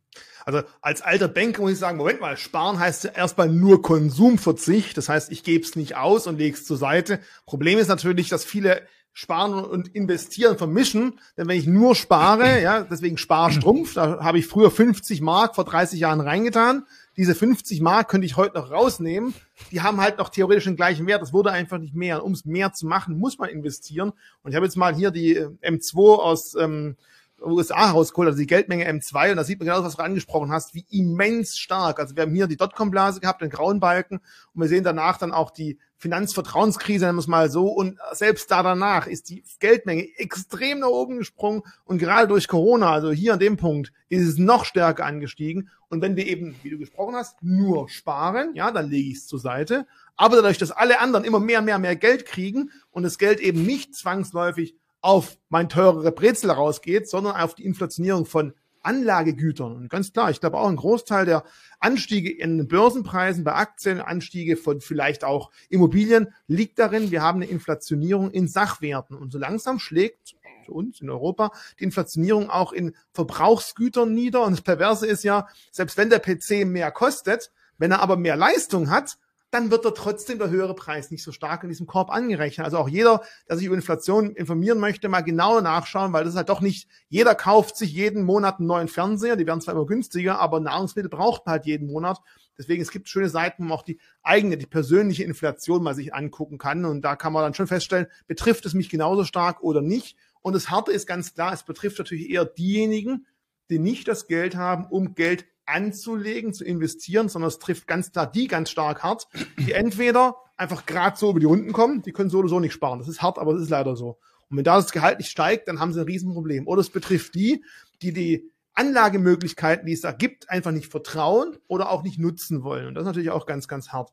Also 0.44 0.62
als 0.80 1.02
alter 1.02 1.28
Banker 1.28 1.60
muss 1.60 1.72
ich 1.72 1.78
sagen, 1.78 1.98
Moment 1.98 2.22
mal, 2.22 2.36
sparen 2.38 2.78
heißt 2.78 3.04
ja 3.04 3.10
erstmal 3.10 3.50
nur 3.50 3.82
Konsumverzicht. 3.82 4.96
Das 4.96 5.07
heißt, 5.08 5.32
ich 5.32 5.44
gebe 5.44 5.64
es 5.64 5.76
nicht 5.76 5.96
aus 5.96 6.26
und 6.26 6.38
lege 6.38 6.56
es 6.56 6.64
zur 6.64 6.76
Seite. 6.76 7.20
Problem 7.46 7.78
ist 7.78 7.88
natürlich, 7.88 8.28
dass 8.28 8.44
viele 8.44 8.82
Sparen 9.12 9.64
und 9.64 9.88
Investieren 9.96 10.56
vermischen. 10.58 11.18
Denn 11.36 11.48
wenn 11.48 11.58
ich 11.58 11.66
nur 11.66 11.96
spare, 11.96 12.60
ja, 12.62 12.82
deswegen 12.84 13.18
Sparstrumpf, 13.18 13.94
da 13.94 14.22
habe 14.22 14.38
ich 14.38 14.46
früher 14.46 14.70
50 14.70 15.20
Mark 15.22 15.56
vor 15.56 15.64
30 15.64 15.98
Jahren 15.98 16.20
reingetan. 16.20 16.86
Diese 17.16 17.34
50 17.34 17.80
Mark 17.80 18.08
könnte 18.08 18.26
ich 18.26 18.36
heute 18.36 18.56
noch 18.56 18.70
rausnehmen. 18.70 19.34
Die 19.72 19.80
haben 19.80 20.00
halt 20.00 20.18
noch 20.18 20.28
theoretisch 20.28 20.64
den 20.64 20.76
gleichen 20.76 21.08
Wert. 21.08 21.20
Das 21.20 21.32
wurde 21.32 21.50
einfach 21.50 21.78
nicht 21.78 21.96
mehr. 21.96 22.24
Um 22.24 22.30
es 22.30 22.44
mehr 22.44 22.72
zu 22.72 22.86
machen, 22.86 23.18
muss 23.18 23.38
man 23.38 23.48
investieren. 23.48 24.12
Und 24.44 24.52
ich 24.52 24.54
habe 24.54 24.66
jetzt 24.66 24.76
mal 24.76 24.94
hier 24.94 25.10
die 25.10 25.34
äh, 25.34 25.48
M2 25.62 26.18
aus 26.20 26.54
ähm, 26.54 26.96
USA 27.40 27.90
rausgeholt, 27.90 28.28
also 28.28 28.38
die 28.38 28.46
Geldmenge 28.46 28.88
M2, 28.88 29.30
und 29.30 29.36
da 29.36 29.44
sieht 29.44 29.58
man 29.58 29.68
genau, 29.68 29.82
was 29.82 29.96
du 29.96 30.02
angesprochen 30.02 30.52
hast, 30.52 30.74
wie 30.74 30.84
immens 30.90 31.56
stark. 31.56 32.00
Also 32.00 32.16
wir 32.16 32.22
haben 32.22 32.34
hier 32.34 32.46
die 32.46 32.56
Dotcom-Blase 32.56 33.20
gehabt, 33.20 33.42
den 33.42 33.50
grauen 33.50 33.80
Balken, 33.80 34.16
und 34.54 34.60
wir 34.60 34.68
sehen 34.68 34.84
danach 34.84 35.18
dann 35.18 35.32
auch 35.32 35.50
die 35.50 35.78
Finanzvertrauenskrise, 35.96 37.06
nennen 37.06 37.16
wir 37.16 37.22
es 37.22 37.26
mal 37.26 37.50
so, 37.50 37.66
und 37.66 37.98
selbst 38.12 38.50
da 38.50 38.62
danach 38.62 39.06
ist 39.06 39.30
die 39.30 39.42
Geldmenge 39.58 40.06
extrem 40.16 40.80
nach 40.80 40.88
oben 40.88 41.18
gesprungen, 41.18 41.62
und 41.84 41.98
gerade 41.98 42.28
durch 42.28 42.48
Corona, 42.48 42.92
also 42.92 43.10
hier 43.10 43.34
an 43.34 43.40
dem 43.40 43.56
Punkt, 43.56 43.92
ist 44.08 44.26
es 44.26 44.38
noch 44.38 44.64
stärker 44.64 45.04
angestiegen, 45.04 45.70
und 45.88 46.02
wenn 46.02 46.16
wir 46.16 46.26
eben, 46.26 46.54
wie 46.62 46.70
du 46.70 46.78
gesprochen 46.78 47.16
hast, 47.16 47.42
nur 47.42 47.88
sparen, 47.88 48.54
ja, 48.54 48.70
dann 48.70 48.90
lege 48.90 49.10
ich 49.10 49.18
es 49.18 49.26
zur 49.26 49.38
Seite, 49.38 49.86
aber 50.16 50.36
dadurch, 50.36 50.58
dass 50.58 50.70
alle 50.70 51.00
anderen 51.00 51.24
immer 51.24 51.40
mehr, 51.40 51.62
mehr, 51.62 51.78
mehr 51.78 51.96
Geld 51.96 52.26
kriegen 52.26 52.70
und 52.90 53.04
das 53.04 53.18
Geld 53.18 53.40
eben 53.40 53.64
nicht 53.64 53.94
zwangsläufig 53.94 54.74
auf 55.00 55.38
mein 55.48 55.68
teurere 55.68 56.12
Brezel 56.12 56.50
rausgeht, 56.50 57.08
sondern 57.08 57.36
auf 57.36 57.54
die 57.54 57.64
Inflationierung 57.64 58.26
von 58.26 58.54
Anlagegütern. 58.82 59.76
Und 59.76 59.90
ganz 59.90 60.12
klar, 60.12 60.30
ich 60.30 60.40
glaube 60.40 60.58
auch 60.58 60.68
ein 60.68 60.76
Großteil 60.76 61.26
der 61.26 61.44
Anstiege 61.80 62.30
in 62.30 62.68
Börsenpreisen 62.68 63.44
bei 63.44 63.54
Aktien, 63.54 64.00
Anstiege 64.00 64.56
von 64.56 64.80
vielleicht 64.80 65.24
auch 65.24 65.50
Immobilien 65.68 66.28
liegt 66.46 66.78
darin, 66.78 67.10
wir 67.10 67.22
haben 67.22 67.42
eine 67.42 67.50
Inflationierung 67.50 68.30
in 68.30 68.48
Sachwerten. 68.48 69.16
Und 69.16 69.32
so 69.32 69.38
langsam 69.38 69.78
schlägt 69.78 70.36
für 70.64 70.72
uns 70.72 71.00
in 71.00 71.10
Europa 71.10 71.50
die 71.78 71.84
Inflationierung 71.84 72.50
auch 72.50 72.72
in 72.72 72.94
Verbrauchsgütern 73.12 74.12
nieder. 74.12 74.44
Und 74.44 74.52
das 74.52 74.62
Perverse 74.62 75.06
ist 75.06 75.24
ja, 75.24 75.48
selbst 75.70 75.96
wenn 75.96 76.10
der 76.10 76.20
PC 76.20 76.66
mehr 76.66 76.90
kostet, 76.90 77.50
wenn 77.78 77.90
er 77.90 78.00
aber 78.00 78.16
mehr 78.16 78.36
Leistung 78.36 78.90
hat, 78.90 79.18
dann 79.50 79.70
wird 79.70 79.84
er 79.84 79.94
trotzdem 79.94 80.38
der 80.38 80.50
höhere 80.50 80.74
Preis 80.74 81.10
nicht 81.10 81.22
so 81.22 81.32
stark 81.32 81.62
in 81.62 81.70
diesem 81.70 81.86
Korb 81.86 82.10
angerechnet. 82.10 82.64
Also 82.64 82.78
auch 82.78 82.88
jeder, 82.88 83.22
der 83.48 83.56
sich 83.56 83.66
über 83.66 83.76
Inflation 83.76 84.32
informieren 84.32 84.78
möchte, 84.78 85.08
mal 85.08 85.22
genauer 85.22 85.62
nachschauen, 85.62 86.12
weil 86.12 86.24
das 86.24 86.34
ist 86.34 86.36
halt 86.36 86.50
doch 86.50 86.60
nicht, 86.60 86.88
jeder 87.08 87.34
kauft 87.34 87.76
sich 87.76 87.92
jeden 87.92 88.24
Monat 88.24 88.58
einen 88.58 88.68
neuen 88.68 88.88
Fernseher, 88.88 89.36
die 89.36 89.46
werden 89.46 89.60
zwar 89.60 89.74
immer 89.74 89.86
günstiger, 89.86 90.38
aber 90.38 90.60
Nahrungsmittel 90.60 91.08
braucht 91.08 91.46
man 91.46 91.52
halt 91.52 91.66
jeden 91.66 91.88
Monat. 91.88 92.20
Deswegen, 92.58 92.82
es 92.82 92.90
gibt 92.90 93.08
schöne 93.08 93.28
Seiten, 93.28 93.62
wo 93.62 93.68
man 93.68 93.78
auch 93.78 93.84
die 93.84 94.00
eigene, 94.22 94.58
die 94.58 94.66
persönliche 94.66 95.22
Inflation 95.24 95.82
mal 95.82 95.94
sich 95.94 96.12
angucken 96.12 96.58
kann. 96.58 96.84
Und 96.84 97.02
da 97.02 97.14
kann 97.14 97.32
man 97.32 97.44
dann 97.44 97.54
schon 97.54 97.68
feststellen, 97.68 98.08
betrifft 98.26 98.66
es 98.66 98.74
mich 98.74 98.90
genauso 98.90 99.24
stark 99.24 99.62
oder 99.62 99.80
nicht. 99.80 100.16
Und 100.40 100.54
das 100.54 100.68
Harte 100.68 100.90
ist 100.90 101.06
ganz 101.06 101.34
klar, 101.34 101.52
es 101.52 101.62
betrifft 101.62 101.98
natürlich 101.98 102.28
eher 102.30 102.44
diejenigen, 102.44 103.26
die 103.70 103.78
nicht 103.78 104.08
das 104.08 104.26
Geld 104.26 104.56
haben, 104.56 104.86
um 104.86 105.14
Geld 105.14 105.46
anzulegen, 105.68 106.52
zu 106.52 106.64
investieren, 106.64 107.28
sondern 107.28 107.48
es 107.48 107.58
trifft 107.58 107.86
ganz 107.86 108.12
klar 108.12 108.30
die 108.30 108.48
ganz 108.48 108.70
stark 108.70 109.02
hart, 109.02 109.28
die 109.58 109.72
entweder 109.72 110.36
einfach 110.56 110.86
gerade 110.86 111.16
so 111.16 111.30
über 111.30 111.40
die 111.40 111.46
Runden 111.46 111.72
kommen, 111.72 112.02
die 112.02 112.12
können 112.12 112.30
so 112.30 112.38
oder 112.38 112.48
so 112.48 112.60
nicht 112.60 112.72
sparen. 112.72 112.98
Das 112.98 113.08
ist 113.08 113.22
hart, 113.22 113.38
aber 113.38 113.52
das 113.52 113.62
ist 113.62 113.70
leider 113.70 113.96
so. 113.96 114.18
Und 114.50 114.56
wenn 114.56 114.64
da 114.64 114.76
das 114.76 114.92
Gehalt 114.92 115.18
nicht 115.18 115.30
steigt, 115.30 115.68
dann 115.68 115.78
haben 115.78 115.92
sie 115.92 116.00
ein 116.00 116.06
Riesenproblem. 116.06 116.66
Oder 116.66 116.80
es 116.80 116.90
betrifft 116.90 117.34
die, 117.34 117.64
die 118.02 118.12
die 118.12 118.50
Anlagemöglichkeiten, 118.74 119.86
die 119.86 119.92
es 119.92 120.02
da 120.02 120.12
gibt, 120.12 120.48
einfach 120.50 120.70
nicht 120.70 120.90
vertrauen 120.90 121.56
oder 121.66 121.90
auch 121.90 122.02
nicht 122.02 122.18
nutzen 122.18 122.62
wollen. 122.62 122.86
Und 122.86 122.94
das 122.94 123.02
ist 123.02 123.06
natürlich 123.06 123.30
auch 123.30 123.44
ganz, 123.44 123.68
ganz 123.68 123.88
hart. 123.88 124.12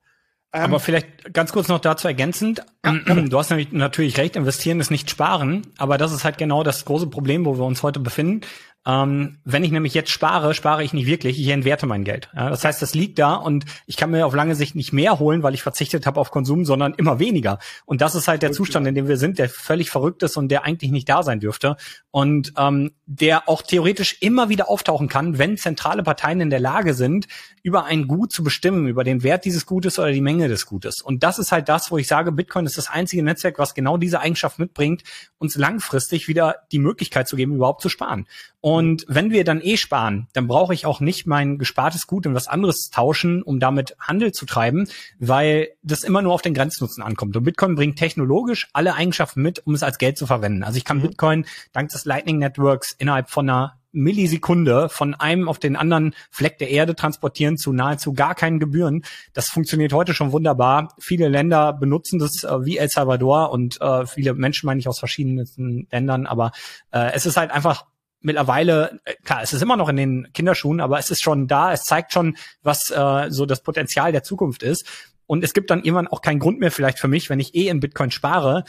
Ähm, 0.52 0.64
aber 0.64 0.80
vielleicht 0.80 1.34
ganz 1.34 1.52
kurz 1.52 1.68
noch 1.68 1.80
dazu 1.80 2.08
ergänzend. 2.08 2.66
Ja. 2.84 2.94
Du 2.94 3.38
hast 3.38 3.50
nämlich 3.50 3.72
natürlich 3.72 4.18
recht, 4.18 4.36
investieren 4.36 4.80
ist 4.80 4.90
nicht 4.90 5.10
sparen, 5.10 5.68
aber 5.78 5.98
das 5.98 6.12
ist 6.14 6.24
halt 6.24 6.38
genau 6.38 6.64
das 6.64 6.86
große 6.86 7.08
Problem, 7.08 7.46
wo 7.46 7.58
wir 7.58 7.66
uns 7.66 7.84
heute 7.84 8.00
befinden. 8.00 8.42
Ähm, 8.88 9.40
wenn 9.44 9.64
ich 9.64 9.72
nämlich 9.72 9.96
jetzt 9.96 10.12
spare, 10.12 10.54
spare 10.54 10.84
ich 10.84 10.94
nicht 10.94 11.08
wirklich, 11.08 11.40
ich 11.40 11.48
entwerte 11.48 11.88
mein 11.88 12.04
Geld. 12.04 12.30
Ja, 12.36 12.50
das 12.50 12.64
heißt, 12.64 12.82
das 12.82 12.94
liegt 12.94 13.18
da 13.18 13.34
und 13.34 13.66
ich 13.88 13.98
kann 13.98 14.12
mir 14.12 14.28
auf 14.28 14.36
lange 14.36 14.56
Sicht 14.56 14.76
nicht 14.76 14.94
mehr 14.94 15.18
holen, 15.18 15.42
weil 15.42 15.56
ich 15.56 15.64
verzichtet 15.64 16.06
habe 16.06 16.20
auf 16.20 16.30
Konsum, 16.30 16.66
sondern 16.66 16.94
immer 16.94 17.18
weniger. 17.18 17.58
Und 17.86 18.02
das 18.02 18.14
ist 18.14 18.28
halt 18.28 18.44
der 18.44 18.52
Zustand, 18.52 18.86
in 18.86 18.94
dem 18.94 19.08
wir 19.08 19.18
sind, 19.18 19.40
der 19.40 19.50
völlig 19.50 19.90
verrückt 19.90 20.22
ist 20.22 20.38
und 20.38 20.50
der 20.50 20.66
eigentlich 20.66 20.92
nicht 20.92 21.10
da 21.10 21.24
sein 21.24 21.40
dürfte. 21.40 21.78
Und 22.12 22.54
ähm, 22.58 22.92
der 23.08 23.50
auch 23.50 23.64
theoretisch 23.64 24.18
immer 24.22 24.50
wieder 24.50 24.70
auftauchen 24.70 25.10
kann, 25.10 25.40
wenn 25.40 25.58
zentrale 25.58 26.04
Parteien 26.04 26.42
in 26.42 26.50
der 26.52 26.60
Lage 26.60 26.94
sind, 26.94 27.28
über 27.64 27.86
ein 27.86 28.08
Gut 28.08 28.32
zu 28.32 28.44
bestimmen, 28.44 28.88
über 28.88 29.04
den 29.04 29.24
Wert 29.24 29.46
dieses 29.46 29.66
Gutes 29.66 29.98
oder 29.98 30.12
die 30.12 30.22
Menge 30.22 30.48
des 30.48 30.68
Gutes. 30.68 31.02
Und 31.02 31.24
das 31.24 31.40
ist 31.40 31.52
halt 31.52 31.70
das, 31.70 31.90
wo 31.90 31.98
ich 31.98 32.08
sage, 32.08 32.32
Bitcoin 32.32 32.68
ist 32.68 32.78
das 32.78 32.90
einzige 32.90 33.24
Netzwerk, 33.24 33.58
was 33.58 33.74
genau 33.74 33.98
diese 33.98 34.20
Eigenschaft 34.20 34.60
mitbringt, 34.60 35.04
uns 35.40 35.56
langfristig 35.56 36.28
wieder 36.28 36.58
die 36.72 36.78
Möglichkeit 36.78 37.28
zu 37.28 37.36
geben, 37.36 37.56
überhaupt 37.56 37.82
zu 37.82 37.90
sparen. 37.90 38.28
Und 38.66 39.06
wenn 39.08 39.30
wir 39.30 39.44
dann 39.44 39.62
eh 39.62 39.78
sparen, 39.78 40.26
dann 40.34 40.48
brauche 40.48 40.74
ich 40.74 40.88
auch 40.88 41.00
nicht 41.00 41.28
mein 41.28 41.60
gespartes 41.60 42.08
Gut 42.08 42.26
in 42.26 42.34
was 42.34 42.48
anderes 42.48 42.90
tauschen, 42.90 43.44
um 43.44 43.60
damit 43.60 43.96
Handel 44.00 44.32
zu 44.32 44.48
treiben, 44.48 44.88
weil 45.20 45.68
das 45.84 46.04
immer 46.04 46.24
nur 46.24 46.34
auf 46.34 46.42
den 46.42 46.56
Grenznutzen 46.56 47.04
ankommt. 47.04 47.38
Und 47.38 47.44
Bitcoin 47.44 47.76
bringt 47.76 48.00
technologisch 48.00 48.68
alle 48.74 48.96
Eigenschaften 48.96 49.44
mit, 49.44 49.68
um 49.68 49.76
es 49.76 49.84
als 49.84 50.00
Geld 50.00 50.18
zu 50.18 50.26
verwenden. 50.26 50.64
Also 50.64 50.78
ich 50.78 50.84
kann 50.84 50.98
mhm. 50.98 51.04
Bitcoin 51.04 51.46
dank 51.74 51.90
des 51.90 52.06
Lightning 52.06 52.40
Networks 52.40 52.92
innerhalb 52.94 53.30
von 53.30 53.48
einer 53.48 53.80
Millisekunde 53.92 54.90
von 54.90 55.14
einem 55.14 55.48
auf 55.48 55.60
den 55.60 55.76
anderen 55.76 56.16
Fleck 56.32 56.58
der 56.58 56.72
Erde 56.72 56.96
transportieren 56.96 57.58
zu 57.58 57.72
nahezu 57.72 58.14
gar 58.14 58.34
keinen 58.34 58.60
Gebühren. 58.60 59.06
Das 59.34 59.48
funktioniert 59.48 59.94
heute 59.94 60.16
schon 60.16 60.32
wunderbar. 60.32 60.96
Viele 61.00 61.30
Länder 61.30 61.72
benutzen 61.72 62.18
das 62.18 62.44
äh, 62.44 62.66
wie 62.66 62.78
El 62.78 62.90
Salvador 62.90 63.52
und 63.52 63.80
äh, 63.80 64.08
viele 64.08 64.34
Menschen 64.34 64.66
meine 64.66 64.80
ich 64.80 64.88
aus 64.88 64.98
verschiedenen 64.98 65.88
Ländern, 65.92 66.26
aber 66.26 66.52
äh, 66.92 67.12
es 67.14 67.28
ist 67.28 67.38
halt 67.38 67.52
einfach 67.52 67.86
mittlerweile, 68.26 69.00
äh, 69.06 69.14
klar, 69.24 69.42
es 69.42 69.54
ist 69.54 69.62
immer 69.62 69.78
noch 69.78 69.90
in 69.90 69.96
den 69.96 70.28
Kinderschuhen, 70.34 70.82
aber 70.82 71.00
es 71.00 71.12
ist 71.12 71.22
schon 71.22 71.48
da, 71.48 71.72
es 71.72 71.84
zeigt 71.84 72.12
schon, 72.12 72.36
was 72.64 72.92
äh, 72.92 73.28
so 73.30 73.46
das 73.46 73.62
Potenzial 73.62 74.12
der 74.12 74.24
Zukunft 74.24 74.64
ist. 74.64 74.86
Und 75.28 75.44
es 75.44 75.54
gibt 75.54 75.72
dann 75.72 75.84
irgendwann 75.84 76.08
auch 76.08 76.22
keinen 76.22 76.40
Grund 76.40 76.60
mehr 76.60 76.72
vielleicht 76.72 77.00
für 77.00 77.08
mich, 77.08 77.30
wenn 77.30 77.40
ich 77.40 77.56
eh 77.56 77.68
in 77.68 77.80
Bitcoin 77.80 78.12
spare, 78.12 78.64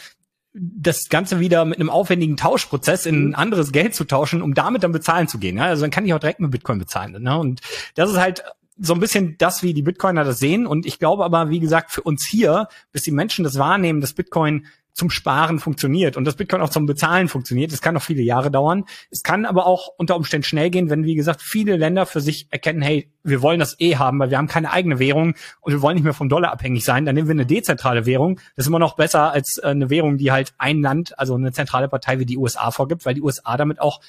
das 0.59 1.09
Ganze 1.11 1.39
wieder 1.39 1.65
mit 1.67 1.79
einem 1.79 1.91
aufwendigen 1.91 2.37
Tauschprozess 2.37 3.05
in 3.05 3.31
ein 3.31 3.35
anderes 3.35 3.73
Geld 3.73 3.95
zu 3.95 4.05
tauschen, 4.05 4.41
um 4.41 4.55
damit 4.55 4.83
dann 4.83 4.93
bezahlen 4.93 5.29
zu 5.29 5.39
gehen. 5.39 5.59
Ja? 5.59 5.65
Also 5.65 5.83
dann 5.83 5.91
kann 5.91 6.07
ich 6.07 6.15
auch 6.15 6.19
direkt 6.19 6.41
mit 6.41 6.51
Bitcoin 6.51 6.79
bezahlen. 6.79 7.23
Ne? 7.23 7.39
Und 7.39 7.61
das 7.95 8.11
ist 8.11 8.19
halt 8.19 8.43
so 8.79 8.95
ein 8.95 9.01
bisschen 9.01 9.37
das, 9.39 9.63
wie 9.63 9.75
die 9.75 9.83
Bitcoiner 9.83 10.25
das 10.25 10.39
sehen. 10.39 10.67
Und 10.67 10.87
ich 10.87 10.99
glaube 10.99 11.25
aber, 11.25 11.51
wie 11.51 11.61
gesagt, 11.61 11.91
für 11.91 12.03
uns 12.03 12.27
hier, 12.27 12.69
bis 12.93 13.03
die 13.03 13.11
Menschen 13.11 13.45
das 13.45 13.59
wahrnehmen, 13.59 14.01
dass 14.01 14.15
Bitcoin 14.15 14.67
zum 14.97 15.11
Sparen 15.11 15.59
funktioniert 15.59 16.17
und 16.17 16.25
das 16.25 16.37
Bitcoin 16.37 16.63
auch 16.63 16.71
zum 16.71 16.87
Bezahlen 16.87 17.29
funktioniert. 17.29 17.71
Es 17.71 17.83
kann 17.83 17.93
noch 17.93 18.03
viele 18.03 18.23
Jahre 18.23 18.51
dauern. 18.51 18.85
Es 19.11 19.23
kann 19.23 19.45
aber 19.45 19.67
auch 19.67 19.89
unter 19.99 20.17
Umständen 20.17 20.45
schnell 20.45 20.71
gehen, 20.71 20.89
wenn, 20.89 21.05
wie 21.05 21.15
gesagt, 21.15 21.43
viele 21.43 21.77
Länder 21.77 22.07
für 22.07 22.23
sich 22.23 22.49
erkennen, 22.51 22.81
hey, 22.81 23.13
wir 23.23 23.43
wollen 23.43 23.61
das 23.61 23.79
eh 23.79 23.97
haben, 23.97 24.19
weil 24.19 24.31
wir 24.31 24.39
haben 24.39 24.49
keine 24.49 24.73
eigene 24.73 24.99
Währung 24.99 25.35
und 25.61 25.73
wir 25.73 25.83
wollen 25.83 25.97
nicht 25.97 26.05
mehr 26.05 26.15
vom 26.15 26.31
Dollar 26.31 26.51
abhängig 26.51 26.83
sein. 26.83 27.05
Dann 27.05 27.15
nehmen 27.15 27.29
wir 27.29 27.35
eine 27.35 27.45
dezentrale 27.45 28.07
Währung. 28.07 28.41
Das 28.57 28.65
ist 28.65 28.69
immer 28.69 28.79
noch 28.79 28.97
besser 28.97 29.33
als 29.33 29.59
äh, 29.59 29.67
eine 29.67 29.91
Währung, 29.91 30.17
die 30.17 30.33
halt 30.33 30.55
ein 30.57 30.81
Land, 30.81 31.19
also 31.19 31.35
eine 31.35 31.53
zentrale 31.53 31.89
Partei 31.89 32.19
wie 32.19 32.27
die 32.27 32.39
USA 32.39 32.71
vorgibt, 32.71 33.05
weil 33.05 33.13
die 33.13 33.23
USA 33.23 33.59
damit 33.59 33.81
auch 33.83 34.01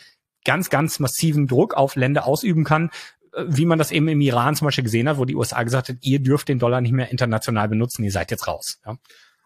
ganz, 0.45 0.69
ganz 0.69 0.99
massiven 0.99 1.47
Druck 1.47 1.73
auf 1.73 1.97
Länder 1.97 2.25
ausüben 2.25 2.63
kann, 2.63 2.91
wie 3.45 3.65
man 3.65 3.77
das 3.77 3.91
eben 3.91 4.07
im 4.07 4.21
Iran 4.21 4.55
zum 4.55 4.65
Beispiel 4.65 4.85
gesehen 4.85 5.09
hat, 5.09 5.17
wo 5.17 5.25
die 5.25 5.35
USA 5.35 5.61
gesagt 5.63 5.89
hat, 5.89 5.97
ihr 5.99 6.19
dürft 6.19 6.47
den 6.47 6.59
Dollar 6.59 6.79
nicht 6.79 6.93
mehr 6.93 7.11
international 7.11 7.67
benutzen, 7.67 8.05
ihr 8.05 8.11
seid 8.11 8.31
jetzt 8.31 8.47
raus. 8.47 8.79
Ja. 8.85 8.97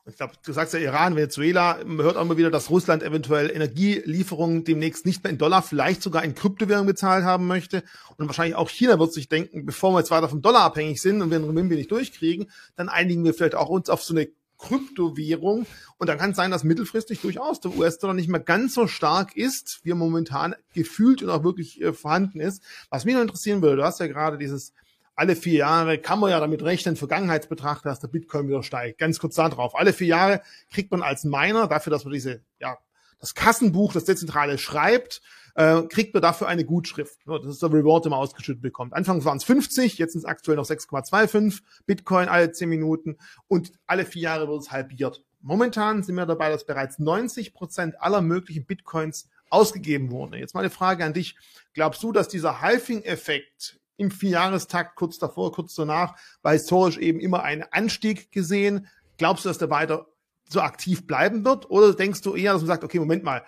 Ich 0.08 0.16
glaube, 0.16 0.34
du 0.44 0.52
sagst 0.52 0.74
ja 0.74 0.80
Iran, 0.80 1.16
Venezuela, 1.16 1.78
man 1.86 2.04
hört 2.04 2.18
auch 2.18 2.24
immer 2.24 2.38
wieder, 2.38 2.50
dass 2.50 2.72
Russland 2.72 3.04
eventuell 3.04 3.52
Energielieferungen 3.52 4.64
demnächst 4.64 5.06
nicht 5.06 5.24
mehr 5.24 5.32
in 5.32 5.38
Dollar, 5.38 5.62
vielleicht 5.62 6.02
sogar 6.02 6.24
in 6.24 6.34
Kryptowährung 6.34 6.88
bezahlt 6.88 7.24
haben 7.24 7.46
möchte. 7.46 7.84
Und 8.18 8.26
wahrscheinlich 8.26 8.56
auch 8.56 8.70
China 8.70 8.98
wird 8.98 9.14
sich 9.14 9.30
denken, 9.30 9.66
bevor 9.66 9.94
wir 9.94 10.00
jetzt 10.00 10.10
weiter 10.10 10.28
vom 10.28 10.42
Dollar 10.42 10.64
abhängig 10.64 11.02
sind 11.02 11.22
und 11.22 11.30
wir 11.30 11.38
den 11.38 11.46
Renminbi 11.46 11.76
nicht 11.76 11.92
durchkriegen, 11.92 12.50
dann 12.76 12.90
einigen 12.90 13.24
wir 13.24 13.36
vielleicht 13.36 13.54
auch 13.54 13.70
uns 13.70 13.90
auf 13.90 14.02
so 14.02 14.16
eine 14.16 14.28
Kryptowährung. 14.58 15.68
Und 15.98 16.08
dann 16.08 16.18
kann 16.18 16.32
es 16.32 16.38
sein, 16.38 16.50
dass 16.50 16.64
mittelfristig 16.64 17.22
durchaus 17.22 17.60
der 17.60 17.76
US-Dollar 17.76 18.16
nicht 18.16 18.30
mehr 18.30 18.40
ganz 18.40 18.74
so 18.74 18.88
stark 18.88 19.38
ist, 19.38 19.82
wie 19.84 19.92
er 19.92 19.96
momentan 19.96 20.56
gefühlt 20.74 21.22
und 21.22 21.30
auch 21.30 21.44
wirklich 21.44 21.80
äh, 21.80 21.94
vorhanden 21.94 22.40
ist. 22.40 22.64
Was 22.90 23.06
mich 23.06 23.14
noch 23.14 23.22
interessieren 23.22 23.62
würde, 23.62 23.78
du 23.78 23.84
hast 23.84 24.00
ja 24.00 24.08
gerade 24.08 24.40
dieses 24.40 24.74
alle 25.22 25.36
vier 25.36 25.60
Jahre 25.60 26.00
kann 26.00 26.20
man 26.20 26.32
ja 26.32 26.40
damit 26.40 26.64
rechnen, 26.64 26.96
Vergangenheitsbetrachter, 26.96 27.90
dass 27.90 28.00
der 28.00 28.08
Bitcoin 28.08 28.48
wieder 28.48 28.64
steigt. 28.64 28.98
Ganz 28.98 29.20
kurz 29.20 29.36
da 29.36 29.50
drauf. 29.50 29.76
Alle 29.76 29.94
vier 29.94 30.08
Jahre 30.08 30.42
kriegt 30.72 30.90
man 30.90 31.04
als 31.04 31.24
Miner 31.26 31.68
dafür, 31.68 31.92
dass 31.92 32.06
man 32.06 32.14
diese, 32.14 32.42
ja, 32.60 32.80
das 33.20 33.36
Kassenbuch, 33.36 33.94
das 33.94 34.06
Dezentrale 34.06 34.58
schreibt, 34.58 35.22
äh, 35.54 35.84
kriegt 35.84 36.16
man 36.16 36.24
dafür 36.24 36.48
eine 36.48 36.66
Gutschrift. 36.66 37.20
Das 37.28 37.46
ist 37.46 37.62
der 37.62 37.72
Reward, 37.72 38.06
den 38.06 38.10
man 38.10 38.20
ausgeschüttet 38.20 38.64
bekommt. 38.64 38.94
Anfangs 38.94 39.24
waren 39.24 39.38
es 39.38 39.44
50, 39.44 40.00
jetzt 40.00 40.14
sind 40.14 40.22
es 40.22 40.26
aktuell 40.26 40.58
noch 40.58 40.66
6,25 40.66 41.62
Bitcoin 41.86 42.28
alle 42.28 42.52
10 42.52 42.68
Minuten 42.68 43.18
und 43.48 43.74
alle 43.86 44.06
vier 44.06 44.24
Jahre 44.24 44.48
wird 44.48 44.62
es 44.62 44.72
halbiert. 44.72 45.24
Momentan 45.40 46.02
sind 46.02 46.16
wir 46.16 46.26
dabei, 46.26 46.50
dass 46.50 46.66
bereits 46.66 46.98
90 46.98 47.54
Prozent 47.54 48.02
aller 48.02 48.22
möglichen 48.22 48.66
Bitcoins 48.66 49.30
ausgegeben 49.52 50.10
wurden. 50.10 50.34
Jetzt 50.34 50.56
mal 50.56 50.62
eine 50.62 50.72
Frage 50.72 51.06
an 51.06 51.14
dich. 51.14 51.36
Glaubst 51.74 52.02
du, 52.02 52.12
dass 52.12 52.28
dieser 52.28 52.62
Halving-Effekt 52.62 53.81
im 54.02 54.12
Vierjahrestakt 54.12 54.96
kurz 54.96 55.20
davor, 55.20 55.52
kurz 55.52 55.76
danach, 55.76 56.16
war 56.42 56.54
historisch 56.54 56.98
eben 56.98 57.20
immer 57.20 57.44
ein 57.44 57.64
Anstieg 57.72 58.32
gesehen. 58.32 58.88
Glaubst 59.18 59.46
du, 59.46 59.50
dass 59.50 59.60
der 59.60 59.70
weiter 59.70 60.08
so 60.50 60.62
aktiv 60.62 61.06
bleiben 61.06 61.46
wird? 61.46 61.70
Oder 61.70 61.94
denkst 61.94 62.22
du 62.22 62.36
eher, 62.36 62.54
dass 62.54 62.64
man 62.64 62.68
sagt, 62.68 62.84
okay, 62.84 63.00
Moment 63.00 63.24
mal, 63.24 63.44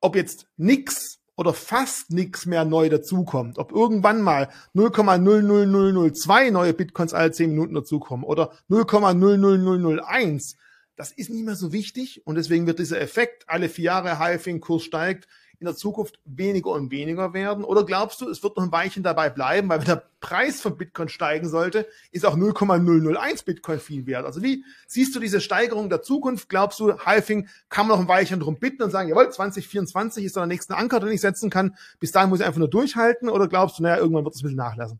ob 0.00 0.16
jetzt 0.16 0.46
nix 0.56 1.18
oder 1.36 1.52
fast 1.52 2.10
nix 2.10 2.46
mehr 2.46 2.64
neu 2.64 2.88
dazukommt, 2.88 3.58
ob 3.58 3.72
irgendwann 3.72 4.22
mal 4.22 4.48
0,00002 4.74 6.50
neue 6.50 6.72
Bitcoins 6.74 7.14
alle 7.14 7.30
10 7.30 7.50
Minuten 7.50 7.74
dazukommen 7.74 8.24
oder 8.24 8.52
0,00001, 8.68 10.56
das 10.96 11.12
ist 11.12 11.30
nicht 11.30 11.44
mehr 11.44 11.56
so 11.56 11.72
wichtig 11.72 12.26
und 12.26 12.34
deswegen 12.34 12.66
wird 12.66 12.78
dieser 12.78 13.00
Effekt, 13.00 13.44
alle 13.48 13.68
vier 13.68 13.84
Jahre 13.84 14.18
Halving, 14.18 14.60
Kurs 14.60 14.82
steigt, 14.82 15.28
in 15.60 15.66
der 15.66 15.76
Zukunft 15.76 16.18
weniger 16.24 16.70
und 16.70 16.90
weniger 16.90 17.34
werden? 17.34 17.64
Oder 17.64 17.84
glaubst 17.84 18.20
du, 18.20 18.28
es 18.28 18.42
wird 18.42 18.56
noch 18.56 18.64
ein 18.64 18.72
Weilchen 18.72 19.02
dabei 19.02 19.28
bleiben, 19.28 19.68
weil 19.68 19.80
wenn 19.80 19.86
der 19.86 20.02
Preis 20.20 20.60
von 20.60 20.76
Bitcoin 20.76 21.10
steigen 21.10 21.48
sollte, 21.48 21.86
ist 22.10 22.24
auch 22.24 22.34
0,001 22.34 23.42
Bitcoin 23.42 23.78
viel 23.78 24.06
wert? 24.06 24.24
Also 24.24 24.42
wie 24.42 24.64
siehst 24.86 25.14
du 25.14 25.20
diese 25.20 25.40
Steigerung 25.40 25.90
der 25.90 26.02
Zukunft? 26.02 26.48
Glaubst 26.48 26.80
du, 26.80 26.98
Halfing 26.98 27.48
kann 27.68 27.86
man 27.86 27.98
noch 27.98 28.04
ein 28.04 28.08
Weilchen 28.08 28.40
drum 28.40 28.58
bitten 28.58 28.82
und 28.82 28.90
sagen, 28.90 29.10
jawohl, 29.10 29.30
2024 29.30 30.24
ist 30.24 30.36
dann 30.36 30.48
der 30.48 30.54
nächste 30.54 30.76
Anker, 30.76 30.98
den 30.98 31.12
ich 31.12 31.20
setzen 31.20 31.50
kann. 31.50 31.76
Bis 31.98 32.10
dahin 32.10 32.30
muss 32.30 32.40
ich 32.40 32.46
einfach 32.46 32.58
nur 32.58 32.70
durchhalten. 32.70 33.28
Oder 33.28 33.46
glaubst 33.46 33.78
du, 33.78 33.82
naja, 33.82 33.98
irgendwann 33.98 34.24
wird 34.24 34.34
es 34.34 34.40
ein 34.40 34.44
bisschen 34.44 34.56
nachlassen? 34.56 34.98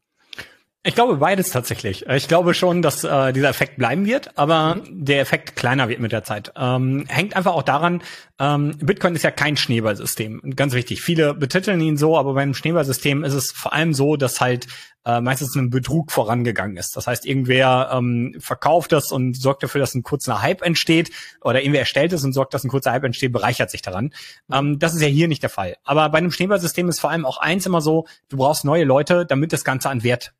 Ich 0.82 0.94
glaube 0.94 1.16
beides 1.16 1.50
tatsächlich. 1.50 2.06
Ich 2.06 2.26
glaube 2.26 2.54
schon, 2.54 2.80
dass 2.80 3.04
äh, 3.04 3.34
dieser 3.34 3.50
Effekt 3.50 3.76
bleiben 3.76 4.06
wird, 4.06 4.38
aber 4.38 4.76
mhm. 4.76 5.04
der 5.04 5.20
Effekt 5.20 5.54
kleiner 5.54 5.90
wird 5.90 6.00
mit 6.00 6.10
der 6.10 6.24
Zeit. 6.24 6.52
Ähm, 6.56 7.04
hängt 7.06 7.36
einfach 7.36 7.52
auch 7.52 7.62
daran, 7.62 8.02
ähm, 8.38 8.78
Bitcoin 8.78 9.14
ist 9.14 9.22
ja 9.22 9.30
kein 9.30 9.58
Schneeballsystem. 9.58 10.40
Ganz 10.56 10.72
wichtig. 10.72 11.02
Viele 11.02 11.34
betiteln 11.34 11.82
ihn 11.82 11.98
so, 11.98 12.16
aber 12.16 12.32
beim 12.32 12.54
Schneeballsystem 12.54 13.24
ist 13.24 13.34
es 13.34 13.52
vor 13.52 13.74
allem 13.74 13.92
so, 13.92 14.16
dass 14.16 14.40
halt 14.40 14.68
äh, 15.04 15.20
meistens 15.20 15.54
ein 15.54 15.68
Betrug 15.68 16.12
vorangegangen 16.12 16.78
ist. 16.78 16.96
Das 16.96 17.06
heißt, 17.06 17.26
irgendwer 17.26 17.90
ähm, 17.92 18.36
verkauft 18.38 18.92
das 18.92 19.12
und 19.12 19.34
sorgt 19.34 19.62
dafür, 19.62 19.82
dass 19.82 19.94
ein 19.94 20.02
kurzer 20.02 20.40
Hype 20.40 20.62
entsteht 20.62 21.10
oder 21.42 21.60
irgendwer 21.60 21.80
erstellt 21.80 22.14
es 22.14 22.24
und 22.24 22.32
sorgt, 22.32 22.54
dass 22.54 22.64
ein 22.64 22.70
kurzer 22.70 22.92
Hype 22.92 23.04
entsteht, 23.04 23.32
bereichert 23.32 23.70
sich 23.70 23.82
daran. 23.82 24.14
Mhm. 24.48 24.54
Ähm, 24.54 24.78
das 24.78 24.94
ist 24.94 25.02
ja 25.02 25.08
hier 25.08 25.28
nicht 25.28 25.42
der 25.42 25.50
Fall. 25.50 25.76
Aber 25.84 26.08
bei 26.08 26.16
einem 26.16 26.32
Schneeballsystem 26.32 26.88
ist 26.88 27.00
vor 27.00 27.10
allem 27.10 27.26
auch 27.26 27.36
eins 27.36 27.66
immer 27.66 27.82
so, 27.82 28.06
du 28.30 28.38
brauchst 28.38 28.64
neue 28.64 28.84
Leute, 28.84 29.26
damit 29.26 29.52
das 29.52 29.64
Ganze 29.64 29.90
an 29.90 30.02
Wert 30.02 30.32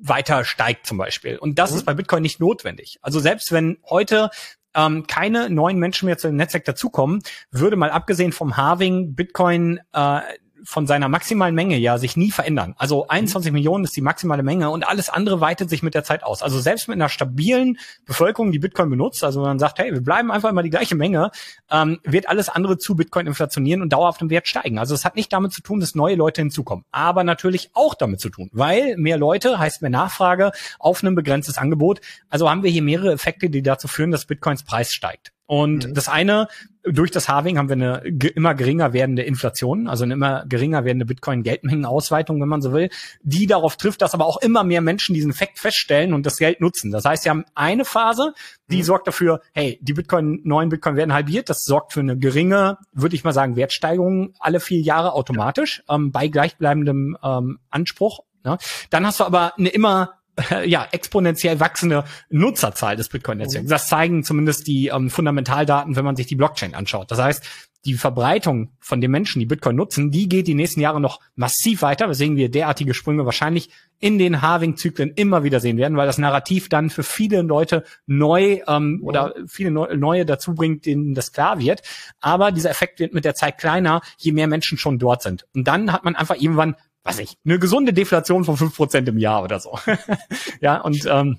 weiter 0.00 0.44
steigt 0.44 0.86
zum 0.86 0.98
Beispiel. 0.98 1.38
Und 1.38 1.58
das 1.58 1.70
mhm. 1.70 1.76
ist 1.78 1.84
bei 1.84 1.94
Bitcoin 1.94 2.22
nicht 2.22 2.40
notwendig. 2.40 2.98
Also 3.02 3.20
selbst 3.20 3.52
wenn 3.52 3.78
heute 3.88 4.30
ähm, 4.74 5.06
keine 5.06 5.50
neuen 5.50 5.78
Menschen 5.78 6.06
mehr 6.06 6.18
zu 6.18 6.28
dem 6.28 6.36
Netzwerk 6.36 6.64
dazukommen, 6.64 7.22
würde 7.50 7.76
mal 7.76 7.90
abgesehen 7.90 8.32
vom 8.32 8.56
Halving 8.56 9.14
Bitcoin 9.14 9.80
äh, 9.92 10.20
von 10.64 10.86
seiner 10.86 11.08
maximalen 11.08 11.54
Menge 11.54 11.76
ja 11.76 11.98
sich 11.98 12.16
nie 12.16 12.30
verändern. 12.30 12.74
Also 12.78 13.08
21 13.08 13.50
mhm. 13.50 13.54
Millionen 13.54 13.84
ist 13.84 13.96
die 13.96 14.00
maximale 14.00 14.42
Menge 14.42 14.70
und 14.70 14.86
alles 14.86 15.08
andere 15.08 15.40
weitet 15.40 15.70
sich 15.70 15.82
mit 15.82 15.94
der 15.94 16.04
Zeit 16.04 16.22
aus. 16.22 16.42
Also 16.42 16.60
selbst 16.60 16.88
mit 16.88 16.96
einer 16.96 17.08
stabilen 17.08 17.78
Bevölkerung, 18.04 18.52
die 18.52 18.58
Bitcoin 18.58 18.90
benutzt, 18.90 19.24
also 19.24 19.42
man 19.42 19.58
sagt, 19.58 19.78
hey, 19.78 19.92
wir 19.92 20.00
bleiben 20.00 20.30
einfach 20.30 20.50
immer 20.50 20.62
die 20.62 20.70
gleiche 20.70 20.94
Menge, 20.94 21.30
ähm, 21.70 21.98
wird 22.04 22.28
alles 22.28 22.48
andere 22.48 22.78
zu 22.78 22.96
Bitcoin 22.96 23.26
inflationieren 23.26 23.82
und 23.82 23.92
dauerhaft 23.92 24.22
im 24.22 24.30
Wert 24.30 24.48
steigen. 24.48 24.78
Also 24.78 24.94
es 24.94 25.04
hat 25.04 25.16
nicht 25.16 25.32
damit 25.32 25.52
zu 25.52 25.62
tun, 25.62 25.80
dass 25.80 25.94
neue 25.94 26.14
Leute 26.14 26.40
hinzukommen, 26.40 26.84
aber 26.90 27.24
natürlich 27.24 27.70
auch 27.74 27.94
damit 27.94 28.20
zu 28.20 28.30
tun, 28.30 28.50
weil 28.52 28.96
mehr 28.96 29.18
Leute 29.18 29.58
heißt 29.58 29.82
mehr 29.82 29.90
Nachfrage 29.90 30.52
auf 30.78 31.02
einem 31.02 31.14
begrenztes 31.14 31.58
Angebot. 31.58 32.00
Also 32.28 32.50
haben 32.50 32.62
wir 32.62 32.70
hier 32.70 32.82
mehrere 32.82 33.12
Effekte, 33.12 33.50
die 33.50 33.62
dazu 33.62 33.88
führen, 33.88 34.10
dass 34.10 34.26
Bitcoins 34.26 34.62
Preis 34.62 34.92
steigt. 34.92 35.32
Und 35.50 35.88
mhm. 35.88 35.94
das 35.94 36.08
eine, 36.08 36.46
durch 36.84 37.10
das 37.10 37.28
Halving 37.28 37.58
haben 37.58 37.68
wir 37.68 37.74
eine 37.74 38.02
immer 38.36 38.54
geringer 38.54 38.92
werdende 38.92 39.22
Inflation, 39.22 39.88
also 39.88 40.04
eine 40.04 40.14
immer 40.14 40.44
geringer 40.46 40.84
werdende 40.84 41.06
Bitcoin-Geldmengenausweitung, 41.06 42.40
wenn 42.40 42.48
man 42.48 42.62
so 42.62 42.72
will, 42.72 42.88
die 43.22 43.48
darauf 43.48 43.76
trifft, 43.76 44.00
dass 44.00 44.14
aber 44.14 44.26
auch 44.26 44.36
immer 44.36 44.62
mehr 44.62 44.80
Menschen 44.80 45.12
diesen 45.12 45.32
Fakt 45.32 45.58
feststellen 45.58 46.14
und 46.14 46.24
das 46.24 46.36
Geld 46.36 46.60
nutzen. 46.60 46.92
Das 46.92 47.04
heißt, 47.04 47.24
sie 47.24 47.30
haben 47.30 47.44
eine 47.56 47.84
Phase, 47.84 48.32
die 48.70 48.76
mhm. 48.76 48.82
sorgt 48.84 49.08
dafür, 49.08 49.40
hey, 49.52 49.80
die 49.82 49.92
Bitcoin, 49.92 50.40
neuen 50.44 50.68
Bitcoin 50.68 50.94
werden 50.94 51.12
halbiert. 51.12 51.50
Das 51.50 51.64
sorgt 51.64 51.94
für 51.94 52.00
eine 52.00 52.16
geringe, 52.16 52.78
würde 52.92 53.16
ich 53.16 53.24
mal 53.24 53.32
sagen, 53.32 53.56
Wertsteigerung 53.56 54.34
alle 54.38 54.60
vier 54.60 54.80
Jahre 54.80 55.14
automatisch, 55.14 55.82
ähm, 55.90 56.12
bei 56.12 56.28
gleichbleibendem 56.28 57.18
ähm, 57.24 57.58
Anspruch. 57.70 58.20
Ne? 58.44 58.56
Dann 58.90 59.04
hast 59.04 59.18
du 59.18 59.24
aber 59.24 59.54
eine 59.58 59.70
immer 59.70 60.19
ja, 60.64 60.86
exponentiell 60.90 61.60
wachsende 61.60 62.04
Nutzerzahl 62.28 62.96
des 62.96 63.08
Bitcoin-Netzwerks. 63.08 63.66
Mhm. 63.66 63.70
Das 63.70 63.88
zeigen 63.88 64.24
zumindest 64.24 64.66
die 64.66 64.88
ähm, 64.88 65.10
Fundamentaldaten, 65.10 65.96
wenn 65.96 66.04
man 66.04 66.16
sich 66.16 66.26
die 66.26 66.36
Blockchain 66.36 66.74
anschaut. 66.74 67.10
Das 67.10 67.20
heißt, 67.20 67.44
die 67.86 67.94
Verbreitung 67.94 68.72
von 68.78 69.00
den 69.00 69.10
Menschen, 69.10 69.40
die 69.40 69.46
Bitcoin 69.46 69.76
nutzen, 69.76 70.10
die 70.10 70.28
geht 70.28 70.46
die 70.46 70.54
nächsten 70.54 70.80
Jahre 70.80 71.00
noch 71.00 71.20
massiv 71.34 71.80
weiter, 71.80 72.10
weswegen 72.10 72.36
wir 72.36 72.50
derartige 72.50 72.92
Sprünge 72.92 73.24
wahrscheinlich 73.24 73.70
in 73.98 74.18
den 74.18 74.42
Halving-Zyklen 74.42 75.12
immer 75.14 75.44
wieder 75.44 75.60
sehen 75.60 75.78
werden, 75.78 75.96
weil 75.96 76.06
das 76.06 76.18
Narrativ 76.18 76.68
dann 76.68 76.90
für 76.90 77.02
viele 77.02 77.40
Leute 77.40 77.84
neu 78.06 78.60
ähm, 78.66 79.00
oder 79.02 79.34
viele 79.46 79.70
Neu 79.70 79.96
Neue 79.96 80.26
dazu 80.26 80.54
bringt, 80.54 80.84
denen 80.84 81.14
das 81.14 81.32
klar 81.32 81.58
wird. 81.58 81.82
Aber 82.20 82.52
dieser 82.52 82.70
Effekt 82.70 82.98
wird 82.98 83.14
mit 83.14 83.24
der 83.24 83.34
Zeit 83.34 83.56
kleiner, 83.56 84.02
je 84.18 84.32
mehr 84.32 84.46
Menschen 84.46 84.76
schon 84.76 84.98
dort 84.98 85.22
sind. 85.22 85.46
Und 85.54 85.66
dann 85.66 85.92
hat 85.92 86.04
man 86.04 86.16
einfach 86.16 86.36
irgendwann 86.36 86.76
was 87.02 87.18
ich, 87.18 87.36
eine 87.44 87.58
gesunde 87.58 87.92
Deflation 87.92 88.44
von 88.44 88.56
fünf 88.56 88.76
Prozent 88.76 89.08
im 89.08 89.18
Jahr 89.18 89.42
oder 89.42 89.60
so. 89.60 89.78
ja, 90.60 90.80
und 90.80 91.06
ähm, 91.06 91.38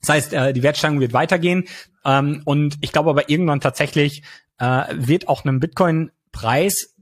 das 0.00 0.10
heißt, 0.10 0.32
äh, 0.32 0.52
die 0.52 0.62
Wertsteigerung 0.62 1.00
wird 1.00 1.12
weitergehen. 1.12 1.64
Ähm, 2.04 2.42
und 2.44 2.76
ich 2.80 2.92
glaube 2.92 3.10
aber 3.10 3.28
irgendwann 3.30 3.60
tatsächlich 3.60 4.22
äh, 4.58 4.84
wird 4.92 5.28
auch 5.28 5.44
ein 5.44 5.60
Bitcoin-Preis 5.60 6.94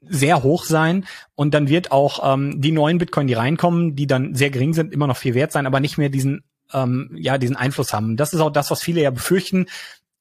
sehr 0.00 0.42
hoch 0.42 0.64
sein 0.64 1.06
und 1.34 1.54
dann 1.54 1.68
wird 1.68 1.90
auch 1.90 2.34
ähm, 2.34 2.60
die 2.60 2.72
neuen 2.72 2.98
Bitcoin, 2.98 3.26
die 3.26 3.34
reinkommen, 3.34 3.96
die 3.96 4.06
dann 4.06 4.34
sehr 4.34 4.50
gering 4.50 4.74
sind, 4.74 4.92
immer 4.92 5.06
noch 5.06 5.16
viel 5.16 5.34
wert 5.34 5.52
sein, 5.52 5.66
aber 5.66 5.80
nicht 5.80 5.98
mehr 5.98 6.10
diesen 6.10 6.44
ähm, 6.72 7.10
ja 7.14 7.38
diesen 7.38 7.56
Einfluss 7.56 7.92
haben. 7.92 8.16
Das 8.16 8.32
ist 8.32 8.40
auch 8.40 8.50
das, 8.50 8.70
was 8.70 8.82
viele 8.82 9.02
ja 9.02 9.10
befürchten, 9.10 9.66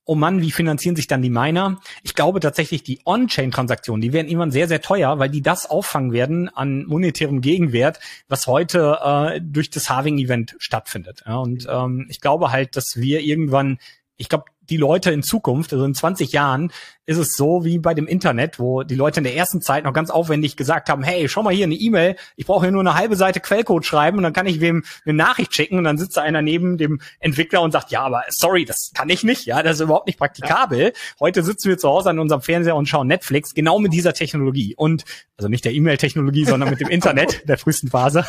oh 0.06 0.16
Mann, 0.16 0.42
wie 0.42 0.52
finanzieren 0.52 0.96
sich 0.96 1.08
dann 1.08 1.22
die 1.22 1.30
Miner? 1.30 1.80
Ich 2.04 2.16
glaube 2.16 2.40
tatsächlich, 2.40 2.84
die 2.84 3.02
On-Chain-Transaktionen, 3.06 4.02
die 4.02 4.14
werden 4.14 4.28
irgendwann 4.28 4.52
sehr, 4.52 4.68
sehr 4.68 4.82
teuer, 4.82 5.20
weil 5.20 5.30
die 5.30 5.42
das 5.42 5.70
auffangen 5.70 6.12
werden 6.12 6.50
an 6.50 6.86
monetärem 6.86 7.42
Gegenwert, 7.42 8.00
was 8.28 8.48
heute 8.48 9.00
äh, 9.04 9.42
durch 9.42 9.70
das 9.70 9.90
Halving-Event 9.90 10.56
stattfindet. 10.60 11.24
Ja, 11.26 11.38
und 11.38 11.68
ähm, 11.70 12.06
ich 12.10 12.22
glaube 12.22 12.52
halt, 12.52 12.76
dass 12.76 12.98
wir 12.98 13.22
irgendwann, 13.22 13.80
ich 14.18 14.30
glaube, 14.30 14.46
die 14.70 14.78
Leute 14.78 15.12
in 15.12 15.24
Zukunft, 15.24 15.74
also 15.74 15.86
in 15.86 15.94
20 15.94 16.32
Jahren, 16.32 16.72
ist 17.06 17.18
es 17.18 17.36
so 17.36 17.64
wie 17.64 17.78
bei 17.78 17.94
dem 17.94 18.08
Internet, 18.08 18.60
wo 18.60 18.84
die 18.84 18.96
Leute 18.96 19.20
in 19.20 19.26
der 19.26 19.36
ersten 19.36 19.62
Zeit 19.62 19.84
noch 19.84 19.94
ganz 19.94 20.10
aufwendig 20.10 20.58
gesagt 20.58 20.90
haben, 20.90 21.04
hey, 21.04 21.30
schau 21.30 21.44
mal 21.44 21.54
hier 21.54 21.66
eine 21.66 21.76
E-Mail, 21.76 22.16
ich 22.36 22.46
brauche 22.46 22.66
hier 22.66 22.72
nur 22.72 22.82
eine 22.82 22.96
halbe 22.96 23.16
Seite 23.16 23.40
Quellcode 23.40 23.86
schreiben 23.86 24.18
und 24.18 24.24
dann 24.24 24.34
kann 24.34 24.48
ich 24.48 24.60
wem 24.60 24.84
eine 25.06 25.14
Nachricht 25.14 25.54
schicken 25.54 25.78
und 25.78 25.84
dann 25.84 25.98
sitzt 25.98 26.18
da 26.18 26.22
einer 26.22 26.42
neben 26.42 26.78
dem 26.78 27.00
Entwickler 27.20 27.62
und 27.62 27.72
sagt, 27.72 27.92
ja, 27.92 28.02
aber 28.02 28.24
sorry, 28.30 28.66
das 28.66 28.92
kann 28.94 29.10
ich 29.10 29.24
nicht, 29.24 29.46
ja, 29.46 29.62
das 29.62 29.76
ist 29.76 29.82
überhaupt 29.82 30.08
nicht 30.08 30.18
praktikabel. 30.18 30.80
Ja. 30.80 30.92
Heute 31.20 31.44
sitzen 31.44 31.70
wir 31.70 31.78
zu 31.78 31.90
Hause 31.90 32.10
an 32.10 32.20
unserem 32.20 32.42
Fernseher 32.42 32.76
und 32.76 32.88
schauen 32.88 33.08
Netflix, 33.08 33.54
genau 33.54 33.80
mit 33.80 33.94
dieser 33.94 34.14
Technologie 34.14 34.74
und, 34.76 35.06
also 35.38 35.48
nicht 35.48 35.66
der 35.66 35.74
E-Mail-Technologie, 35.74 36.46
sondern 36.46 36.70
mit 36.70 36.80
dem 36.80 36.88
Internet 36.90 37.48
der 37.48 37.58
frühesten 37.58 37.90
Phase. 37.90 38.26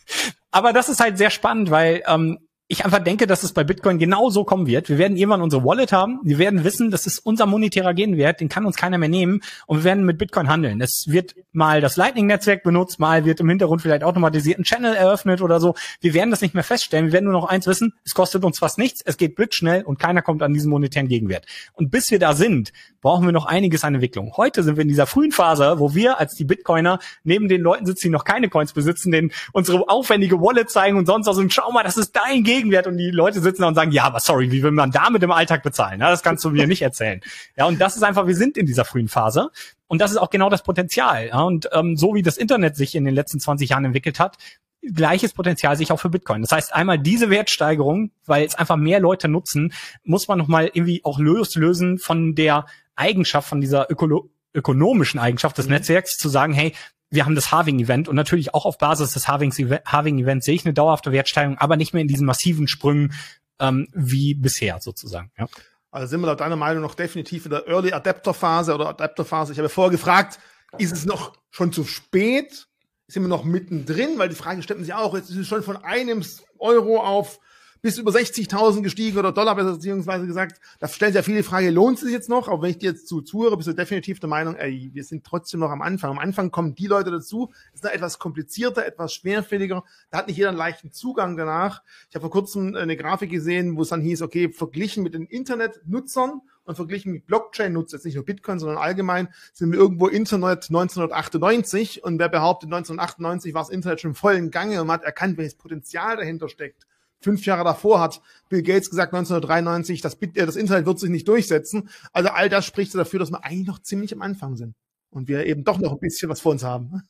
aber 0.50 0.72
das 0.72 0.88
ist 0.88 1.00
halt 1.00 1.16
sehr 1.16 1.30
spannend, 1.30 1.70
weil 1.70 2.02
ähm, 2.06 2.38
ich 2.70 2.84
einfach 2.84 2.98
denke, 2.98 3.26
dass 3.26 3.44
es 3.44 3.52
bei 3.52 3.64
Bitcoin 3.64 3.98
genau 3.98 4.28
so 4.28 4.44
kommen 4.44 4.66
wird. 4.66 4.90
Wir 4.90 4.98
werden 4.98 5.16
irgendwann 5.16 5.40
unsere 5.40 5.64
Wallet 5.64 5.90
haben. 5.90 6.20
Wir 6.22 6.36
werden 6.36 6.64
wissen, 6.64 6.90
das 6.90 7.06
ist 7.06 7.18
unser 7.18 7.46
monetärer 7.46 7.94
Gegenwert. 7.94 8.40
Den 8.40 8.50
kann 8.50 8.66
uns 8.66 8.76
keiner 8.76 8.98
mehr 8.98 9.08
nehmen. 9.08 9.40
Und 9.66 9.78
wir 9.78 9.84
werden 9.84 10.04
mit 10.04 10.18
Bitcoin 10.18 10.48
handeln. 10.48 10.82
Es 10.82 11.06
wird 11.08 11.34
mal 11.52 11.80
das 11.80 11.96
Lightning-Netzwerk 11.96 12.62
benutzt, 12.62 13.00
mal 13.00 13.24
wird 13.24 13.40
im 13.40 13.48
Hintergrund 13.48 13.80
vielleicht 13.80 14.04
automatisiert 14.04 14.58
ein 14.58 14.64
Channel 14.64 14.94
eröffnet 14.94 15.40
oder 15.40 15.60
so. 15.60 15.76
Wir 16.02 16.12
werden 16.12 16.30
das 16.30 16.42
nicht 16.42 16.52
mehr 16.52 16.62
feststellen. 16.62 17.06
Wir 17.06 17.14
werden 17.14 17.24
nur 17.24 17.32
noch 17.32 17.48
eins 17.48 17.66
wissen. 17.66 17.94
Es 18.04 18.12
kostet 18.12 18.44
uns 18.44 18.58
fast 18.58 18.76
nichts. 18.76 19.00
Es 19.02 19.16
geht 19.16 19.34
blitzschnell 19.34 19.82
und 19.82 19.98
keiner 19.98 20.20
kommt 20.20 20.42
an 20.42 20.52
diesen 20.52 20.68
monetären 20.70 21.08
Gegenwert. 21.08 21.46
Und 21.72 21.90
bis 21.90 22.10
wir 22.10 22.18
da 22.18 22.34
sind, 22.34 22.74
brauchen 23.00 23.24
wir 23.24 23.32
noch 23.32 23.46
einiges 23.46 23.84
an 23.84 23.94
Entwicklung. 23.94 24.32
Heute 24.36 24.62
sind 24.62 24.76
wir 24.76 24.82
in 24.82 24.88
dieser 24.88 25.06
frühen 25.06 25.32
Phase, 25.32 25.78
wo 25.78 25.94
wir 25.94 26.18
als 26.18 26.34
die 26.34 26.44
Bitcoiner 26.44 26.98
neben 27.24 27.48
den 27.48 27.60
Leuten 27.60 27.86
sitzen, 27.86 28.08
die 28.08 28.10
noch 28.10 28.24
keine 28.24 28.48
Coins 28.48 28.72
besitzen, 28.72 29.12
denen 29.12 29.32
unsere 29.52 29.88
aufwendige 29.88 30.40
Wallet 30.40 30.70
zeigen 30.70 30.96
und 30.96 31.06
sonst 31.06 31.26
was 31.26 31.38
und 31.38 31.52
schau 31.52 31.70
mal, 31.70 31.82
das 31.82 31.96
ist 31.96 32.16
dein 32.16 32.42
Gegenwert 32.42 32.86
und 32.86 32.96
die 32.96 33.10
Leute 33.10 33.40
sitzen 33.40 33.62
da 33.62 33.68
und 33.68 33.74
sagen, 33.74 33.92
ja, 33.92 34.04
aber 34.04 34.20
sorry, 34.20 34.50
wie 34.50 34.62
will 34.62 34.72
man 34.72 34.90
damit 34.90 35.22
im 35.22 35.30
Alltag 35.30 35.62
bezahlen? 35.62 36.00
Ja, 36.00 36.10
das 36.10 36.22
kannst 36.22 36.44
du 36.44 36.50
mir 36.50 36.66
nicht 36.66 36.82
erzählen. 36.82 37.20
Ja, 37.56 37.66
und 37.66 37.80
das 37.80 37.96
ist 37.96 38.02
einfach, 38.02 38.26
wir 38.26 38.36
sind 38.36 38.56
in 38.56 38.66
dieser 38.66 38.84
frühen 38.84 39.08
Phase. 39.08 39.50
Und 39.86 40.00
das 40.00 40.10
ist 40.10 40.18
auch 40.18 40.30
genau 40.30 40.50
das 40.50 40.62
Potenzial. 40.62 41.28
Ja, 41.28 41.42
und 41.42 41.68
ähm, 41.72 41.96
so 41.96 42.14
wie 42.14 42.22
das 42.22 42.36
Internet 42.36 42.76
sich 42.76 42.94
in 42.94 43.04
den 43.04 43.14
letzten 43.14 43.40
20 43.40 43.70
Jahren 43.70 43.84
entwickelt 43.86 44.20
hat, 44.20 44.36
gleiches 44.82 45.32
Potenzial 45.32 45.76
sich 45.76 45.92
auch 45.92 45.98
für 45.98 46.10
Bitcoin. 46.10 46.42
Das 46.42 46.52
heißt, 46.52 46.74
einmal 46.74 46.98
diese 46.98 47.30
Wertsteigerung, 47.30 48.10
weil 48.26 48.44
es 48.44 48.54
einfach 48.54 48.76
mehr 48.76 49.00
Leute 49.00 49.28
nutzen, 49.28 49.72
muss 50.04 50.28
man 50.28 50.38
nochmal 50.38 50.70
irgendwie 50.72 51.00
auch 51.04 51.18
loslösen 51.18 51.98
von 51.98 52.34
der 52.34 52.66
Eigenschaft, 52.98 53.48
von 53.48 53.60
dieser 53.60 53.90
Ökolo 53.90 54.30
ökonomischen 54.54 55.20
Eigenschaft 55.20 55.58
des 55.58 55.66
mhm. 55.66 55.72
Netzwerks, 55.72 56.16
zu 56.16 56.28
sagen, 56.28 56.52
hey, 56.52 56.74
wir 57.10 57.24
haben 57.24 57.34
das 57.34 57.52
Halving-Event 57.52 58.08
und 58.08 58.16
natürlich 58.16 58.54
auch 58.54 58.64
auf 58.64 58.78
Basis 58.78 59.12
des 59.12 59.28
Halving-Events 59.28 60.44
sehe 60.44 60.54
ich 60.54 60.64
eine 60.64 60.74
dauerhafte 60.74 61.12
Wertsteigerung, 61.12 61.58
aber 61.58 61.76
nicht 61.76 61.94
mehr 61.94 62.02
in 62.02 62.08
diesen 62.08 62.26
massiven 62.26 62.68
Sprüngen 62.68 63.14
ähm, 63.60 63.88
wie 63.92 64.34
bisher 64.34 64.80
sozusagen. 64.80 65.30
Ja. 65.38 65.46
Also 65.90 66.08
sind 66.08 66.20
wir 66.20 66.26
laut 66.26 66.40
deiner 66.40 66.56
Meinung 66.56 66.82
noch 66.82 66.94
definitiv 66.94 67.46
in 67.46 67.50
der 67.50 67.66
Early 67.66 67.92
Adapter 67.92 68.34
Phase 68.34 68.74
oder 68.74 68.88
Adapter 68.88 69.24
Phase. 69.24 69.52
Ich 69.52 69.58
habe 69.58 69.70
vorher 69.70 69.90
gefragt, 69.90 70.38
ist 70.76 70.92
es 70.92 71.06
noch 71.06 71.32
schon 71.50 71.72
zu 71.72 71.84
spät? 71.84 72.66
Sind 73.06 73.22
wir 73.22 73.28
noch 73.28 73.44
mittendrin? 73.44 74.18
Weil 74.18 74.28
die 74.28 74.34
Frage 74.34 74.62
stellt 74.62 74.80
sich 74.80 74.92
auch, 74.92 75.14
jetzt 75.14 75.30
ist 75.30 75.36
es 75.36 75.48
schon 75.48 75.62
von 75.62 75.78
einem 75.78 76.22
Euro 76.58 77.02
auf 77.02 77.40
bis 77.80 77.98
über 77.98 78.10
60.000 78.10 78.82
gestiegen 78.82 79.18
oder 79.18 79.32
Dollar, 79.32 79.54
beziehungsweise 79.54 80.26
gesagt, 80.26 80.60
da 80.80 80.88
stellen 80.88 81.12
sich 81.12 81.18
ja 81.18 81.22
viele 81.22 81.42
Frage, 81.42 81.70
lohnt 81.70 81.98
es 81.98 82.04
sich 82.04 82.12
jetzt 82.12 82.28
noch? 82.28 82.48
Aber 82.48 82.62
wenn 82.62 82.70
ich 82.70 82.78
dir 82.78 82.90
jetzt 82.90 83.08
zu 83.08 83.20
zuhöre, 83.20 83.56
bist 83.56 83.68
du 83.68 83.72
definitiv 83.72 84.20
der 84.20 84.28
Meinung, 84.28 84.56
ey, 84.56 84.90
wir 84.92 85.04
sind 85.04 85.24
trotzdem 85.24 85.60
noch 85.60 85.70
am 85.70 85.82
Anfang. 85.82 86.10
Am 86.10 86.18
Anfang 86.18 86.50
kommen 86.50 86.74
die 86.74 86.86
Leute 86.86 87.10
dazu, 87.10 87.50
ist 87.72 87.84
da 87.84 87.90
etwas 87.90 88.18
komplizierter, 88.18 88.84
etwas 88.84 89.14
schwerfälliger, 89.14 89.84
da 90.10 90.18
hat 90.18 90.28
nicht 90.28 90.36
jeder 90.36 90.48
einen 90.48 90.58
leichten 90.58 90.92
Zugang 90.92 91.36
danach. 91.36 91.82
Ich 92.08 92.14
habe 92.14 92.22
vor 92.22 92.30
kurzem 92.30 92.74
eine 92.74 92.96
Grafik 92.96 93.30
gesehen, 93.30 93.76
wo 93.76 93.82
es 93.82 93.88
dann 93.88 94.00
hieß, 94.00 94.22
okay, 94.22 94.50
verglichen 94.50 95.02
mit 95.02 95.14
den 95.14 95.26
Internetnutzern 95.26 96.40
und 96.64 96.74
verglichen 96.74 97.12
mit 97.12 97.26
Blockchain-Nutzer, 97.26 97.96
jetzt 97.96 98.04
nicht 98.04 98.16
nur 98.16 98.24
Bitcoin, 98.24 98.58
sondern 98.58 98.78
allgemein, 98.78 99.28
sind 99.52 99.72
wir 99.72 99.78
irgendwo 99.78 100.08
Internet 100.08 100.68
1998 100.68 102.04
und 102.04 102.18
wer 102.18 102.28
behauptet, 102.28 102.66
1998 102.66 103.54
war 103.54 103.62
das 103.62 103.70
Internet 103.70 104.00
schon 104.00 104.14
voll 104.14 104.34
in 104.34 104.50
Gange 104.50 104.80
und 104.80 104.86
man 104.86 104.98
hat 104.98 105.04
erkannt, 105.04 105.38
welches 105.38 105.54
Potenzial 105.54 106.16
dahinter 106.16 106.48
steckt 106.48 106.86
Fünf 107.20 107.44
Jahre 107.46 107.64
davor 107.64 108.00
hat 108.00 108.20
Bill 108.48 108.62
Gates 108.62 108.90
gesagt, 108.90 109.12
1993, 109.12 110.00
das, 110.00 110.14
äh, 110.14 110.28
das 110.46 110.56
Internet 110.56 110.86
wird 110.86 110.98
sich 111.00 111.10
nicht 111.10 111.26
durchsetzen. 111.26 111.88
Also 112.12 112.30
all 112.30 112.48
das 112.48 112.64
spricht 112.64 112.94
dafür, 112.94 113.18
dass 113.18 113.30
wir 113.30 113.44
eigentlich 113.44 113.66
noch 113.66 113.80
ziemlich 113.80 114.12
am 114.14 114.22
Anfang 114.22 114.56
sind. 114.56 114.74
Und 115.10 115.28
wir 115.28 115.46
eben 115.46 115.64
doch 115.64 115.78
noch 115.78 115.92
ein 115.92 115.98
bisschen 115.98 116.28
was 116.28 116.40
vor 116.40 116.52
uns 116.52 116.62
haben. 116.62 117.02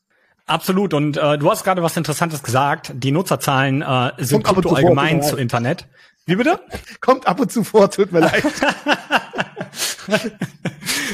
Absolut. 0.46 0.94
Und 0.94 1.16
äh, 1.18 1.36
du 1.36 1.50
hast 1.50 1.62
gerade 1.62 1.82
was 1.82 1.96
Interessantes 1.96 2.42
gesagt. 2.42 2.92
Die 2.94 3.12
Nutzerzahlen 3.12 3.82
äh, 3.82 4.12
sind 4.18 4.44
Krypto 4.44 4.72
allgemein 4.72 5.22
zu 5.22 5.36
Internet. 5.36 5.86
Wie 6.24 6.36
bitte? 6.36 6.61
Kommt 7.00 7.26
ab 7.26 7.38
und 7.40 7.52
zu 7.52 7.64
vor, 7.64 7.90
tut 7.90 8.12
mir 8.12 8.20
leid. 8.20 8.44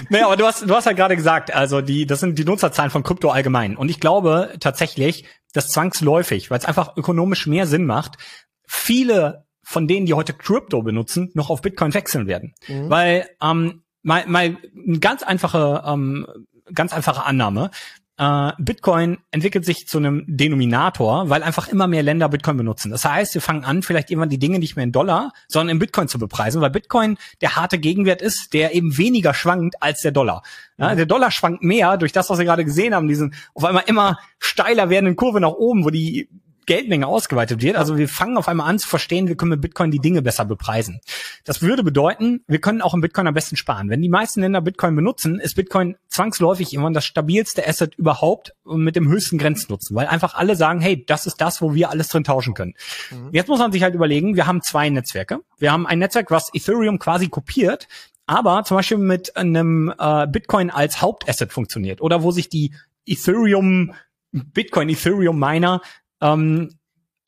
naja, 0.09 0.27
aber 0.27 0.37
du 0.37 0.47
hast, 0.47 0.69
du 0.69 0.75
hast 0.75 0.85
ja 0.85 0.93
gerade 0.93 1.17
gesagt, 1.17 1.53
also 1.53 1.81
die, 1.81 2.07
das 2.07 2.21
sind 2.21 2.39
die 2.39 2.45
Nutzerzahlen 2.45 2.91
von 2.91 3.03
Krypto 3.03 3.31
allgemein. 3.31 3.77
Und 3.77 3.89
ich 3.91 3.99
glaube 3.99 4.55
tatsächlich, 4.61 5.25
dass 5.53 5.69
zwangsläufig, 5.69 6.51
weil 6.51 6.59
es 6.59 6.65
einfach 6.65 6.97
ökonomisch 6.97 7.47
mehr 7.47 7.67
Sinn 7.67 7.87
macht, 7.87 8.19
viele 8.67 9.45
von 9.65 9.89
denen, 9.89 10.07
die 10.07 10.15
heute 10.15 10.35
Crypto 10.35 10.83
benutzen, 10.83 11.31
noch 11.35 11.51
auf 11.51 11.63
Bitcoin 11.63 11.95
wechseln 11.95 12.27
werden. 12.27 12.55
Mhm. 12.69 12.91
Weil 12.91 13.29
ähm, 13.43 13.83
mal, 14.03 14.25
mal 14.27 14.57
eine 14.87 14.99
ganz 15.01 15.23
einfache, 15.23 15.83
ähm, 15.87 16.27
ganz 16.73 16.93
einfache 16.93 17.25
Annahme. 17.25 17.71
Äh, 18.17 18.53
Bitcoin 18.59 19.19
entwickelt 19.33 19.65
sich 19.65 19.89
zu 19.89 19.99
einem 19.99 20.25
Denominator, 20.29 21.31
weil 21.31 21.43
einfach 21.43 21.67
immer 21.67 21.89
mehr 21.89 22.05
Länder 22.05 22.29
Bitcoin 22.29 22.59
benutzen. 22.59 22.93
Das 22.93 23.05
heißt, 23.05 23.35
wir 23.35 23.41
fangen 23.41 23.65
an, 23.65 23.83
vielleicht 23.83 24.11
irgendwann 24.11 24.29
die 24.29 24.39
Dinge 24.39 24.61
nicht 24.61 24.77
mehr 24.77 24.85
in 24.85 24.93
Dollar, 24.93 25.33
sondern 25.49 25.71
in 25.71 25.79
Bitcoin 25.81 26.07
zu 26.07 26.21
bepreisen, 26.21 26.61
weil 26.61 26.71
Bitcoin 26.71 27.19
der 27.41 27.57
harte 27.57 27.79
Gegenwert 27.79 28.23
ist, 28.23 28.53
der 28.53 28.75
eben 28.75 28.97
weniger 28.99 29.35
schwankt 29.35 29.83
als 29.83 30.03
der 30.03 30.13
Dollar. 30.13 30.43
Ja, 30.77 30.95
der 30.95 31.07
Dollar 31.07 31.31
schwankt 31.31 31.63
mehr 31.63 31.97
durch 31.97 32.13
das, 32.13 32.31
was 32.31 32.39
wir 32.39 32.45
gerade 32.45 32.65
gesehen 32.65 32.95
haben, 32.95 33.09
diesen 33.09 33.35
auf 33.55 33.65
einmal 33.65 33.85
immer 33.87 34.19
steiler 34.39 34.91
werdenden 34.91 35.17
Kurve 35.17 35.41
nach 35.41 35.53
oben, 35.53 35.85
wo 35.85 35.91
die 35.91 36.29
Geldmenge 36.67 37.07
ausgeweitet 37.07 37.63
wird. 37.63 37.77
Also 37.77 37.97
wir 37.97 38.09
fangen 38.09 38.37
auf 38.37 38.49
einmal 38.49 38.69
an 38.69 38.79
zu 38.79 38.89
verstehen, 38.89 39.29
wir 39.29 39.37
können 39.37 39.51
mit 39.51 39.61
Bitcoin 39.61 39.91
die 39.91 39.99
Dinge 39.99 40.23
besser 40.23 40.45
bepreisen. 40.45 41.01
Das 41.45 41.63
würde 41.63 41.83
bedeuten, 41.83 42.43
wir 42.47 42.61
können 42.61 42.83
auch 42.83 42.95
im 42.95 43.01
Bitcoin 43.01 43.27
am 43.27 43.35
besten 43.35 43.57
sparen. 43.57 43.91
Wenn 43.91 44.03
die 44.03 44.09
meisten 44.09 44.41
Länder 44.41 44.61
Bitcoin 44.61 44.97
benutzen, 44.97 45.41
ist 45.41 45.55
Bitcoin 45.55 45.97
zwangsläufig 46.09 46.75
immer 46.75 46.91
das 46.93 47.05
stabilste 47.05 47.67
Asset 47.67 47.95
überhaupt 47.95 48.55
mit 48.65 48.97
dem 48.97 49.09
höchsten 49.09 49.39
Grenznutzen, 49.39 49.95
weil 49.97 50.07
einfach 50.07 50.35
alle 50.35 50.57
sagen, 50.57 50.81
hey, 50.81 51.05
das 51.05 51.27
ist 51.27 51.41
das, 51.41 51.61
wo 51.61 51.75
wir 51.75 51.91
alles 51.91 52.09
drin 52.09 52.25
tauschen 52.25 52.55
können. 52.55 52.75
Mhm. 53.11 53.31
Jetzt 53.33 53.49
muss 53.49 53.59
man 53.59 53.73
sich 53.73 53.83
halt 53.83 53.95
überlegen, 53.95 54.37
wir 54.37 54.47
haben 54.47 54.63
zwei 54.63 54.89
Netzwerke. 54.89 55.41
Wir 55.59 55.73
haben 55.73 55.87
ein 55.87 55.99
Netzwerk, 55.99 56.31
was 56.31 56.51
Ethereum 56.55 56.99
quasi 56.99 57.29
kopiert, 57.29 57.89
aber 58.27 58.65
zum 58.65 58.77
Beispiel 58.77 58.99
mit 58.99 59.37
einem 59.37 59.93
äh, 59.99 60.27
Bitcoin 60.27 60.71
als 60.71 61.03
Hauptasset 61.03 61.53
funktioniert 61.53 62.01
oder 62.01 62.23
wo 62.23 62.31
sich 62.31 62.49
die 62.49 62.73
Ethereum 63.07 63.93
Bitcoin 64.33 64.89
Ethereum 64.89 65.39
Miner 65.39 65.81
ähm, 66.21 66.71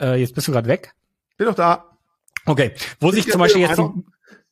äh, 0.00 0.20
jetzt 0.20 0.34
bist 0.34 0.48
du 0.48 0.52
gerade 0.52 0.68
weg. 0.68 0.94
Bin 1.36 1.46
doch 1.46 1.54
da. 1.54 1.96
Okay, 2.44 2.72
wo 3.00 3.10
sich 3.10 3.30
zum 3.30 3.40
Beispiel 3.40 3.62
jetzt 3.62 3.78
die, 3.78 4.04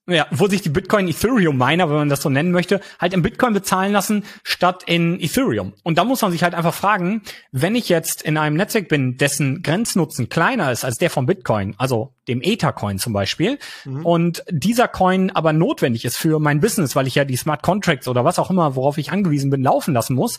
ja, 0.07 0.26
wo 0.30 0.49
sich 0.49 0.61
die 0.61 0.68
Bitcoin 0.68 1.09
Ethereum 1.09 1.57
Miner, 1.57 1.89
wenn 1.89 1.97
man 1.97 2.09
das 2.11 2.20
so 2.20 2.28
nennen 2.28 2.51
möchte, 2.51 2.80
halt 3.01 3.14
in 3.14 3.22
Bitcoin 3.22 3.55
bezahlen 3.55 3.93
lassen 3.93 4.24
statt 4.43 4.82
in 4.87 5.18
Ethereum. 5.18 5.72
Und 5.82 5.97
da 5.97 6.05
muss 6.05 6.20
man 6.20 6.30
sich 6.30 6.43
halt 6.43 6.55
einfach 6.55 6.74
fragen, 6.74 7.22
wenn 7.53 7.74
ich 7.74 7.89
jetzt 7.89 8.20
in 8.20 8.37
einem 8.37 8.57
Netzwerk 8.57 8.89
bin, 8.89 9.16
dessen 9.16 9.62
Grenznutzen 9.62 10.28
kleiner 10.28 10.70
ist 10.72 10.85
als 10.85 10.99
der 10.99 11.09
von 11.09 11.24
Bitcoin, 11.24 11.74
also 11.78 12.12
dem 12.28 12.43
Ether-Coin 12.43 12.99
zum 12.99 13.14
Beispiel, 13.14 13.59
mhm. 13.87 14.05
und 14.05 14.45
dieser 14.51 14.89
Coin 14.89 15.30
aber 15.30 15.55
notwendig 15.55 16.05
ist 16.05 16.18
für 16.18 16.39
mein 16.39 16.61
Business, 16.61 16.95
weil 16.95 17.07
ich 17.07 17.14
ja 17.14 17.24
die 17.24 17.37
Smart 17.37 17.62
Contracts 17.62 18.07
oder 18.07 18.26
was 18.26 18.39
auch 18.39 18.51
immer, 18.51 18.76
worauf 18.76 18.99
ich 18.99 19.11
angewiesen 19.11 19.49
bin, 19.49 19.62
laufen 19.62 19.95
lassen 19.95 20.14
muss, 20.14 20.39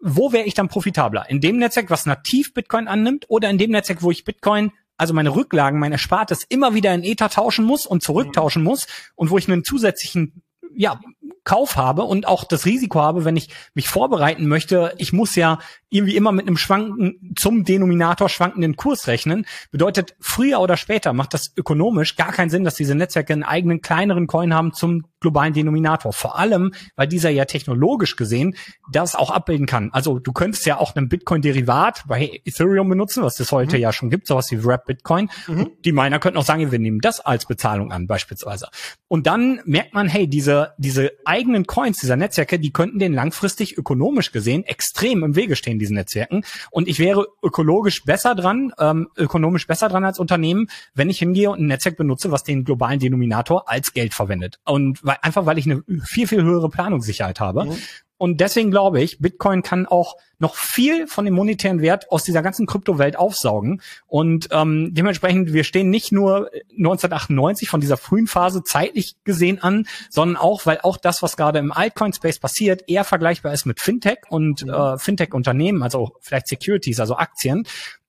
wo 0.00 0.32
wäre 0.32 0.44
ich 0.44 0.54
dann 0.54 0.68
profitabler? 0.68 1.28
In 1.28 1.40
dem 1.40 1.58
Netzwerk, 1.58 1.90
was 1.90 2.06
nativ 2.06 2.54
Bitcoin 2.54 2.88
annimmt, 2.88 3.26
oder 3.28 3.50
in 3.50 3.58
dem 3.58 3.70
Netzwerk, 3.70 4.02
wo 4.02 4.10
ich 4.10 4.24
Bitcoin, 4.24 4.72
also 4.96 5.14
meine 5.14 5.34
Rücklagen, 5.34 5.78
mein 5.78 5.92
Erspartes 5.92 6.44
immer 6.48 6.74
wieder 6.74 6.94
in 6.94 7.02
Ether 7.02 7.28
tauschen 7.28 7.64
muss 7.64 7.86
und 7.86 8.02
zurücktauschen 8.02 8.62
muss 8.62 8.86
und 9.14 9.30
wo 9.30 9.38
ich 9.38 9.48
einen 9.48 9.64
zusätzlichen 9.64 10.42
ja, 10.74 11.00
Kauf 11.44 11.76
habe 11.76 12.02
und 12.02 12.26
auch 12.26 12.44
das 12.44 12.66
Risiko 12.66 13.00
habe, 13.00 13.24
wenn 13.24 13.36
ich 13.36 13.48
mich 13.72 13.88
vorbereiten 13.88 14.48
möchte, 14.48 14.92
ich 14.98 15.12
muss 15.12 15.36
ja 15.36 15.60
irgendwie 15.88 16.16
immer 16.16 16.32
mit 16.32 16.46
einem 16.46 16.56
schwanken, 16.56 17.34
zum 17.36 17.64
Denominator 17.64 18.28
schwankenden 18.28 18.74
Kurs 18.74 19.06
rechnen, 19.06 19.46
bedeutet 19.70 20.16
früher 20.18 20.60
oder 20.60 20.76
später 20.76 21.12
macht 21.12 21.34
das 21.34 21.52
ökonomisch 21.56 22.16
gar 22.16 22.32
keinen 22.32 22.50
Sinn, 22.50 22.64
dass 22.64 22.74
diese 22.74 22.96
Netzwerke 22.96 23.32
einen 23.32 23.44
eigenen 23.44 23.80
kleineren 23.80 24.26
Coin 24.26 24.54
haben 24.54 24.72
zum 24.72 25.06
globalen 25.26 25.52
Denominator. 25.52 26.12
Vor 26.12 26.38
allem, 26.38 26.72
weil 26.94 27.08
dieser 27.08 27.30
ja 27.30 27.46
technologisch 27.46 28.14
gesehen 28.14 28.54
das 28.92 29.16
auch 29.16 29.32
abbilden 29.32 29.66
kann. 29.66 29.90
Also 29.92 30.20
du 30.20 30.32
könntest 30.32 30.66
ja 30.66 30.78
auch 30.78 30.94
einen 30.94 31.08
Bitcoin-Derivat 31.08 32.04
bei 32.06 32.40
Ethereum 32.44 32.88
benutzen, 32.88 33.24
was 33.24 33.40
es 33.40 33.50
heute 33.50 33.76
mhm. 33.76 33.82
ja 33.82 33.92
schon 33.92 34.08
gibt, 34.08 34.28
sowas 34.28 34.50
wie 34.52 34.64
Wrap 34.64 34.86
Bitcoin. 34.86 35.28
Mhm. 35.48 35.72
Die 35.84 35.90
Miner 35.90 36.20
könnten 36.20 36.38
auch 36.38 36.44
sagen, 36.44 36.70
wir 36.70 36.78
nehmen 36.78 37.00
das 37.00 37.18
als 37.18 37.46
Bezahlung 37.46 37.90
an, 37.90 38.06
beispielsweise. 38.06 38.68
Und 39.08 39.26
dann 39.26 39.60
merkt 39.64 39.94
man, 39.94 40.06
hey, 40.06 40.28
diese, 40.28 40.74
diese 40.78 41.10
eigenen 41.24 41.66
Coins 41.66 41.98
dieser 41.98 42.16
Netzwerke, 42.16 42.60
die 42.60 42.72
könnten 42.72 43.00
den 43.00 43.12
langfristig 43.12 43.76
ökonomisch 43.76 44.30
gesehen 44.30 44.62
extrem 44.64 45.24
im 45.24 45.34
Wege 45.34 45.56
stehen, 45.56 45.80
diesen 45.80 45.96
Netzwerken. 45.96 46.44
Und 46.70 46.86
ich 46.86 47.00
wäre 47.00 47.26
ökologisch 47.42 48.04
besser 48.04 48.36
dran, 48.36 48.72
ähm, 48.78 49.08
ökonomisch 49.16 49.66
besser 49.66 49.88
dran 49.88 50.04
als 50.04 50.20
Unternehmen, 50.20 50.68
wenn 50.94 51.10
ich 51.10 51.18
hingehe 51.18 51.50
und 51.50 51.60
ein 51.60 51.66
Netzwerk 51.66 51.96
benutze, 51.96 52.30
was 52.30 52.44
den 52.44 52.64
globalen 52.64 53.00
Denominator 53.00 53.68
als 53.68 53.92
Geld 53.92 54.14
verwendet. 54.14 54.60
Und 54.64 55.00
weil, 55.16 55.28
einfach 55.28 55.46
weil 55.46 55.58
ich 55.58 55.66
eine 55.66 55.82
viel, 56.04 56.26
viel 56.26 56.42
höhere 56.42 56.68
Planungssicherheit 56.68 57.40
habe. 57.40 57.66
Mhm. 57.66 57.76
Und 58.18 58.40
deswegen 58.40 58.70
glaube 58.70 59.02
ich, 59.02 59.18
Bitcoin 59.18 59.62
kann 59.62 59.84
auch 59.84 60.16
noch 60.38 60.54
viel 60.54 61.06
von 61.06 61.26
dem 61.26 61.34
monetären 61.34 61.82
Wert 61.82 62.10
aus 62.10 62.24
dieser 62.24 62.42
ganzen 62.42 62.66
Kryptowelt 62.66 63.18
aufsaugen. 63.18 63.82
Und 64.06 64.48
ähm, 64.52 64.94
dementsprechend, 64.94 65.52
wir 65.52 65.64
stehen 65.64 65.90
nicht 65.90 66.12
nur 66.12 66.50
1998 66.78 67.68
von 67.68 67.82
dieser 67.82 67.98
frühen 67.98 68.26
Phase 68.26 68.62
zeitlich 68.62 69.16
gesehen 69.24 69.62
an, 69.62 69.86
sondern 70.08 70.38
auch, 70.38 70.64
weil 70.64 70.80
auch 70.82 70.96
das, 70.96 71.22
was 71.22 71.36
gerade 71.36 71.58
im 71.58 71.72
Altcoin-Space 71.72 72.38
passiert, 72.38 72.84
eher 72.88 73.04
vergleichbar 73.04 73.52
ist 73.52 73.66
mit 73.66 73.80
Fintech 73.80 74.20
und 74.30 74.64
mhm. 74.64 74.72
äh, 74.72 74.98
Fintech-Unternehmen, 74.98 75.82
also 75.82 76.16
vielleicht 76.20 76.48
Securities, 76.48 77.00
also 77.00 77.16
Aktien. 77.16 77.64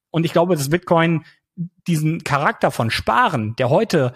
Und 0.09 0.25
ich 0.25 0.31
glaube, 0.31 0.55
dass 0.55 0.69
Bitcoin 0.69 1.25
diesen 1.85 2.23
Charakter 2.23 2.71
von 2.71 2.91
Sparen, 2.91 3.55
der 3.57 3.69
heute 3.69 4.13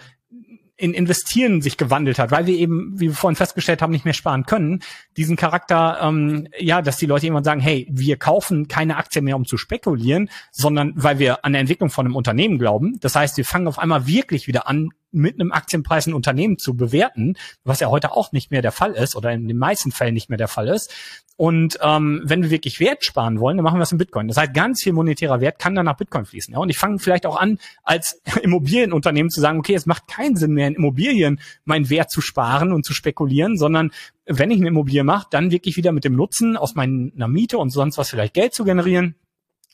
in 0.76 0.94
Investieren 0.94 1.60
sich 1.60 1.76
gewandelt 1.76 2.18
hat, 2.18 2.30
weil 2.30 2.46
wir 2.46 2.54
eben, 2.54 2.98
wie 2.98 3.08
wir 3.08 3.14
vorhin 3.14 3.36
festgestellt 3.36 3.82
haben, 3.82 3.92
nicht 3.92 4.04
mehr 4.04 4.14
sparen 4.14 4.46
können, 4.46 4.82
diesen 5.16 5.36
Charakter, 5.36 5.98
ähm, 6.02 6.48
ja, 6.58 6.82
dass 6.82 6.96
die 6.96 7.06
Leute 7.06 7.26
irgendwann 7.26 7.44
sagen, 7.44 7.60
hey, 7.60 7.86
wir 7.90 8.16
kaufen 8.16 8.68
keine 8.68 8.96
Aktie 8.96 9.22
mehr, 9.22 9.36
um 9.36 9.44
zu 9.44 9.56
spekulieren, 9.56 10.30
sondern 10.50 10.92
weil 10.96 11.18
wir 11.18 11.44
an 11.44 11.52
der 11.52 11.60
Entwicklung 11.60 11.90
von 11.90 12.06
einem 12.06 12.16
Unternehmen 12.16 12.58
glauben. 12.58 12.98
Das 13.00 13.14
heißt, 13.14 13.36
wir 13.36 13.44
fangen 13.44 13.68
auf 13.68 13.78
einmal 13.78 14.06
wirklich 14.06 14.46
wieder 14.46 14.66
an, 14.66 14.90
mit 15.12 15.38
einem 15.38 15.52
Aktienpreis 15.52 16.06
ein 16.06 16.14
Unternehmen 16.14 16.58
zu 16.58 16.76
bewerten, 16.76 17.34
was 17.64 17.80
ja 17.80 17.88
heute 17.88 18.12
auch 18.12 18.32
nicht 18.32 18.50
mehr 18.50 18.62
der 18.62 18.72
Fall 18.72 18.92
ist 18.92 19.14
oder 19.14 19.32
in 19.32 19.46
den 19.46 19.58
meisten 19.58 19.92
Fällen 19.92 20.14
nicht 20.14 20.28
mehr 20.28 20.38
der 20.38 20.48
Fall 20.48 20.68
ist. 20.68 20.92
Und 21.36 21.78
ähm, 21.82 22.22
wenn 22.24 22.42
wir 22.42 22.50
wirklich 22.50 22.78
Wert 22.78 23.04
sparen 23.04 23.40
wollen, 23.40 23.56
dann 23.56 23.64
machen 23.64 23.76
wir 23.76 23.80
das 23.80 23.92
in 23.92 23.98
Bitcoin. 23.98 24.28
Das 24.28 24.36
heißt, 24.36 24.54
ganz 24.54 24.82
viel 24.82 24.92
monetärer 24.92 25.40
Wert 25.40 25.58
kann 25.58 25.74
dann 25.74 25.86
nach 25.86 25.96
Bitcoin 25.96 26.24
fließen. 26.24 26.52
Ja? 26.52 26.60
Und 26.60 26.68
ich 26.68 26.78
fange 26.78 26.98
vielleicht 26.98 27.26
auch 27.26 27.36
an, 27.36 27.58
als 27.82 28.20
Immobilienunternehmen 28.42 29.30
zu 29.30 29.40
sagen, 29.40 29.58
okay, 29.58 29.74
es 29.74 29.86
macht 29.86 30.08
keinen 30.08 30.36
Sinn 30.36 30.52
mehr, 30.52 30.68
in 30.68 30.74
Immobilien 30.74 31.40
meinen 31.64 31.90
Wert 31.90 32.10
zu 32.10 32.20
sparen 32.20 32.72
und 32.72 32.84
zu 32.84 32.92
spekulieren, 32.92 33.56
sondern 33.56 33.90
wenn 34.26 34.50
ich 34.50 34.58
eine 34.58 34.68
Immobilie 34.68 35.04
mache, 35.04 35.26
dann 35.30 35.50
wirklich 35.50 35.76
wieder 35.76 35.92
mit 35.92 36.04
dem 36.04 36.14
Nutzen 36.14 36.56
aus 36.56 36.74
meiner 36.74 37.28
Miete 37.28 37.58
und 37.58 37.70
sonst 37.70 37.98
was 37.98 38.10
vielleicht 38.10 38.34
Geld 38.34 38.54
zu 38.54 38.64
generieren 38.64 39.16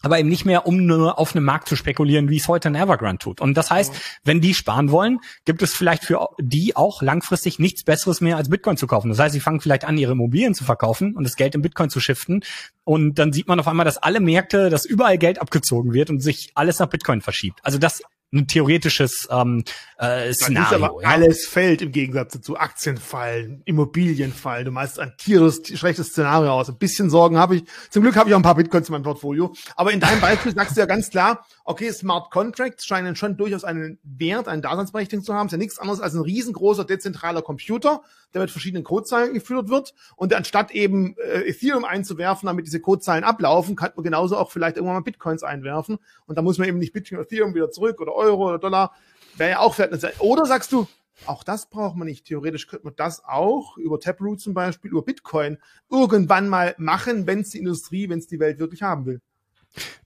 aber 0.02 0.18
eben 0.18 0.28
nicht 0.28 0.44
mehr, 0.44 0.66
um 0.66 0.86
nur 0.86 1.18
auf 1.18 1.34
einem 1.34 1.44
Markt 1.44 1.68
zu 1.68 1.76
spekulieren, 1.76 2.28
wie 2.28 2.36
es 2.36 2.48
heute 2.48 2.68
ein 2.68 2.74
Evergrande 2.74 3.18
tut. 3.18 3.40
Und 3.40 3.54
das 3.54 3.70
heißt, 3.70 3.92
wenn 4.24 4.40
die 4.40 4.54
sparen 4.54 4.90
wollen, 4.90 5.18
gibt 5.44 5.62
es 5.62 5.74
vielleicht 5.74 6.04
für 6.04 6.28
die 6.38 6.76
auch 6.76 7.02
langfristig 7.02 7.58
nichts 7.58 7.84
Besseres 7.84 8.20
mehr 8.20 8.36
als 8.36 8.48
Bitcoin 8.48 8.76
zu 8.76 8.86
kaufen. 8.86 9.08
Das 9.08 9.18
heißt, 9.18 9.32
sie 9.32 9.40
fangen 9.40 9.60
vielleicht 9.60 9.84
an, 9.84 9.98
ihre 9.98 10.12
Immobilien 10.12 10.54
zu 10.54 10.64
verkaufen 10.64 11.16
und 11.16 11.24
das 11.24 11.36
Geld 11.36 11.54
in 11.54 11.62
Bitcoin 11.62 11.90
zu 11.90 12.00
shiften. 12.00 12.44
Und 12.84 13.18
dann 13.18 13.32
sieht 13.32 13.48
man 13.48 13.60
auf 13.60 13.68
einmal, 13.68 13.84
dass 13.84 13.98
alle 13.98 14.20
Märkte, 14.20 14.70
dass 14.70 14.84
überall 14.84 15.18
Geld 15.18 15.40
abgezogen 15.40 15.92
wird 15.92 16.10
und 16.10 16.20
sich 16.20 16.52
alles 16.54 16.78
nach 16.78 16.88
Bitcoin 16.88 17.20
verschiebt. 17.20 17.60
Also 17.62 17.78
das 17.78 18.02
ein 18.32 18.46
theoretisches 18.46 19.26
ähm, 19.30 19.64
äh, 19.96 20.32
Szenario. 20.32 20.84
Aber 20.84 21.02
ja. 21.02 21.08
alles 21.08 21.46
fällt 21.46 21.80
im 21.80 21.92
Gegensatz 21.92 22.34
dazu. 22.34 22.58
Aktien 22.58 22.98
fallen, 22.98 23.62
Immobilien 23.64 24.32
fallen. 24.32 24.66
Du 24.66 24.70
meinst 24.70 24.98
ein 24.98 25.14
tieres, 25.16 25.62
schlechtes 25.64 26.08
Szenario 26.08 26.52
aus. 26.52 26.68
Ein 26.68 26.76
bisschen 26.76 27.08
Sorgen 27.08 27.38
habe 27.38 27.56
ich. 27.56 27.64
Zum 27.90 28.02
Glück 28.02 28.16
habe 28.16 28.28
ich 28.28 28.34
auch 28.34 28.38
ein 28.38 28.42
paar 28.42 28.54
Bitcoins 28.54 28.88
in 28.88 28.92
meinem 28.92 29.02
Portfolio. 29.02 29.54
Aber 29.76 29.92
in 29.92 30.00
deinem 30.00 30.20
Beispiel 30.20 30.54
sagst 30.54 30.76
du 30.76 30.80
ja 30.80 30.86
ganz 30.86 31.08
klar, 31.08 31.46
okay, 31.64 31.90
Smart 31.90 32.30
Contracts 32.30 32.84
scheinen 32.84 33.16
schon 33.16 33.36
durchaus 33.36 33.64
einen 33.64 33.98
Wert, 34.02 34.46
einen 34.46 34.62
Daseinsberechtigung 34.62 35.24
zu 35.24 35.34
haben. 35.34 35.46
ist 35.46 35.52
ja 35.52 35.58
nichts 35.58 35.78
anderes 35.78 36.00
als 36.00 36.14
ein 36.14 36.20
riesengroßer 36.20 36.84
dezentraler 36.84 37.42
Computer, 37.42 38.02
der 38.34 38.42
mit 38.42 38.50
verschiedenen 38.50 38.84
Codezeilen 38.84 39.32
geführt 39.32 39.70
wird. 39.70 39.94
Und 40.16 40.34
anstatt 40.34 40.70
eben 40.72 41.16
äh, 41.16 41.48
Ethereum 41.48 41.84
einzuwerfen, 41.84 42.46
damit 42.46 42.66
diese 42.66 42.80
Codezeilen 42.80 43.24
ablaufen, 43.24 43.74
kann 43.74 43.92
man 43.96 44.04
genauso 44.04 44.36
auch 44.36 44.50
vielleicht 44.50 44.76
irgendwann 44.76 44.96
mal 44.96 45.02
Bitcoins 45.02 45.42
einwerfen. 45.42 45.98
Und 46.26 46.36
da 46.36 46.42
muss 46.42 46.58
man 46.58 46.68
eben 46.68 46.78
nicht 46.78 46.92
Bitcoin, 46.92 47.20
Ethereum 47.20 47.54
wieder 47.54 47.70
zurück 47.70 48.00
oder 48.00 48.17
Euro 48.18 48.48
oder 48.48 48.58
Dollar. 48.58 48.94
Wäre 49.36 49.50
ja 49.50 49.58
auch 49.60 49.78
eine 49.78 49.98
Zeit. 49.98 50.20
Oder 50.20 50.46
sagst 50.46 50.72
du, 50.72 50.86
auch 51.26 51.42
das 51.42 51.68
braucht 51.68 51.96
man 51.96 52.06
nicht. 52.06 52.26
Theoretisch 52.26 52.66
könnte 52.66 52.86
man 52.86 52.94
das 52.96 53.24
auch 53.24 53.76
über 53.76 53.98
Taproot 54.00 54.40
zum 54.40 54.54
Beispiel, 54.54 54.90
über 54.90 55.02
Bitcoin 55.02 55.58
irgendwann 55.90 56.48
mal 56.48 56.74
machen, 56.78 57.26
wenn 57.26 57.40
es 57.40 57.50
die 57.50 57.58
Industrie, 57.58 58.08
wenn 58.08 58.18
es 58.18 58.26
die 58.26 58.40
Welt 58.40 58.58
wirklich 58.58 58.82
haben 58.82 59.06
will. 59.06 59.20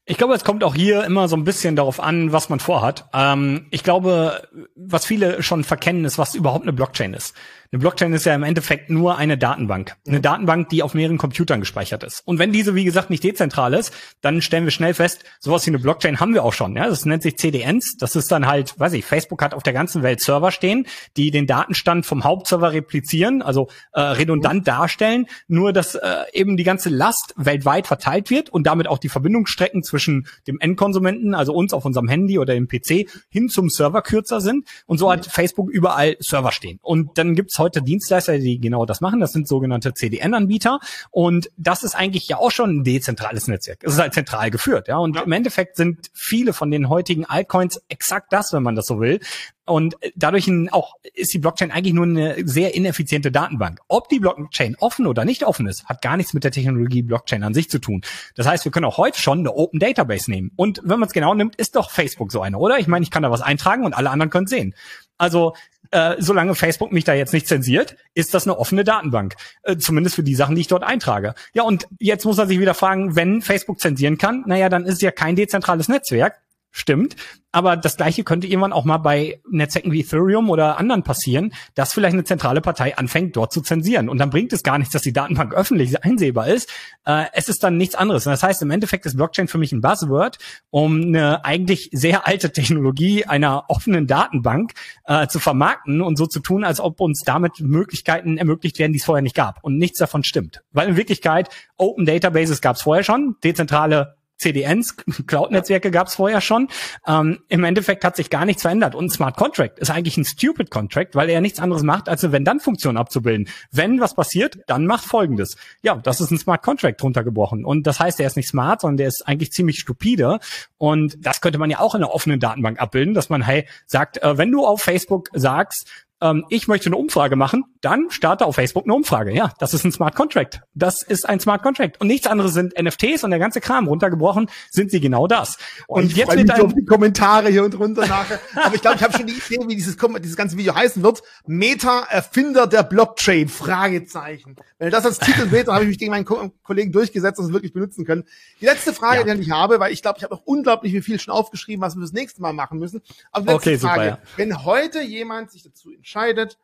Ich 0.04 0.18
glaube, 0.18 0.34
es 0.34 0.44
kommt 0.44 0.64
auch 0.64 0.74
hier 0.74 1.04
immer 1.04 1.28
so 1.28 1.36
ein 1.36 1.44
bisschen 1.44 1.76
darauf 1.76 2.00
an, 2.00 2.32
was 2.32 2.48
man 2.48 2.58
vorhat. 2.58 3.08
Ähm, 3.14 3.66
ich 3.70 3.84
glaube, 3.84 4.48
was 4.74 5.06
viele 5.06 5.42
schon 5.42 5.64
verkennen, 5.64 6.04
ist, 6.04 6.18
was 6.18 6.34
überhaupt 6.34 6.64
eine 6.64 6.72
Blockchain 6.72 7.14
ist. 7.14 7.36
Eine 7.72 7.78
Blockchain 7.78 8.12
ist 8.12 8.26
ja 8.26 8.34
im 8.34 8.42
Endeffekt 8.42 8.90
nur 8.90 9.16
eine 9.16 9.38
Datenbank. 9.38 9.96
Eine 10.06 10.18
mhm. 10.18 10.22
Datenbank, 10.22 10.68
die 10.68 10.82
auf 10.82 10.92
mehreren 10.92 11.16
Computern 11.16 11.60
gespeichert 11.60 12.04
ist. 12.04 12.20
Und 12.26 12.38
wenn 12.38 12.52
diese, 12.52 12.74
wie 12.74 12.84
gesagt, 12.84 13.08
nicht 13.08 13.24
dezentral 13.24 13.72
ist, 13.72 13.94
dann 14.20 14.42
stellen 14.42 14.64
wir 14.64 14.70
schnell 14.70 14.92
fest, 14.92 15.24
sowas 15.40 15.64
wie 15.64 15.70
eine 15.70 15.78
Blockchain 15.78 16.20
haben 16.20 16.34
wir 16.34 16.44
auch 16.44 16.52
schon. 16.52 16.76
Ja, 16.76 16.86
das 16.86 17.06
nennt 17.06 17.22
sich 17.22 17.38
CDNs. 17.38 17.96
Das 17.96 18.14
ist 18.14 18.30
dann 18.30 18.46
halt, 18.46 18.78
weiß 18.78 18.92
ich, 18.92 19.06
Facebook 19.06 19.40
hat 19.40 19.54
auf 19.54 19.62
der 19.62 19.72
ganzen 19.72 20.02
Welt 20.02 20.20
Server 20.20 20.52
stehen, 20.52 20.86
die 21.16 21.30
den 21.30 21.46
Datenstand 21.46 22.04
vom 22.04 22.24
Hauptserver 22.24 22.74
replizieren, 22.74 23.40
also 23.40 23.68
äh, 23.94 24.02
redundant 24.02 24.60
mhm. 24.60 24.64
darstellen, 24.64 25.26
nur 25.48 25.72
dass 25.72 25.94
äh, 25.94 26.24
eben 26.34 26.58
die 26.58 26.64
ganze 26.64 26.90
Last 26.90 27.32
weltweit 27.36 27.86
verteilt 27.86 28.28
wird 28.28 28.50
und 28.50 28.66
damit 28.66 28.86
auch 28.86 28.98
die 28.98 29.08
Verbindungsstrecken 29.08 29.82
zwischen 29.82 30.26
dem 30.46 30.60
Endkonsumenten, 30.60 31.34
also 31.34 31.54
uns 31.54 31.72
auf 31.72 31.86
unserem 31.86 32.08
Handy 32.08 32.38
oder 32.38 32.52
dem 32.52 32.68
PC, 32.68 33.08
hin 33.30 33.48
zum 33.48 33.70
Server 33.70 34.02
kürzer 34.02 34.42
sind. 34.42 34.68
Und 34.84 34.98
so 34.98 35.10
hat 35.10 35.26
mhm. 35.26 35.30
Facebook 35.30 35.70
überall 35.70 36.18
Server 36.20 36.52
stehen. 36.52 36.78
Und 36.82 37.16
dann 37.16 37.34
gibt's 37.34 37.61
heute 37.62 37.82
Dienstleister, 37.82 38.38
die 38.38 38.60
genau 38.60 38.86
das 38.86 39.00
machen. 39.00 39.20
Das 39.20 39.32
sind 39.32 39.48
sogenannte 39.48 39.94
CDN-Anbieter. 39.94 40.80
Und 41.10 41.50
das 41.56 41.82
ist 41.82 41.94
eigentlich 41.94 42.28
ja 42.28 42.38
auch 42.38 42.50
schon 42.50 42.78
ein 42.78 42.84
dezentrales 42.84 43.48
Netzwerk. 43.48 43.78
Es 43.82 43.94
ist 43.94 44.00
halt 44.00 44.14
zentral 44.14 44.50
geführt, 44.50 44.88
ja. 44.88 44.98
Und 44.98 45.16
ja. 45.16 45.22
im 45.22 45.32
Endeffekt 45.32 45.76
sind 45.76 46.10
viele 46.12 46.52
von 46.52 46.70
den 46.70 46.88
heutigen 46.88 47.24
Altcoins 47.24 47.80
exakt 47.88 48.32
das, 48.32 48.52
wenn 48.52 48.62
man 48.62 48.74
das 48.74 48.86
so 48.86 49.00
will. 49.00 49.20
Und 49.64 49.96
dadurch 50.16 50.50
auch 50.72 50.96
ist 51.14 51.32
die 51.32 51.38
Blockchain 51.38 51.70
eigentlich 51.70 51.94
nur 51.94 52.04
eine 52.04 52.36
sehr 52.44 52.74
ineffiziente 52.74 53.30
Datenbank. 53.30 53.80
Ob 53.86 54.08
die 54.08 54.18
Blockchain 54.18 54.76
offen 54.80 55.06
oder 55.06 55.24
nicht 55.24 55.44
offen 55.44 55.68
ist, 55.68 55.84
hat 55.86 56.02
gar 56.02 56.16
nichts 56.16 56.34
mit 56.34 56.42
der 56.42 56.50
Technologie 56.50 57.02
Blockchain 57.02 57.44
an 57.44 57.54
sich 57.54 57.70
zu 57.70 57.78
tun. 57.78 58.02
Das 58.34 58.46
heißt, 58.46 58.64
wir 58.64 58.72
können 58.72 58.86
auch 58.86 58.98
heute 58.98 59.20
schon 59.20 59.38
eine 59.38 59.54
Open 59.54 59.78
Database 59.78 60.30
nehmen. 60.30 60.50
Und 60.56 60.80
wenn 60.82 60.98
man 60.98 61.06
es 61.06 61.12
genau 61.12 61.34
nimmt, 61.34 61.54
ist 61.56 61.76
doch 61.76 61.90
Facebook 61.90 62.32
so 62.32 62.40
eine, 62.40 62.58
oder? 62.58 62.78
Ich 62.78 62.88
meine, 62.88 63.04
ich 63.04 63.10
kann 63.12 63.22
da 63.22 63.30
was 63.30 63.40
eintragen 63.40 63.84
und 63.84 63.94
alle 63.94 64.10
anderen 64.10 64.30
können 64.30 64.48
sehen. 64.48 64.74
Also 65.16 65.54
äh, 65.92 66.16
solange 66.18 66.54
Facebook 66.54 66.90
mich 66.90 67.04
da 67.04 67.14
jetzt 67.14 67.32
nicht 67.32 67.46
zensiert, 67.46 67.96
ist 68.14 68.34
das 68.34 68.46
eine 68.46 68.58
offene 68.58 68.82
Datenbank. 68.82 69.34
Äh, 69.62 69.76
zumindest 69.76 70.16
für 70.16 70.22
die 70.22 70.34
Sachen, 70.34 70.54
die 70.54 70.62
ich 70.62 70.68
dort 70.68 70.82
eintrage. 70.82 71.34
Ja, 71.52 71.62
und 71.62 71.86
jetzt 71.98 72.24
muss 72.24 72.38
man 72.38 72.48
sich 72.48 72.58
wieder 72.58 72.74
fragen, 72.74 73.14
wenn 73.14 73.42
Facebook 73.42 73.78
zensieren 73.78 74.18
kann, 74.18 74.42
naja, 74.46 74.68
dann 74.68 74.84
ist 74.84 74.94
es 74.94 75.00
ja 75.02 75.10
kein 75.10 75.36
dezentrales 75.36 75.88
Netzwerk. 75.88 76.40
Stimmt. 76.74 77.16
Aber 77.54 77.76
das 77.76 77.98
Gleiche 77.98 78.24
könnte 78.24 78.46
irgendwann 78.46 78.72
auch 78.72 78.86
mal 78.86 78.96
bei 78.96 79.42
Netzwerken 79.50 79.92
wie 79.92 80.00
Ethereum 80.00 80.48
oder 80.48 80.78
anderen 80.78 81.02
passieren, 81.02 81.52
dass 81.74 81.92
vielleicht 81.92 82.14
eine 82.14 82.24
zentrale 82.24 82.62
Partei 82.62 82.96
anfängt, 82.96 83.36
dort 83.36 83.52
zu 83.52 83.60
zensieren. 83.60 84.08
Und 84.08 84.16
dann 84.16 84.30
bringt 84.30 84.54
es 84.54 84.62
gar 84.62 84.78
nichts, 84.78 84.94
dass 84.94 85.02
die 85.02 85.12
Datenbank 85.12 85.52
öffentlich 85.54 86.02
einsehbar 86.02 86.48
ist. 86.48 86.70
Äh, 87.04 87.26
es 87.34 87.50
ist 87.50 87.62
dann 87.62 87.76
nichts 87.76 87.94
anderes. 87.94 88.26
Und 88.26 88.32
das 88.32 88.42
heißt, 88.42 88.62
im 88.62 88.70
Endeffekt 88.70 89.04
ist 89.04 89.18
Blockchain 89.18 89.48
für 89.48 89.58
mich 89.58 89.70
ein 89.72 89.82
Buzzword, 89.82 90.38
um 90.70 91.02
eine 91.02 91.44
eigentlich 91.44 91.90
sehr 91.92 92.26
alte 92.26 92.52
Technologie 92.52 93.26
einer 93.26 93.64
offenen 93.68 94.06
Datenbank 94.06 94.72
äh, 95.04 95.26
zu 95.26 95.38
vermarkten 95.38 96.00
und 96.00 96.16
so 96.16 96.26
zu 96.26 96.40
tun, 96.40 96.64
als 96.64 96.80
ob 96.80 97.02
uns 97.02 97.20
damit 97.22 97.60
Möglichkeiten 97.60 98.38
ermöglicht 98.38 98.78
werden, 98.78 98.94
die 98.94 98.98
es 98.98 99.04
vorher 99.04 99.22
nicht 99.22 99.36
gab. 99.36 99.62
Und 99.62 99.76
nichts 99.76 99.98
davon 99.98 100.24
stimmt. 100.24 100.62
Weil 100.72 100.88
in 100.88 100.96
Wirklichkeit 100.96 101.50
Open 101.76 102.06
Databases 102.06 102.62
gab 102.62 102.76
es 102.76 102.82
vorher 102.82 103.04
schon, 103.04 103.36
dezentrale 103.44 104.16
CDNs, 104.42 104.96
Cloud-Netzwerke 105.26 105.90
gab 105.90 106.08
es 106.08 106.16
vorher 106.16 106.40
schon. 106.40 106.68
Ähm, 107.06 107.40
Im 107.48 107.64
Endeffekt 107.64 108.04
hat 108.04 108.16
sich 108.16 108.30
gar 108.30 108.44
nichts 108.44 108.62
verändert. 108.62 108.94
Und 108.94 109.10
Smart 109.10 109.36
Contract 109.36 109.78
ist 109.78 109.90
eigentlich 109.90 110.16
ein 110.16 110.24
Stupid 110.24 110.70
Contract, 110.70 111.14
weil 111.14 111.30
er 111.30 111.40
nichts 111.40 111.60
anderes 111.60 111.82
macht, 111.82 112.08
als 112.08 112.22
eine 112.22 112.32
Wenn-Dann-Funktion 112.32 112.96
abzubilden. 112.96 113.48
Wenn 113.70 114.00
was 114.00 114.14
passiert, 114.14 114.58
dann 114.66 114.86
macht 114.86 115.04
Folgendes. 115.04 115.56
Ja, 115.82 115.96
das 115.96 116.20
ist 116.20 116.30
ein 116.30 116.38
Smart 116.38 116.62
Contract 116.62 117.02
runtergebrochen. 117.02 117.64
Und 117.64 117.86
das 117.86 118.00
heißt, 118.00 118.20
er 118.20 118.26
ist 118.26 118.36
nicht 118.36 118.48
smart, 118.48 118.82
sondern 118.82 118.98
der 118.98 119.08
ist 119.08 119.26
eigentlich 119.26 119.52
ziemlich 119.52 119.78
stupide. 119.78 120.38
Und 120.78 121.16
das 121.20 121.40
könnte 121.40 121.58
man 121.58 121.70
ja 121.70 121.80
auch 121.80 121.94
in 121.94 122.02
einer 122.02 122.12
offenen 122.12 122.40
Datenbank 122.40 122.80
abbilden, 122.80 123.14
dass 123.14 123.28
man, 123.28 123.42
hey, 123.42 123.66
sagt, 123.86 124.22
äh, 124.22 124.36
wenn 124.36 124.50
du 124.50 124.66
auf 124.66 124.82
Facebook 124.82 125.28
sagst, 125.32 125.88
ähm, 126.22 126.46
ich 126.48 126.68
möchte 126.68 126.86
eine 126.86 126.96
Umfrage 126.96 127.36
machen, 127.36 127.64
dann 127.80 128.10
starte 128.10 128.46
auf 128.46 128.54
Facebook 128.54 128.84
eine 128.84 128.94
Umfrage. 128.94 129.34
Ja, 129.34 129.52
das 129.58 129.74
ist 129.74 129.84
ein 129.84 129.92
Smart 129.92 130.14
Contract. 130.14 130.62
Das 130.74 131.02
ist 131.02 131.28
ein 131.28 131.40
Smart 131.40 131.62
Contract. 131.62 132.00
Und 132.00 132.06
nichts 132.06 132.28
anderes 132.28 132.54
sind 132.54 132.80
NFTs 132.80 133.24
und 133.24 133.30
der 133.30 133.40
ganze 133.40 133.60
Kram. 133.60 133.88
Runtergebrochen 133.88 134.48
sind 134.70 134.92
sie 134.92 135.00
genau 135.00 135.26
das. 135.26 135.58
Oh, 135.88 135.96
und 135.96 136.16
jetzt 136.16 136.34
wird 136.34 136.50
ein... 136.50 136.74
die 136.74 136.84
Kommentare 136.86 137.48
hier 137.48 137.64
und 137.64 137.78
runter 137.78 138.06
nachher. 138.06 138.40
Aber 138.54 138.74
ich 138.74 138.80
glaube, 138.80 138.96
ich 138.96 139.02
habe 139.02 139.12
schon 139.12 139.26
die 139.26 139.34
Idee, 139.34 139.58
wie 139.66 139.74
dieses, 139.74 139.96
dieses 139.96 140.36
ganze 140.36 140.56
Video 140.56 140.74
heißen 140.74 141.02
wird. 141.02 141.22
Meta, 141.46 142.04
Erfinder 142.08 142.68
der 142.68 142.84
Blockchain, 142.84 143.48
Fragezeichen. 143.48 144.56
Wenn 144.78 144.90
das 144.90 145.04
als 145.04 145.18
Titel 145.18 145.48
seht, 145.48 145.66
dann 145.66 145.74
habe 145.74 145.84
ich 145.84 145.88
mich 145.88 145.98
gegen 145.98 146.12
meinen 146.12 146.24
Ko 146.24 146.52
Kollegen 146.62 146.92
durchgesetzt 146.92 147.40
und 147.40 147.46
es 147.46 147.52
wirklich 147.52 147.72
benutzen 147.72 148.04
können. 148.04 148.24
Die 148.60 148.66
letzte 148.66 148.92
Frage, 148.92 149.26
ja. 149.26 149.34
die 149.34 149.42
ich 149.42 149.50
habe, 149.50 149.80
weil 149.80 149.92
ich 149.92 150.02
glaube, 150.02 150.18
ich 150.18 150.24
habe 150.24 150.34
noch 150.34 150.42
unglaublich 150.44 150.92
viel 151.04 151.18
schon 151.18 151.34
aufgeschrieben, 151.34 151.82
was 151.82 151.96
wir 151.96 152.00
das 152.00 152.12
nächste 152.12 152.40
Mal 152.42 152.52
machen 152.52 152.78
müssen. 152.78 153.02
Aber 153.32 153.52
letzte 153.52 153.70
okay, 153.70 153.78
Frage, 153.78 154.02
super, 154.02 154.06
ja. 154.06 154.18
wenn 154.36 154.64
heute 154.64 155.02
jemand 155.02 155.50
sich 155.50 155.64
dazu 155.64 155.90
entscheidet, 155.90 156.11
entscheidet, 156.12 156.58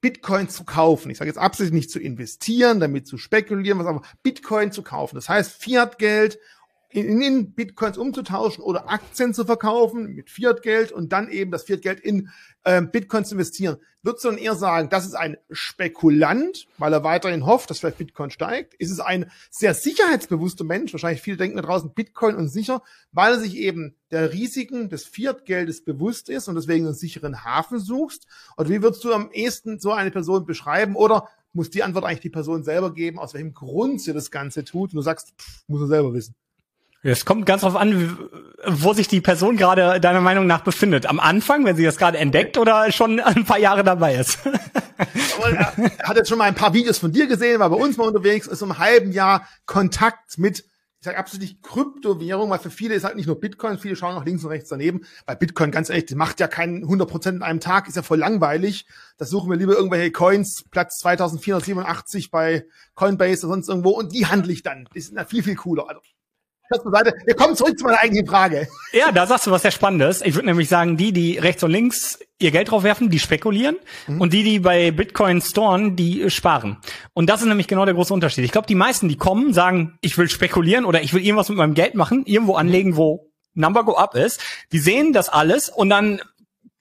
Bitcoin 0.00 0.48
zu 0.48 0.64
kaufen. 0.64 1.10
Ich 1.10 1.18
sage 1.18 1.28
jetzt 1.28 1.38
absichtlich 1.38 1.74
nicht 1.74 1.90
zu 1.90 1.98
investieren, 1.98 2.80
damit 2.80 3.06
zu 3.06 3.18
spekulieren, 3.18 3.78
was 3.78 3.86
aber 3.86 4.02
Bitcoin 4.22 4.70
zu 4.72 4.82
kaufen. 4.82 5.16
Das 5.16 5.28
heißt 5.28 5.60
Fiat-Geld 5.62 6.38
in, 6.90 7.20
in 7.20 7.52
Bitcoins 7.52 7.98
umzutauschen 7.98 8.64
oder 8.64 8.88
Aktien 8.88 9.34
zu 9.34 9.44
verkaufen 9.44 10.14
mit 10.14 10.30
Fiat-Geld 10.30 10.90
und 10.90 11.12
dann 11.12 11.28
eben 11.28 11.50
das 11.50 11.64
Fiat-Geld 11.64 12.00
in 12.00 12.30
ähm, 12.64 12.90
Bitcoins 12.90 13.28
zu 13.28 13.34
investieren. 13.34 13.76
Würdest 14.02 14.24
du 14.24 14.28
dann 14.28 14.38
eher 14.38 14.54
sagen, 14.54 14.88
das 14.88 15.04
ist 15.04 15.14
ein 15.14 15.36
Spekulant, 15.50 16.66
weil 16.78 16.92
er 16.92 17.04
weiterhin 17.04 17.44
hofft, 17.44 17.68
dass 17.68 17.80
vielleicht 17.80 17.98
Bitcoin 17.98 18.30
steigt? 18.30 18.74
Ist 18.74 18.90
es 18.90 19.00
ein 19.00 19.30
sehr 19.50 19.74
sicherheitsbewusster 19.74 20.64
Mensch? 20.64 20.92
Wahrscheinlich 20.92 21.20
viele 21.20 21.36
denken 21.36 21.56
da 21.56 21.62
draußen 21.62 21.92
Bitcoin 21.92 22.36
und 22.36 22.48
sicher, 22.48 22.82
weil 23.12 23.34
er 23.34 23.40
sich 23.40 23.56
eben 23.56 23.96
der 24.10 24.32
Risiken 24.32 24.88
des 24.88 25.04
Fiat-Geldes 25.04 25.84
bewusst 25.84 26.30
ist 26.30 26.48
und 26.48 26.54
deswegen 26.54 26.86
einen 26.86 26.94
sicheren 26.94 27.44
Hafen 27.44 27.80
suchst? 27.80 28.26
Oder 28.56 28.70
wie 28.70 28.82
würdest 28.82 29.04
du 29.04 29.12
am 29.12 29.30
ehesten 29.30 29.78
so 29.78 29.92
eine 29.92 30.10
Person 30.10 30.46
beschreiben? 30.46 30.96
Oder 30.96 31.28
muss 31.52 31.68
die 31.68 31.82
Antwort 31.82 32.04
eigentlich 32.04 32.20
die 32.20 32.30
Person 32.30 32.62
selber 32.62 32.94
geben, 32.94 33.18
aus 33.18 33.34
welchem 33.34 33.52
Grund 33.52 34.00
sie 34.00 34.14
das 34.14 34.30
Ganze 34.30 34.64
tut? 34.64 34.92
Und 34.92 34.96
du 34.96 35.02
sagst, 35.02 35.34
pff, 35.38 35.64
muss 35.66 35.82
er 35.82 35.88
selber 35.88 36.14
wissen. 36.14 36.34
Es 37.02 37.24
kommt 37.24 37.46
ganz 37.46 37.62
drauf 37.62 37.76
an, 37.76 38.18
wo 38.66 38.92
sich 38.92 39.06
die 39.06 39.20
Person 39.20 39.56
gerade 39.56 40.00
deiner 40.00 40.20
Meinung 40.20 40.46
nach 40.46 40.62
befindet. 40.62 41.06
Am 41.06 41.20
Anfang, 41.20 41.64
wenn 41.64 41.76
sie 41.76 41.84
das 41.84 41.96
gerade 41.96 42.18
entdeckt 42.18 42.58
oder 42.58 42.90
schon 42.90 43.20
ein 43.20 43.44
paar 43.44 43.58
Jahre 43.58 43.84
dabei 43.84 44.16
ist. 44.16 44.38
er 44.96 45.76
hat 46.02 46.16
jetzt 46.16 46.28
schon 46.28 46.38
mal 46.38 46.44
ein 46.44 46.56
paar 46.56 46.74
Videos 46.74 46.98
von 46.98 47.12
dir 47.12 47.28
gesehen, 47.28 47.60
war 47.60 47.70
bei 47.70 47.76
uns 47.76 47.96
mal 47.96 48.08
unterwegs, 48.08 48.48
ist 48.48 48.62
um 48.62 48.72
einem 48.72 48.80
halben 48.80 49.12
Jahr 49.12 49.46
Kontakt 49.64 50.38
mit 50.38 50.64
ich 51.00 51.04
sage 51.04 51.18
absolut 51.18 51.42
nicht 51.42 51.62
Kryptowährung, 51.62 52.50
weil 52.50 52.58
für 52.58 52.72
viele 52.72 52.96
ist 52.96 53.04
halt 53.04 53.14
nicht 53.14 53.28
nur 53.28 53.38
Bitcoin, 53.38 53.78
viele 53.78 53.94
schauen 53.94 54.16
auch 54.16 54.24
links 54.24 54.42
und 54.42 54.50
rechts 54.50 54.68
daneben. 54.68 55.02
Bei 55.26 55.36
Bitcoin, 55.36 55.70
ganz 55.70 55.90
ehrlich, 55.90 56.12
macht 56.16 56.40
ja 56.40 56.48
keinen 56.48 56.84
100% 56.84 57.28
in 57.28 57.42
einem 57.42 57.60
Tag, 57.60 57.86
ist 57.86 57.94
ja 57.94 58.02
voll 58.02 58.18
langweilig. 58.18 58.84
Das 59.16 59.30
suchen 59.30 59.48
wir 59.48 59.56
lieber 59.56 59.74
irgendwelche 59.74 60.10
Coins, 60.10 60.64
Platz 60.72 60.98
2487 60.98 62.32
bei 62.32 62.66
Coinbase 62.96 63.46
oder 63.46 63.54
sonst 63.54 63.68
irgendwo 63.68 63.90
und 63.90 64.12
die 64.12 64.26
handle 64.26 64.52
ich 64.52 64.64
dann. 64.64 64.88
Die 64.92 65.00
sind 65.00 65.16
ja 65.16 65.24
viel, 65.24 65.44
viel 65.44 65.54
cooler. 65.54 65.88
Also. 65.88 66.00
Wir 66.70 67.34
kommen 67.34 67.56
zurück 67.56 67.78
zu 67.78 67.84
meiner 67.84 67.98
eigentlichen 68.00 68.28
Frage. 68.28 68.68
Ja, 68.92 69.10
da 69.12 69.26
sagst 69.26 69.46
du 69.46 69.50
was 69.50 69.62
sehr 69.62 69.70
Spannendes. 69.70 70.22
Ich 70.22 70.34
würde 70.34 70.46
nämlich 70.46 70.68
sagen, 70.68 70.96
die, 70.96 71.12
die 71.12 71.38
rechts 71.38 71.62
und 71.62 71.70
links 71.70 72.18
ihr 72.38 72.50
Geld 72.50 72.70
drauf 72.70 72.82
werfen, 72.82 73.10
die 73.10 73.18
spekulieren 73.18 73.76
mhm. 74.06 74.20
und 74.20 74.32
die, 74.32 74.42
die 74.42 74.60
bei 74.60 74.90
Bitcoin 74.90 75.40
storen, 75.40 75.96
die 75.96 76.30
sparen. 76.30 76.78
Und 77.14 77.28
das 77.28 77.40
ist 77.40 77.48
nämlich 77.48 77.68
genau 77.68 77.84
der 77.84 77.94
große 77.94 78.14
Unterschied. 78.14 78.44
Ich 78.44 78.52
glaube, 78.52 78.66
die 78.66 78.74
meisten, 78.74 79.08
die 79.08 79.16
kommen, 79.16 79.52
sagen, 79.52 79.98
ich 80.02 80.16
will 80.18 80.28
spekulieren 80.28 80.84
oder 80.84 81.02
ich 81.02 81.12
will 81.12 81.24
irgendwas 81.24 81.48
mit 81.48 81.58
meinem 81.58 81.74
Geld 81.74 81.94
machen, 81.94 82.24
irgendwo 82.26 82.54
anlegen, 82.54 82.96
wo 82.96 83.30
Number 83.54 83.84
go 83.84 83.96
up 83.96 84.14
ist. 84.14 84.40
Die 84.72 84.78
sehen 84.78 85.12
das 85.12 85.28
alles 85.28 85.68
und 85.68 85.90
dann 85.90 86.20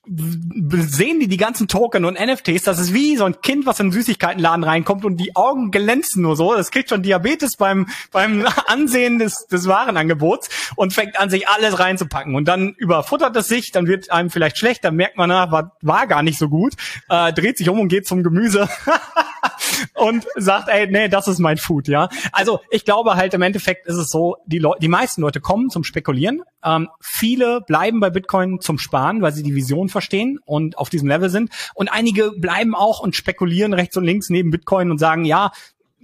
sehen 0.09 1.19
die 1.19 1.27
die 1.27 1.37
ganzen 1.37 1.67
Token 1.67 2.05
und 2.05 2.19
NFTs, 2.19 2.63
das 2.63 2.79
ist 2.79 2.93
wie 2.93 3.17
so 3.17 3.25
ein 3.25 3.41
Kind, 3.41 3.65
was 3.65 3.79
in 3.79 3.87
einen 3.87 3.91
Süßigkeitenladen 3.91 4.63
reinkommt 4.63 5.05
und 5.05 5.17
die 5.17 5.35
Augen 5.35 5.71
glänzen 5.71 6.21
nur 6.21 6.35
so. 6.35 6.53
Das 6.55 6.71
kriegt 6.71 6.89
schon 6.89 7.03
Diabetes 7.03 7.57
beim, 7.57 7.87
beim 8.11 8.45
Ansehen 8.67 9.19
des, 9.19 9.47
des 9.47 9.67
Warenangebots 9.67 10.49
und 10.75 10.93
fängt 10.93 11.19
an, 11.19 11.29
sich 11.29 11.47
alles 11.47 11.79
reinzupacken. 11.79 12.35
Und 12.35 12.47
dann 12.47 12.73
überfuttert 12.77 13.35
es 13.35 13.47
sich, 13.47 13.71
dann 13.71 13.87
wird 13.87 14.11
einem 14.11 14.29
vielleicht 14.29 14.57
schlecht, 14.57 14.83
dann 14.83 14.95
merkt 14.95 15.17
man, 15.17 15.29
na, 15.29 15.51
war, 15.51 15.75
war 15.81 16.07
gar 16.07 16.23
nicht 16.23 16.37
so 16.37 16.49
gut, 16.49 16.73
äh, 17.09 17.33
dreht 17.33 17.57
sich 17.57 17.69
um 17.69 17.79
und 17.79 17.89
geht 17.89 18.07
zum 18.07 18.23
Gemüse 18.23 18.69
und 19.95 20.25
sagt, 20.35 20.69
ey, 20.69 20.87
nee, 20.87 21.07
das 21.07 21.27
ist 21.27 21.39
mein 21.39 21.57
Food, 21.57 21.87
ja. 21.87 22.09
Also 22.31 22.59
ich 22.69 22.85
glaube 22.85 23.15
halt 23.15 23.33
im 23.33 23.41
Endeffekt 23.41 23.87
ist 23.87 23.95
es 23.95 24.09
so, 24.09 24.37
die, 24.45 24.59
Leute, 24.59 24.79
die 24.81 24.87
meisten 24.87 25.21
Leute 25.21 25.41
kommen 25.41 25.69
zum 25.69 25.83
Spekulieren, 25.83 26.43
ähm, 26.63 26.89
viele 26.99 27.61
bleiben 27.61 27.99
bei 27.99 28.09
Bitcoin 28.09 28.59
zum 28.59 28.77
Sparen, 28.77 29.21
weil 29.21 29.33
sie 29.33 29.43
die 29.43 29.55
Vision 29.55 29.89
verstehen 29.89 30.39
und 30.45 30.77
auf 30.77 30.89
diesem 30.89 31.07
Level 31.07 31.29
sind. 31.29 31.51
Und 31.73 31.89
einige 31.89 32.31
bleiben 32.31 32.75
auch 32.75 32.99
und 32.99 33.15
spekulieren 33.15 33.73
rechts 33.73 33.97
und 33.97 34.03
links 34.03 34.29
neben 34.29 34.51
Bitcoin 34.51 34.91
und 34.91 34.97
sagen, 34.97 35.25
ja, 35.25 35.51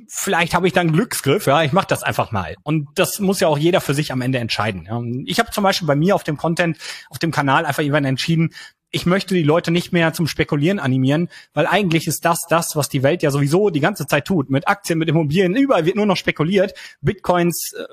vielleicht 0.08 0.54
habe 0.54 0.68
ich 0.68 0.74
dann 0.74 0.92
Glücksgriff, 0.92 1.48
ja, 1.48 1.64
ich 1.64 1.72
mache 1.72 1.88
das 1.88 2.04
einfach 2.04 2.32
mal. 2.32 2.56
Und 2.64 2.88
das 2.96 3.20
muss 3.20 3.40
ja 3.40 3.48
auch 3.48 3.58
jeder 3.58 3.82
für 3.82 3.94
sich 3.94 4.12
am 4.12 4.22
Ende 4.22 4.38
entscheiden. 4.40 5.24
Ich 5.26 5.40
habe 5.40 5.52
zum 5.52 5.64
Beispiel 5.64 5.88
bei 5.88 5.96
mir 5.96 6.16
auf 6.16 6.24
dem 6.24 6.38
Content, 6.38 6.78
auf 7.10 7.20
dem 7.20 7.32
Kanal 7.32 7.66
einfach 7.66 7.82
irgendwann 7.82 8.06
entschieden, 8.06 8.54
ich 8.94 9.06
möchte 9.08 9.34
die 9.34 9.44
Leute 9.44 9.72
nicht 9.72 9.92
mehr 9.92 10.14
zum 10.14 10.28
Spekulieren 10.28 10.80
animieren, 10.80 11.28
weil 11.54 11.66
eigentlich 11.66 12.08
ist 12.08 12.24
das 12.24 12.46
das, 12.48 12.76
was 12.76 12.90
die 12.90 13.02
Welt 13.02 13.24
ja 13.24 13.32
sowieso 13.32 13.72
die 13.72 13.80
ganze 13.80 14.06
Zeit 14.06 14.26
tut. 14.26 14.52
Mit 14.52 14.68
Aktien, 14.68 15.00
mit 15.00 15.10
Immobilien, 15.10 15.56
überall 15.56 15.86
wird 15.86 15.96
nur 15.96 16.06
noch 16.06 16.16
spekuliert. 16.16 16.74
Bitcoins 17.02 17.74
äh, 17.74 17.86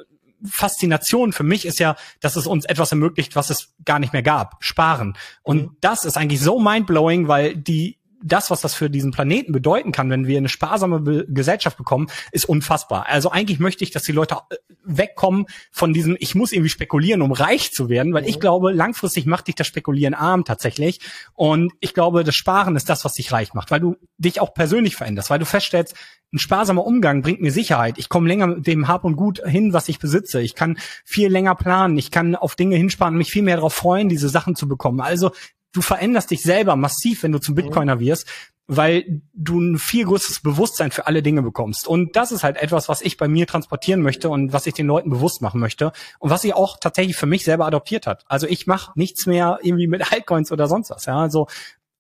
Faszination 0.45 1.33
für 1.33 1.43
mich 1.43 1.65
ist 1.65 1.79
ja, 1.79 1.97
dass 2.21 2.37
es 2.37 2.47
uns 2.47 2.67
etwas 2.67 2.93
ermöglicht, 2.93 3.35
was 3.35 3.51
es 3.51 3.73
gar 3.85 3.99
nicht 3.99 4.13
mehr 4.13 4.23
gab. 4.23 4.63
Sparen. 4.63 5.17
Und 5.43 5.63
mhm. 5.63 5.77
das 5.81 6.05
ist 6.05 6.19
eigentlich 6.19 6.41
so 6.41 6.61
mindblowing, 6.61 7.29
weil 7.29 7.57
die 7.57 7.99
das, 8.23 8.51
was 8.51 8.61
das 8.61 8.75
für 8.75 8.91
diesen 8.91 9.11
Planeten 9.13 9.53
bedeuten 9.53 9.93
kann, 9.93 10.11
wenn 10.11 10.27
wir 10.27 10.39
eine 10.39 10.49
sparsame 10.49 11.01
Be 11.01 11.27
Gesellschaft 11.29 11.77
bekommen, 11.77 12.09
ist 12.33 12.49
unfassbar. 12.49 13.07
Also 13.09 13.31
eigentlich 13.31 13.61
möchte 13.61 13.85
ich, 13.85 13.91
dass 13.91 14.03
die 14.03 14.13
Leute 14.13 14.37
äh, 14.51 14.57
wegkommen 14.85 15.47
von 15.71 15.93
diesem, 15.93 16.17
ich 16.19 16.35
muss 16.35 16.53
irgendwie 16.53 16.71
spekulieren, 16.71 17.23
um 17.23 17.33
reich 17.33 17.73
zu 17.73 17.89
werden, 17.89 18.13
weil 18.13 18.23
mhm. 18.23 18.29
ich 18.29 18.41
glaube, 18.41 18.73
langfristig 18.73 19.27
macht 19.27 19.49
dich 19.49 19.55
das 19.55 19.67
Spekulieren 19.67 20.15
arm 20.15 20.45
tatsächlich. 20.45 21.01
Und 21.35 21.73
ich 21.81 21.95
glaube, 21.95 22.25
das 22.25 22.35
Sparen 22.35 22.77
ist 22.77 22.89
das, 22.89 23.05
was 23.05 23.15
dich 23.15 23.33
reich 23.33 23.55
macht, 23.55 23.71
weil 23.71 23.81
du 23.81 23.97
dich 24.19 24.41
auch 24.41 24.55
persönlich 24.55 24.97
veränderst, 24.97 25.31
weil 25.31 25.39
du 25.39 25.47
feststellst, 25.47 25.95
ein 26.33 26.39
sparsamer 26.39 26.87
Umgang 26.87 27.23
bringt 27.23 27.41
mir 27.41 27.51
Sicherheit. 27.51 27.99
Ich 27.99 28.09
komme 28.09 28.29
länger 28.29 28.47
mit 28.47 28.67
dem 28.67 28.87
Hab 28.87 29.05
und 29.05 29.17
Gut 29.17 29.43
hin, 29.45 29.73
was 29.73 29.89
ich 29.89 29.99
besitze. 29.99 30.41
Ich 30.41 30.55
kann 30.55 30.79
viel 31.05 31.29
länger 31.29 31.57
planen. 31.57 31.99
Ich 31.99 32.13
kann 32.13 32.37
auf 32.37 32.55
Dinge 32.55 32.77
hinsparen 32.77 33.15
und 33.15 33.19
mich 33.19 33.33
viel 33.33 33.43
mehr 33.43 33.57
darauf 33.57 33.75
freuen, 33.75 34.09
diese 34.09 34.29
Sachen 34.29 34.55
zu 34.55 34.69
bekommen. 34.69 35.01
Also 35.01 35.33
du 35.73 35.83
veränderst 35.83 36.31
dich 36.31 36.43
selber 36.43 36.77
massiv, 36.77 37.23
wenn 37.23 37.33
du 37.33 37.39
zum 37.39 37.55
Bitcoiner 37.55 38.01
wirst, 38.01 38.27
weil 38.73 39.23
du 39.33 39.59
ein 39.61 39.79
viel 39.79 40.05
größeres 40.05 40.43
Bewusstsein 40.43 40.93
für 40.93 41.09
alle 41.09 41.25
Dinge 41.25 41.43
bekommst. 41.43 41.89
Und 41.89 42.15
das 42.15 42.31
ist 42.31 42.45
halt 42.45 42.57
etwas, 42.57 42.89
was 42.89 43.03
ich 43.03 43.17
bei 43.17 43.27
mir 43.27 43.49
transportieren 43.49 44.01
möchte 44.01 44.29
und 44.29 44.53
was 44.53 44.67
ich 44.67 44.75
den 44.75 44.87
Leuten 44.87 45.11
bewusst 45.11 45.43
machen 45.43 45.61
möchte 45.61 45.91
und 46.21 46.31
was 46.31 46.45
ich 46.45 46.55
auch 46.55 46.79
tatsächlich 46.79 47.17
für 47.17 47.27
mich 47.27 47.43
selber 47.43 47.67
adoptiert 47.67 48.07
hat. 48.07 48.25
Also 48.29 48.47
ich 48.47 48.69
mache 48.69 48.93
nichts 48.95 49.27
mehr 49.27 49.59
irgendwie 49.63 49.89
mit 49.89 50.13
Altcoins 50.13 50.53
oder 50.53 50.69
sonst 50.69 50.91
was. 50.91 51.07
Ja, 51.07 51.19
also 51.19 51.49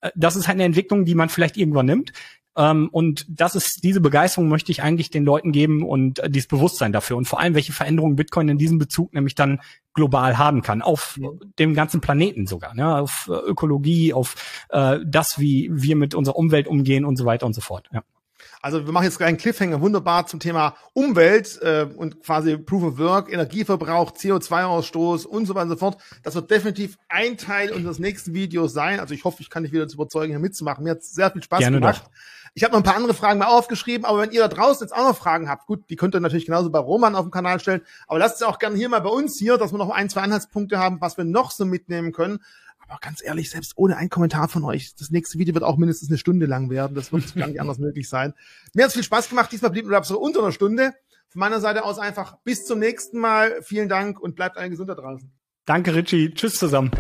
äh, 0.01 0.11
das 0.14 0.37
ist 0.37 0.47
halt 0.47 0.57
eine 0.57 0.64
Entwicklung, 0.64 1.05
die 1.05 1.16
man 1.16 1.29
vielleicht 1.29 1.57
irgendwann 1.57 1.87
nimmt. 1.87 2.12
Ähm, 2.61 2.90
und 2.92 3.24
das 3.28 3.54
ist, 3.54 3.84
diese 3.84 4.02
Begeisterung 4.02 4.48
möchte 4.48 4.70
ich 4.70 4.82
eigentlich 4.82 5.08
den 5.08 5.24
Leuten 5.24 5.50
geben 5.50 5.82
und 5.82 6.18
äh, 6.18 6.28
dieses 6.28 6.46
Bewusstsein 6.46 6.92
dafür 6.92 7.16
und 7.16 7.24
vor 7.26 7.40
allem, 7.40 7.54
welche 7.54 7.72
Veränderungen 7.72 8.16
Bitcoin 8.16 8.50
in 8.50 8.58
diesem 8.58 8.78
Bezug 8.78 9.14
nämlich 9.14 9.34
dann 9.34 9.61
global 9.94 10.36
haben 10.36 10.61
kann, 10.61 10.82
auf 10.82 11.18
ja. 11.18 11.30
dem 11.58 11.72
ganzen 11.72 12.02
Planeten 12.02 12.46
sogar, 12.46 12.74
ne? 12.74 12.96
auf 12.96 13.30
äh, 13.30 13.32
Ökologie, 13.32 14.12
auf 14.12 14.34
äh, 14.68 14.98
das, 15.06 15.38
wie 15.38 15.70
wir 15.72 15.96
mit 15.96 16.14
unserer 16.14 16.36
Umwelt 16.36 16.68
umgehen 16.68 17.06
und 17.06 17.16
so 17.16 17.24
weiter 17.24 17.46
und 17.46 17.54
so 17.54 17.62
fort. 17.62 17.88
Ja. 17.92 18.02
Also 18.61 18.84
wir 18.84 18.92
machen 18.92 19.04
jetzt 19.04 19.20
einen 19.22 19.38
Cliffhanger 19.38 19.80
wunderbar 19.80 20.26
zum 20.26 20.38
Thema 20.38 20.76
Umwelt 20.92 21.58
äh, 21.62 21.86
und 21.96 22.22
quasi 22.22 22.58
Proof 22.58 22.82
of 22.82 22.98
Work, 22.98 23.32
Energieverbrauch, 23.32 24.12
CO2-Ausstoß 24.12 25.24
und 25.24 25.46
so 25.46 25.54
weiter 25.54 25.64
und 25.64 25.70
so 25.70 25.76
fort. 25.76 26.02
Das 26.22 26.34
wird 26.34 26.50
definitiv 26.50 26.98
ein 27.08 27.38
Teil 27.38 27.72
unseres 27.72 27.98
nächsten 27.98 28.34
Videos 28.34 28.74
sein. 28.74 29.00
Also 29.00 29.14
ich 29.14 29.24
hoffe, 29.24 29.40
ich 29.40 29.48
kann 29.48 29.62
dich 29.62 29.72
wieder 29.72 29.88
zu 29.88 29.96
überzeugen, 29.96 30.32
hier 30.32 30.40
mitzumachen. 30.40 30.84
Mir 30.84 30.90
hat 30.90 31.02
sehr 31.02 31.30
viel 31.30 31.42
Spaß 31.42 31.61
Gerne 31.61 31.78
gemacht. 31.78 32.02
Doch. 32.04 32.11
Ich 32.55 32.64
habe 32.64 32.72
noch 32.72 32.80
ein 32.80 32.84
paar 32.84 32.96
andere 32.96 33.14
Fragen 33.14 33.38
mal 33.38 33.46
aufgeschrieben, 33.46 34.05
aber 34.05 34.20
wenn 34.20 34.32
ihr 34.32 34.40
da 34.40 34.48
draußen 34.48 34.84
jetzt 34.84 34.92
auch 34.92 35.09
noch 35.09 35.16
Fragen 35.16 35.48
habt, 35.48 35.66
gut, 35.66 35.88
die 35.88 35.96
könnt 35.96 36.14
ihr 36.14 36.20
natürlich 36.20 36.46
genauso 36.46 36.70
bei 36.70 36.78
Roman 36.78 37.14
auf 37.14 37.24
dem 37.24 37.30
Kanal 37.30 37.61
stellen, 37.61 37.82
aber 38.07 38.18
lasst 38.18 38.38
sie 38.38 38.46
auch 38.46 38.59
gerne 38.59 38.76
hier 38.76 38.88
mal 38.88 39.01
bei 39.01 39.11
uns 39.11 39.38
hier, 39.38 39.57
dass 39.57 39.72
wir 39.72 39.78
noch 39.78 39.90
ein, 39.90 40.11
zwei 40.11 40.22
Anhaltspunkte 40.22 40.78
haben, 40.78 41.01
was 41.01 41.16
wir 41.16 41.24
noch 41.24 41.51
so 41.51 41.64
mitnehmen 41.64 42.12
können. 42.12 42.40
Aber 42.90 42.98
ganz 43.01 43.22
ehrlich, 43.22 43.51
selbst 43.51 43.74
ohne 43.76 43.96
einen 43.96 44.11
Kommentar 44.11 44.48
von 44.48 44.64
euch, 44.64 44.94
das 44.96 45.11
nächste 45.11 45.38
Video 45.38 45.55
wird 45.55 45.62
auch 45.62 45.76
mindestens 45.76 46.09
eine 46.09 46.18
Stunde 46.18 46.46
lang 46.46 46.70
werden. 46.70 46.96
Das 46.96 47.12
wird 47.12 47.34
gar 47.36 47.46
nicht 47.46 47.61
anders 47.61 47.78
möglich 47.78 48.09
sein. 48.09 48.34
Mir 48.74 48.84
hat's 48.84 48.94
viel 48.94 49.05
Spaß 49.05 49.28
gemacht. 49.28 49.53
Diesmal 49.53 49.70
blieb 49.70 49.86
nur 49.86 50.03
so 50.03 50.18
unter 50.18 50.40
einer 50.40 50.53
Stunde. 50.53 50.92
Von 51.28 51.38
meiner 51.38 51.61
Seite 51.61 51.84
aus 51.84 52.01
einfach 52.01 52.38
bis 52.42 52.66
zum 52.66 52.80
nächsten 52.80 53.20
Mal. 53.20 53.62
Vielen 53.62 53.88
Dank 53.88 54.18
und 54.18 54.34
bleibt 54.34 54.57
allen 54.57 54.70
gesund 54.70 54.90
da 54.90 54.96
draußen. 54.96 55.30
Danke, 55.64 55.94
Richie. 55.94 56.34
Tschüss 56.34 56.59
zusammen. 56.59 56.90